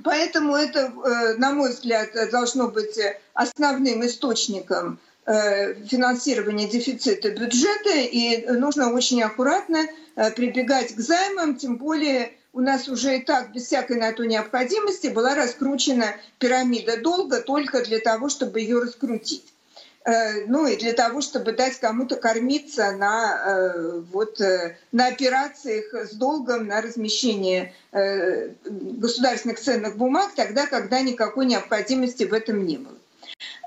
Поэтому 0.03 0.55
это, 0.55 0.91
на 1.37 1.53
мой 1.53 1.71
взгляд, 1.71 2.09
должно 2.31 2.69
быть 2.69 2.97
основным 3.33 4.05
источником 4.05 4.99
Э, 5.23 5.75
финансирования 5.85 6.67
дефицита 6.67 7.29
бюджета, 7.29 7.91
и 7.91 8.43
нужно 8.47 8.91
очень 8.91 9.21
аккуратно 9.21 9.85
э, 10.15 10.31
прибегать 10.31 10.95
к 10.95 10.99
займам, 10.99 11.57
тем 11.57 11.77
более 11.77 12.33
у 12.53 12.59
нас 12.59 12.87
уже 12.87 13.17
и 13.17 13.21
так 13.21 13.53
без 13.53 13.67
всякой 13.67 13.97
на 13.97 14.11
то 14.13 14.25
необходимости 14.25 15.07
была 15.07 15.35
раскручена 15.35 16.15
пирамида 16.39 17.01
долга 17.01 17.41
только 17.41 17.85
для 17.85 17.99
того, 17.99 18.29
чтобы 18.29 18.61
ее 18.61 18.81
раскрутить. 18.81 19.45
Э, 20.03 20.45
ну 20.47 20.65
и 20.67 20.77
для 20.77 20.93
того, 20.93 21.21
чтобы 21.21 21.51
дать 21.51 21.79
кому-то 21.79 22.15
кормиться 22.15 22.91
на, 22.91 23.73
вот, 24.11 24.39
на 24.91 25.07
операциях 25.07 25.93
с 25.93 26.13
долгом, 26.13 26.67
на 26.67 26.81
размещение 26.81 27.73
государственных 28.63 29.59
ценных 29.59 29.97
бумаг, 29.97 30.31
тогда, 30.35 30.65
когда 30.65 31.01
никакой 31.01 31.45
необходимости 31.45 32.23
в 32.23 32.33
этом 32.33 32.65
не 32.65 32.77
было. 32.77 32.97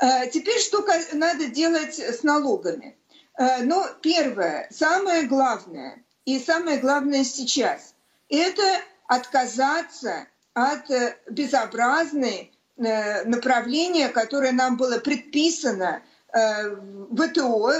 Э, 0.00 0.28
теперь 0.30 0.60
что 0.60 0.84
надо 1.12 1.46
делать 1.46 1.98
с 1.98 2.22
налогами? 2.22 2.96
Э, 3.38 3.62
ну, 3.62 3.84
первое, 4.02 4.68
самое 4.70 5.24
главное, 5.24 6.02
и 6.24 6.38
самое 6.38 6.78
главное 6.78 7.24
сейчас, 7.24 7.94
это 8.28 8.62
отказаться 9.06 10.26
от 10.54 10.90
э, 10.90 11.16
безобразной 11.30 12.50
направления, 12.76 14.08
которое 14.08 14.50
нам 14.50 14.76
было 14.76 14.98
предписано 14.98 16.02
ВТО 16.34 17.72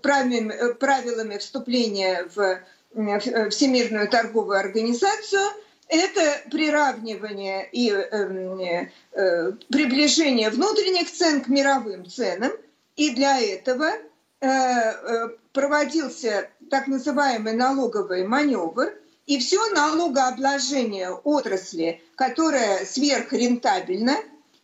правилами 0.00 1.36
вступления 1.38 2.26
в 2.34 3.50
Всемирную 3.50 4.08
торговую 4.08 4.58
организацию– 4.58 5.42
это 5.90 6.48
приравнивание 6.50 7.68
и 7.70 7.90
э, 7.90 8.86
э, 9.12 9.52
приближение 9.68 10.50
внутренних 10.50 11.10
цен 11.10 11.42
к 11.42 11.48
мировым 11.48 12.08
ценам. 12.08 12.52
И 12.94 13.10
для 13.10 13.40
этого 13.40 13.86
э, 13.88 13.98
э, 14.46 15.28
проводился 15.52 16.48
так 16.70 16.86
называемый 16.86 17.54
налоговый 17.54 18.24
маневр, 18.24 18.94
и 19.26 19.38
все 19.40 19.68
налогообложение 19.70 21.10
отрасли, 21.10 22.00
которая 22.14 22.84
сверхрентабельна 22.84 24.16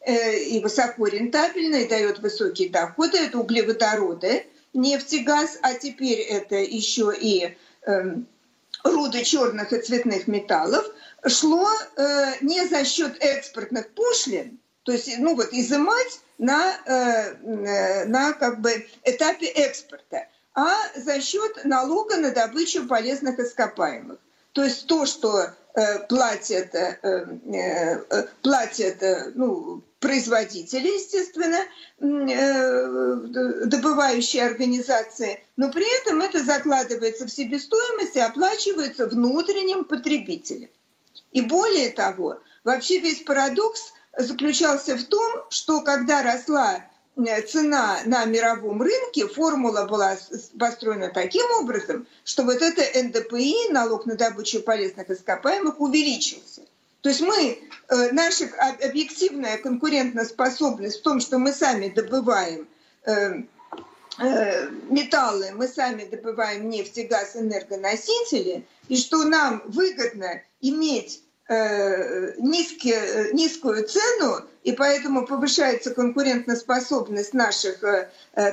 э, 0.06 0.38
и 0.38 0.60
высокорентабельна, 0.60 1.76
и 1.76 1.88
дает 1.88 2.20
высокие 2.20 2.70
доходы, 2.70 3.18
это 3.18 3.38
углеводороды, 3.38 4.46
нефть 4.72 5.12
и 5.12 5.18
газ, 5.18 5.58
а 5.62 5.74
теперь 5.74 6.20
это 6.20 6.56
еще 6.56 7.12
и 7.14 7.56
э, 7.86 8.16
руды 8.84 9.24
черных 9.24 9.72
и 9.72 9.80
цветных 9.80 10.26
металлов, 10.26 10.86
шло 11.26 11.68
э, 11.96 12.32
не 12.40 12.66
за 12.66 12.84
счет 12.84 13.16
экспортных 13.20 13.90
пошлин, 13.90 14.58
то 14.84 14.92
есть, 14.92 15.18
ну 15.18 15.34
вот, 15.34 15.52
изымать 15.52 16.20
на, 16.38 16.76
э, 16.86 18.04
на 18.06 18.32
как 18.32 18.60
бы 18.60 18.86
этапе 19.04 19.46
экспорта, 19.46 20.28
а 20.54 20.72
за 20.94 21.20
счет 21.20 21.64
налога 21.64 22.16
на 22.16 22.30
добычу 22.30 22.86
полезных 22.86 23.38
ископаемых. 23.38 24.18
То 24.52 24.64
есть 24.64 24.86
то, 24.86 25.04
что 25.04 25.50
платят, 26.08 26.74
э, 26.74 26.98
э, 27.02 28.22
платят 28.40 29.02
э, 29.02 29.32
ну, 29.34 29.82
производители, 30.00 30.88
естественно, 30.88 31.58
э, 32.00 33.66
добывающие 33.66 34.44
организации, 34.46 35.44
но 35.56 35.70
при 35.70 35.86
этом 36.00 36.22
это 36.22 36.42
закладывается 36.42 37.26
в 37.26 37.30
себестоимость 37.30 38.16
и 38.16 38.20
оплачивается 38.20 39.06
внутренним 39.06 39.84
потребителем. 39.84 40.70
И 41.32 41.42
более 41.42 41.90
того, 41.90 42.40
вообще 42.64 42.98
весь 42.98 43.20
парадокс 43.20 43.92
заключался 44.16 44.96
в 44.96 45.04
том, 45.04 45.44
что 45.50 45.82
когда 45.82 46.22
росла 46.22 46.84
цена 47.46 48.00
на 48.04 48.24
мировом 48.26 48.82
рынке, 48.82 49.26
формула 49.26 49.86
была 49.86 50.18
построена 50.58 51.08
таким 51.08 51.46
образом, 51.60 52.06
что 52.24 52.42
вот 52.44 52.60
это 52.60 52.82
НДПИ, 53.02 53.70
налог 53.70 54.06
на 54.06 54.16
добычу 54.16 54.60
полезных 54.60 55.08
ископаемых, 55.10 55.80
увеличился. 55.80 56.62
То 57.00 57.08
есть 57.08 57.22
мы, 57.22 57.58
э, 57.88 58.12
наша 58.12 58.48
объективная 58.82 59.58
конкурентоспособность 59.58 60.98
в 60.98 61.02
том, 61.02 61.20
что 61.20 61.38
мы 61.38 61.52
сами 61.52 61.88
добываем 61.88 62.68
э, 63.04 63.42
э, 64.18 64.68
металлы, 64.90 65.52
мы 65.52 65.68
сами 65.68 66.04
добываем 66.04 66.68
нефть 66.68 66.98
и 66.98 67.04
газ, 67.04 67.36
энергоносители, 67.36 68.66
и 68.88 68.96
что 68.96 69.24
нам 69.24 69.62
выгодно 69.66 70.42
иметь 70.60 71.22
низкие, 71.48 73.32
низкую 73.32 73.86
цену, 73.86 74.40
и 74.64 74.72
поэтому 74.72 75.26
повышается 75.26 75.94
конкурентоспособность 75.94 77.34
наших 77.34 77.84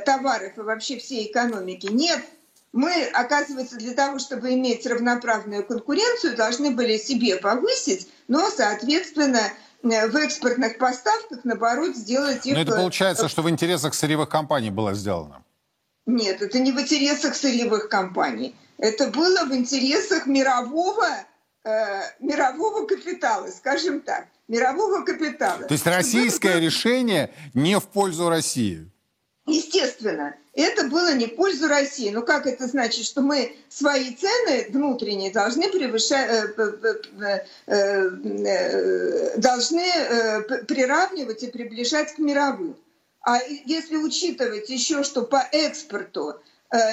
товаров 0.06 0.58
и 0.58 0.62
вообще 0.62 1.00
всей 1.00 1.32
экономики. 1.32 1.88
Нет, 1.88 2.22
мы, 2.74 2.92
оказывается, 3.14 3.78
для 3.78 3.94
того, 3.94 4.18
чтобы 4.18 4.54
иметь 4.56 4.86
равноправную 4.86 5.64
конкуренцию, 5.64 6.36
должны 6.36 6.72
были 6.72 6.98
себе 6.98 7.38
повысить, 7.38 8.10
но, 8.28 8.50
соответственно, 8.50 9.42
э, 9.84 10.08
в 10.08 10.16
экспортных 10.16 10.80
поставках, 10.80 11.42
наоборот, 11.44 11.96
сделать 11.96 12.46
их... 12.48 12.56
Но 12.56 12.62
это 12.62 12.76
получается, 12.76 13.30
что 13.30 13.44
в 13.44 13.50
интересах 13.50 13.94
сырьевых 13.94 14.28
компаний 14.28 14.72
было 14.72 14.96
сделано. 14.96 15.44
Нет, 16.08 16.42
это 16.42 16.58
не 16.60 16.72
в 16.72 16.82
интересах 16.82 17.36
сырьевых 17.36 17.90
компаний. 17.90 18.56
Это 18.80 19.08
было 19.08 19.46
в 19.46 19.54
интересах 19.54 20.26
мирового, 20.26 21.08
э, 21.64 22.02
мирового 22.20 22.86
капитала, 22.86 23.48
скажем 23.48 24.02
так. 24.02 24.28
Мирового 24.48 25.04
капитала. 25.04 25.64
То 25.64 25.74
есть 25.74 25.88
российское 25.88 26.60
решение 26.60 27.32
не 27.54 27.80
в 27.80 27.88
пользу 27.88 28.30
России? 28.30 28.90
Естественно, 29.46 30.36
это 30.54 30.88
было 30.88 31.14
не 31.16 31.26
в 31.26 31.36
пользу 31.36 31.68
России. 31.68 32.10
Но 32.12 32.22
как 32.22 32.48
это 32.48 32.66
значит, 32.68 33.06
что 33.06 33.22
мы 33.22 33.56
свои 33.68 34.16
цены 34.16 34.68
внутренние 34.70 35.32
должны 35.32 35.70
превышать, 35.70 36.30
э, 36.58 37.44
э, 37.68 39.38
должны 39.38 39.86
э, 39.86 40.42
приравнивать 40.64 41.44
и 41.44 41.48
приближать 41.48 42.16
к 42.16 42.20
мировым? 42.20 42.78
А 43.22 43.40
если 43.66 43.98
учитывать 43.98 44.70
еще, 44.70 45.04
что 45.04 45.24
по 45.24 45.46
экспорту 45.52 46.36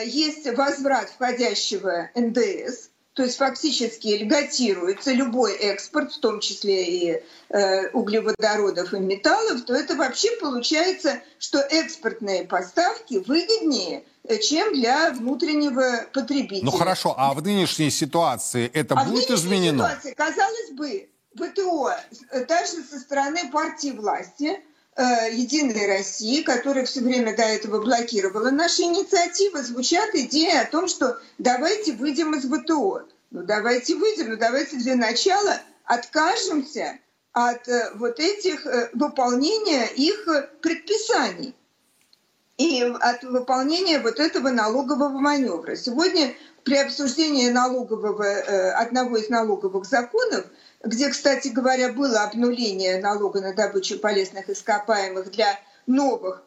есть 0.04 0.46
возврат 0.54 1.08
входящего 1.10 2.10
НДС, 2.14 2.90
то 3.20 3.24
есть 3.24 3.36
фактически 3.36 4.08
льготируется 4.08 5.12
любой 5.12 5.52
экспорт, 5.52 6.10
в 6.10 6.20
том 6.20 6.40
числе 6.40 6.86
и 6.86 7.22
э, 7.50 7.88
углеводородов 7.90 8.94
и 8.94 8.98
металлов, 8.98 9.60
то 9.66 9.74
это 9.74 9.94
вообще 9.94 10.30
получается, 10.40 11.20
что 11.38 11.58
экспортные 11.58 12.44
поставки 12.44 13.16
выгоднее, 13.18 14.04
э, 14.24 14.38
чем 14.38 14.72
для 14.72 15.10
внутреннего 15.10 16.06
потребителя. 16.14 16.64
Ну 16.64 16.70
хорошо, 16.70 17.14
а 17.14 17.34
в 17.34 17.42
нынешней 17.42 17.90
ситуации 17.90 18.70
это 18.72 18.94
а 18.94 19.04
будет 19.04 19.28
в 19.28 19.34
изменено? 19.34 19.90
Ситуации, 19.90 20.14
казалось 20.14 20.70
бы, 20.70 21.10
ВТО, 21.36 21.90
э, 22.30 22.46
даже 22.46 22.82
со 22.90 22.98
стороны 23.00 23.50
партии 23.50 23.90
власти, 23.90 24.60
Э, 24.60 24.69
Единой 25.02 25.86
России, 25.86 26.42
которая 26.42 26.84
все 26.84 27.00
время 27.00 27.34
до 27.34 27.42
этого 27.42 27.80
блокировала 27.80 28.50
наши 28.50 28.82
инициативы, 28.82 29.62
звучат 29.62 30.14
идеи 30.14 30.54
о 30.56 30.66
том, 30.66 30.88
что 30.88 31.18
давайте 31.38 31.92
выйдем 31.92 32.34
из 32.34 32.44
ВТО. 32.44 33.02
Ну 33.30 33.42
давайте 33.42 33.94
выйдем, 33.94 34.30
но 34.30 34.36
давайте 34.36 34.76
для 34.76 34.96
начала 34.96 35.58
откажемся 35.84 36.98
от 37.32 37.66
э, 37.68 37.92
вот 37.94 38.18
этих 38.18 38.66
э, 38.66 38.90
выполнения 38.92 39.86
их 39.86 40.28
предписаний 40.60 41.54
и 42.58 42.82
от 42.82 43.22
выполнения 43.22 44.00
вот 44.00 44.18
этого 44.18 44.50
налогового 44.50 45.18
маневра. 45.18 45.76
Сегодня 45.76 46.34
при 46.64 46.76
обсуждении 46.76 47.48
налогового, 47.48 48.72
одного 48.72 49.16
из 49.16 49.30
налоговых 49.30 49.86
законов 49.86 50.44
где, 50.82 51.10
кстати 51.10 51.48
говоря, 51.48 51.92
было 51.92 52.22
обнуление 52.22 53.00
налога 53.00 53.40
на 53.40 53.52
добычу 53.52 53.98
полезных 53.98 54.48
ископаемых 54.48 55.30
для 55.30 55.58
новых 55.86 56.42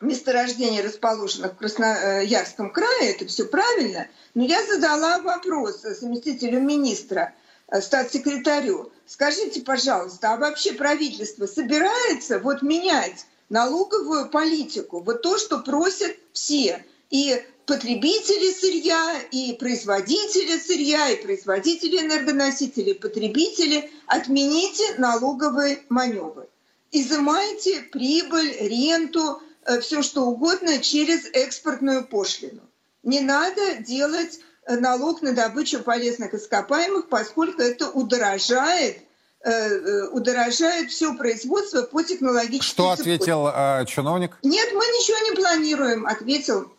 месторождений, 0.00 0.82
расположенных 0.82 1.54
в 1.54 1.56
Красноярском 1.56 2.70
крае, 2.70 3.12
это 3.12 3.26
все 3.26 3.44
правильно, 3.44 4.06
но 4.34 4.44
я 4.44 4.64
задала 4.64 5.18
вопрос 5.20 5.80
заместителю 5.82 6.60
министра, 6.60 7.34
э, 7.68 7.80
статс-секретарю, 7.80 8.92
скажите, 9.06 9.62
пожалуйста, 9.62 10.32
а 10.32 10.36
вообще 10.36 10.72
правительство 10.74 11.46
собирается 11.46 12.38
вот 12.38 12.62
менять 12.62 13.26
налоговую 13.48 14.28
политику, 14.28 15.00
вот 15.00 15.22
то, 15.22 15.36
что 15.38 15.58
просят 15.58 16.16
все, 16.32 16.84
и 17.10 17.42
потребители 17.68 18.50
сырья, 18.50 19.20
и 19.30 19.52
производители 19.52 20.58
сырья, 20.58 21.10
и 21.10 21.22
производители 21.22 21.98
энергоносителей, 21.98 22.94
потребители, 22.94 23.90
отмените 24.06 24.94
налоговые 24.96 25.80
маневры. 25.90 26.48
Изымайте 26.90 27.80
прибыль, 27.92 28.56
ренту, 28.58 29.42
э, 29.66 29.80
все 29.80 30.02
что 30.02 30.22
угодно 30.22 30.78
через 30.78 31.26
экспортную 31.34 32.06
пошлину. 32.06 32.62
Не 33.02 33.20
надо 33.20 33.76
делать 33.80 34.40
э, 34.64 34.76
налог 34.76 35.20
на 35.20 35.34
добычу 35.34 35.80
полезных 35.80 36.32
ископаемых, 36.32 37.08
поскольку 37.08 37.60
это 37.60 37.90
удорожает 37.90 38.96
э, 39.44 40.06
удорожает 40.08 40.90
все 40.90 41.14
производство 41.14 41.82
по 41.82 42.02
технологической 42.02 42.66
Что 42.66 42.90
ответил 42.92 43.46
э, 43.46 43.84
чиновник? 43.86 44.38
Нет, 44.42 44.70
мы 44.72 44.80
ничего 44.80 45.18
не 45.28 45.36
планируем, 45.36 46.06
ответил 46.06 46.72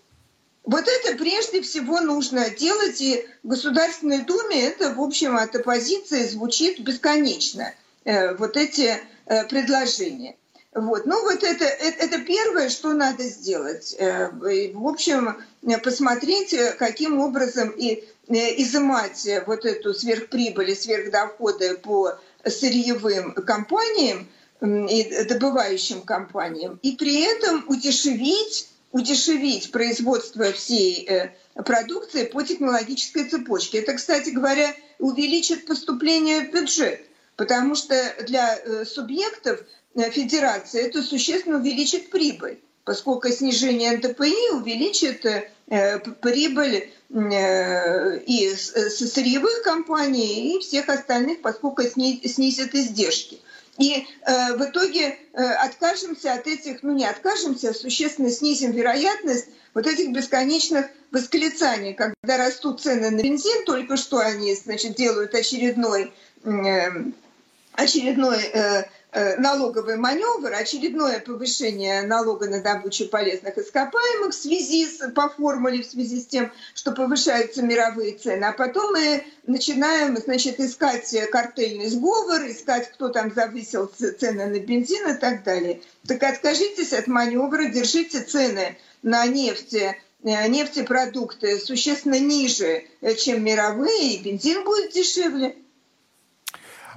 вот 0.70 0.86
это 0.88 1.18
прежде 1.18 1.64
всего 1.64 2.00
нужно 2.00 2.52
делать, 2.52 3.02
и 3.02 3.26
в 3.42 3.48
Государственной 3.48 4.22
Думе 4.22 4.68
это, 4.68 4.94
в 4.94 5.02
общем, 5.02 5.36
от 5.36 5.56
оппозиции 5.56 6.28
звучит 6.28 6.80
бесконечно, 6.80 7.74
э, 8.04 8.36
вот 8.36 8.56
эти 8.56 9.00
э, 9.26 9.46
предложения. 9.46 10.36
Вот. 10.76 11.08
Ну 11.08 11.24
вот 11.24 11.44
это, 11.44 11.66
это, 11.66 12.04
это 12.04 12.20
первое, 12.20 12.70
что 12.70 12.94
надо 12.94 13.24
сделать. 13.24 13.96
Э, 13.98 14.30
в 14.30 14.88
общем, 14.88 15.38
посмотреть, 15.84 16.56
каким 16.78 17.20
образом 17.20 17.70
и 17.70 18.04
изымать 18.28 19.28
вот 19.48 19.66
эту 19.66 19.96
сверхприбыль 19.96 20.70
и 20.70 20.76
сверхдоходы 20.76 21.78
по 21.78 22.20
сырьевым 22.46 23.34
компаниям 23.34 24.30
и 24.62 25.26
добывающим 25.28 26.04
компаниям, 26.04 26.80
и 26.84 26.96
при 26.96 27.24
этом 27.24 27.66
удешевить 27.68 28.70
удешевить 28.92 29.72
производство 29.72 30.52
всей 30.52 31.06
э, 31.08 31.32
продукции 31.64 32.26
по 32.26 32.44
технологической 32.44 33.30
цепочке. 33.30 33.80
Это, 33.80 33.94
кстати 33.94 34.30
говоря, 34.30 34.74
увеличит 34.98 35.66
поступление 35.66 36.42
в 36.42 36.52
бюджет, 36.52 37.06
потому 37.36 37.76
что 37.76 37.96
для 38.26 38.58
э, 38.58 38.86
субъектов 38.86 39.62
э, 39.96 40.10
федерации 40.10 40.82
это 40.82 41.04
существенно 41.04 41.58
увеличит 41.58 42.10
прибыль, 42.10 42.60
поскольку 42.84 43.30
снижение 43.30 43.98
НТПИ 43.98 44.54
увеличит 44.54 45.26
прибыль 46.22 46.92
и 47.12 48.56
сырьевых 48.56 49.62
компаний, 49.62 50.56
и 50.56 50.60
всех 50.62 50.90
остальных, 50.90 51.42
поскольку 51.42 51.84
снизит 51.84 52.74
издержки. 52.74 53.40
И 53.80 54.06
э, 54.26 54.56
в 54.58 54.64
итоге 54.66 55.18
э, 55.34 55.42
откажемся 55.42 56.34
от 56.34 56.48
этих, 56.48 56.84
ну 56.84 56.94
не 56.94 57.06
откажемся, 57.06 57.70
а 57.70 57.74
существенно 57.74 58.30
снизим 58.30 58.72
вероятность 58.72 59.48
вот 59.74 59.88
этих 59.88 60.12
бесконечных 60.12 60.88
восклицаний, 61.12 61.94
когда 61.94 62.38
растут 62.38 62.82
цены 62.82 63.10
на 63.10 63.22
бензин, 63.22 63.66
только 63.66 63.96
что 63.96 64.20
они, 64.20 64.54
значит, 64.54 64.96
делают 64.96 65.34
очередной, 65.34 66.12
э, 66.44 66.90
очередной 67.74 68.44
э, 68.44 68.84
налоговый 69.12 69.98
маневр, 69.98 70.54
очередное 70.54 71.20
повышение 71.20 72.04
налога 72.04 72.48
на 72.48 72.62
добычу 72.62 73.08
полезных 73.08 73.58
ископаемых 73.58 74.32
в 74.32 74.36
связи 74.36 74.86
с, 74.86 75.10
по 75.12 75.30
формуле, 75.30 75.82
в 75.82 75.86
связи 75.86 76.20
с 76.20 76.28
тем, 76.28 76.52
что 76.76 76.92
повышаются 76.92 77.64
мировые 77.64 78.18
цены. 78.18 78.44
А 78.46 78.52
потом 78.54 78.94
мы 78.94 79.24
начинаем 79.48 80.16
значит, 80.18 80.60
искать 80.60 81.14
картельный 81.32 81.88
сговор, 81.88 82.42
искать, 82.48 82.92
кто 82.92 83.10
там 83.10 83.34
завысил 83.34 83.88
цены 83.88 84.46
на 84.46 84.60
бензин 84.60 85.10
и 85.10 85.18
так 85.18 85.44
далее. 85.44 85.82
Так 86.08 86.22
откажитесь 86.24 86.94
от 86.94 87.08
маневра, 87.08 87.66
держите 87.66 88.22
цены 88.22 88.78
на 89.02 89.26
нефть 89.26 89.74
э, 89.74 89.96
нефтепродукты 90.22 91.60
существенно 91.60 92.20
ниже, 92.20 92.84
чем 93.18 93.44
мировые, 93.44 94.16
и 94.16 94.24
бензин 94.24 94.64
будет 94.64 94.92
дешевле. 94.92 95.56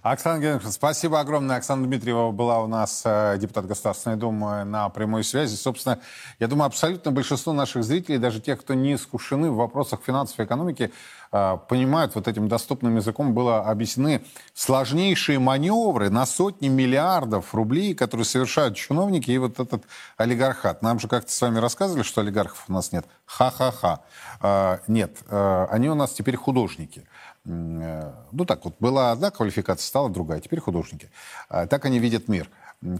Оксана 0.03 0.41
Геннадьевна, 0.41 0.73
спасибо 0.73 1.21
огромное. 1.21 1.59
Оксана 1.59 1.87
Дмитриева 1.87 2.33
была 2.33 2.59
у 2.61 2.67
нас 2.67 3.03
э, 3.05 3.37
депутат 3.39 3.67
Государственной 3.67 4.17
Думы 4.17 4.65
на 4.65 4.89
прямой 4.89 5.23
связи. 5.23 5.55
Собственно, 5.55 6.01
я 6.41 6.49
думаю, 6.49 6.67
абсолютно 6.67 7.13
большинство 7.13 7.53
наших 7.53 7.85
зрителей, 7.85 8.19
даже 8.19 8.41
тех, 8.41 8.61
кто 8.61 8.75
не 8.75 8.95
искушены 8.95 9.53
в 9.53 9.55
вопросах 9.55 10.01
финансов 10.05 10.41
и 10.41 10.43
экономики, 10.43 10.91
э, 11.31 11.57
понимают, 11.69 12.17
вот 12.17 12.27
этим 12.27 12.49
доступным 12.49 12.97
языком 12.97 13.33
было 13.33 13.61
объяснены 13.61 14.25
сложнейшие 14.55 15.39
маневры 15.39 16.11
на 16.11 16.27
сотни 16.27 16.67
миллиардов 16.67 17.55
рублей, 17.55 17.95
которые 17.95 18.25
совершают 18.25 18.75
чиновники 18.75 19.31
и 19.31 19.39
вот 19.39 19.61
этот 19.61 19.85
олигархат. 20.17 20.83
Нам 20.83 20.99
же 20.99 21.07
как-то 21.07 21.31
с 21.31 21.41
вами 21.41 21.61
рассказывали, 21.61 22.03
что 22.03 22.23
олигархов 22.23 22.65
у 22.67 22.73
нас 22.73 22.91
нет. 22.91 23.07
Ха-ха-ха. 23.25 24.01
Э, 24.41 24.79
нет, 24.89 25.19
они 25.31 25.89
у 25.89 25.95
нас 25.95 26.13
теперь 26.13 26.35
художники. 26.35 27.07
Э, 27.45 28.13
ну 28.31 28.45
так 28.45 28.65
вот, 28.65 28.75
была 28.79 29.13
одна 29.13 29.31
квалификация, 29.31 29.87
стала 29.87 30.09
другая, 30.09 30.41
теперь 30.41 30.61
художники. 30.61 31.11
А, 31.49 31.67
так 31.67 31.85
они 31.85 31.99
видят 31.99 32.29
мир. 32.29 32.49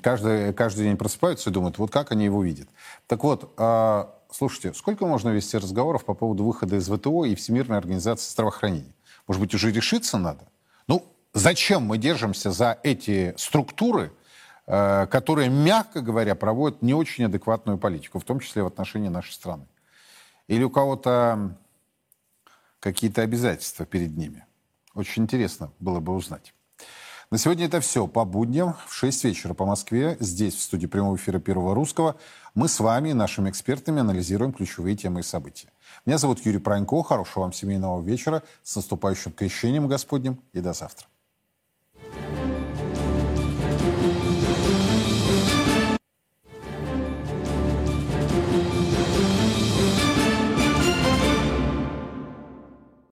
Каждый, 0.03 0.53
каждый 0.53 0.85
день 0.85 0.97
просыпаются 0.97 1.51
и 1.51 1.53
думают, 1.53 1.79
вот 1.79 1.91
как 1.91 2.13
они 2.13 2.25
его 2.25 2.43
видят. 2.43 2.69
Так 3.07 3.25
вот, 3.25 3.53
а, 3.57 4.15
слушайте, 4.31 4.75
сколько 4.75 5.07
можно 5.07 5.31
вести 5.31 5.57
разговоров 5.57 6.05
по 6.05 6.15
поводу 6.15 6.45
выхода 6.45 6.77
из 6.77 6.89
ВТО 6.89 7.25
и 7.25 7.35
Всемирной 7.35 7.79
организации 7.79 8.31
здравоохранения? 8.31 8.95
Может 9.27 9.41
быть, 9.41 9.55
уже 9.55 9.71
решиться 9.71 10.19
надо? 10.19 10.47
Ну, 10.89 11.05
зачем 11.33 11.83
мы 11.83 11.99
держимся 11.99 12.51
за 12.51 12.79
эти 12.83 13.35
структуры, 13.37 14.13
э, 14.67 15.07
которые, 15.07 15.49
мягко 15.49 16.01
говоря, 16.01 16.35
проводят 16.35 16.83
не 16.83 16.95
очень 16.95 17.25
адекватную 17.25 17.79
политику, 17.79 18.19
в 18.19 18.25
том 18.25 18.41
числе 18.41 18.63
в 18.63 18.67
отношении 18.67 19.09
нашей 19.09 19.33
страны? 19.33 19.67
Или 20.49 20.65
у 20.65 20.71
кого-то 20.71 21.57
какие-то 22.83 23.23
обязательства 23.23 23.87
перед 23.87 24.17
ними. 24.17 24.45
Очень 24.95 25.23
интересно 25.23 25.73
было 25.79 26.01
бы 26.01 26.15
узнать. 26.15 26.53
На 27.31 27.39
сегодня 27.39 27.65
это 27.65 27.81
все. 27.81 28.07
По 28.07 28.27
будням 28.27 28.75
в 28.87 28.93
6 28.93 29.25
вечера 29.25 29.55
по 29.55 29.65
Москве, 29.65 30.19
здесь, 30.21 30.55
в 30.55 30.61
студии 30.61 30.87
прямого 30.87 31.17
эфира 31.17 31.39
Первого 31.39 31.75
Русского, 31.75 32.17
мы 32.55 32.69
с 32.69 32.79
вами 32.81 33.11
и 33.11 33.15
нашими 33.15 33.49
экспертами 33.49 34.01
анализируем 34.01 34.53
ключевые 34.53 34.97
темы 34.97 35.21
и 35.21 35.23
события. 35.23 35.69
Меня 36.05 36.19
зовут 36.19 36.45
Юрий 36.45 36.59
Пронько. 36.59 37.03
Хорошего 37.03 37.45
вам 37.45 37.53
семейного 37.55 38.03
вечера. 38.03 38.43
С 38.63 38.77
наступающим 38.77 39.33
крещением 39.33 39.89
Господним. 39.89 40.41
И 40.53 40.61
до 40.61 40.75
завтра. 40.75 41.07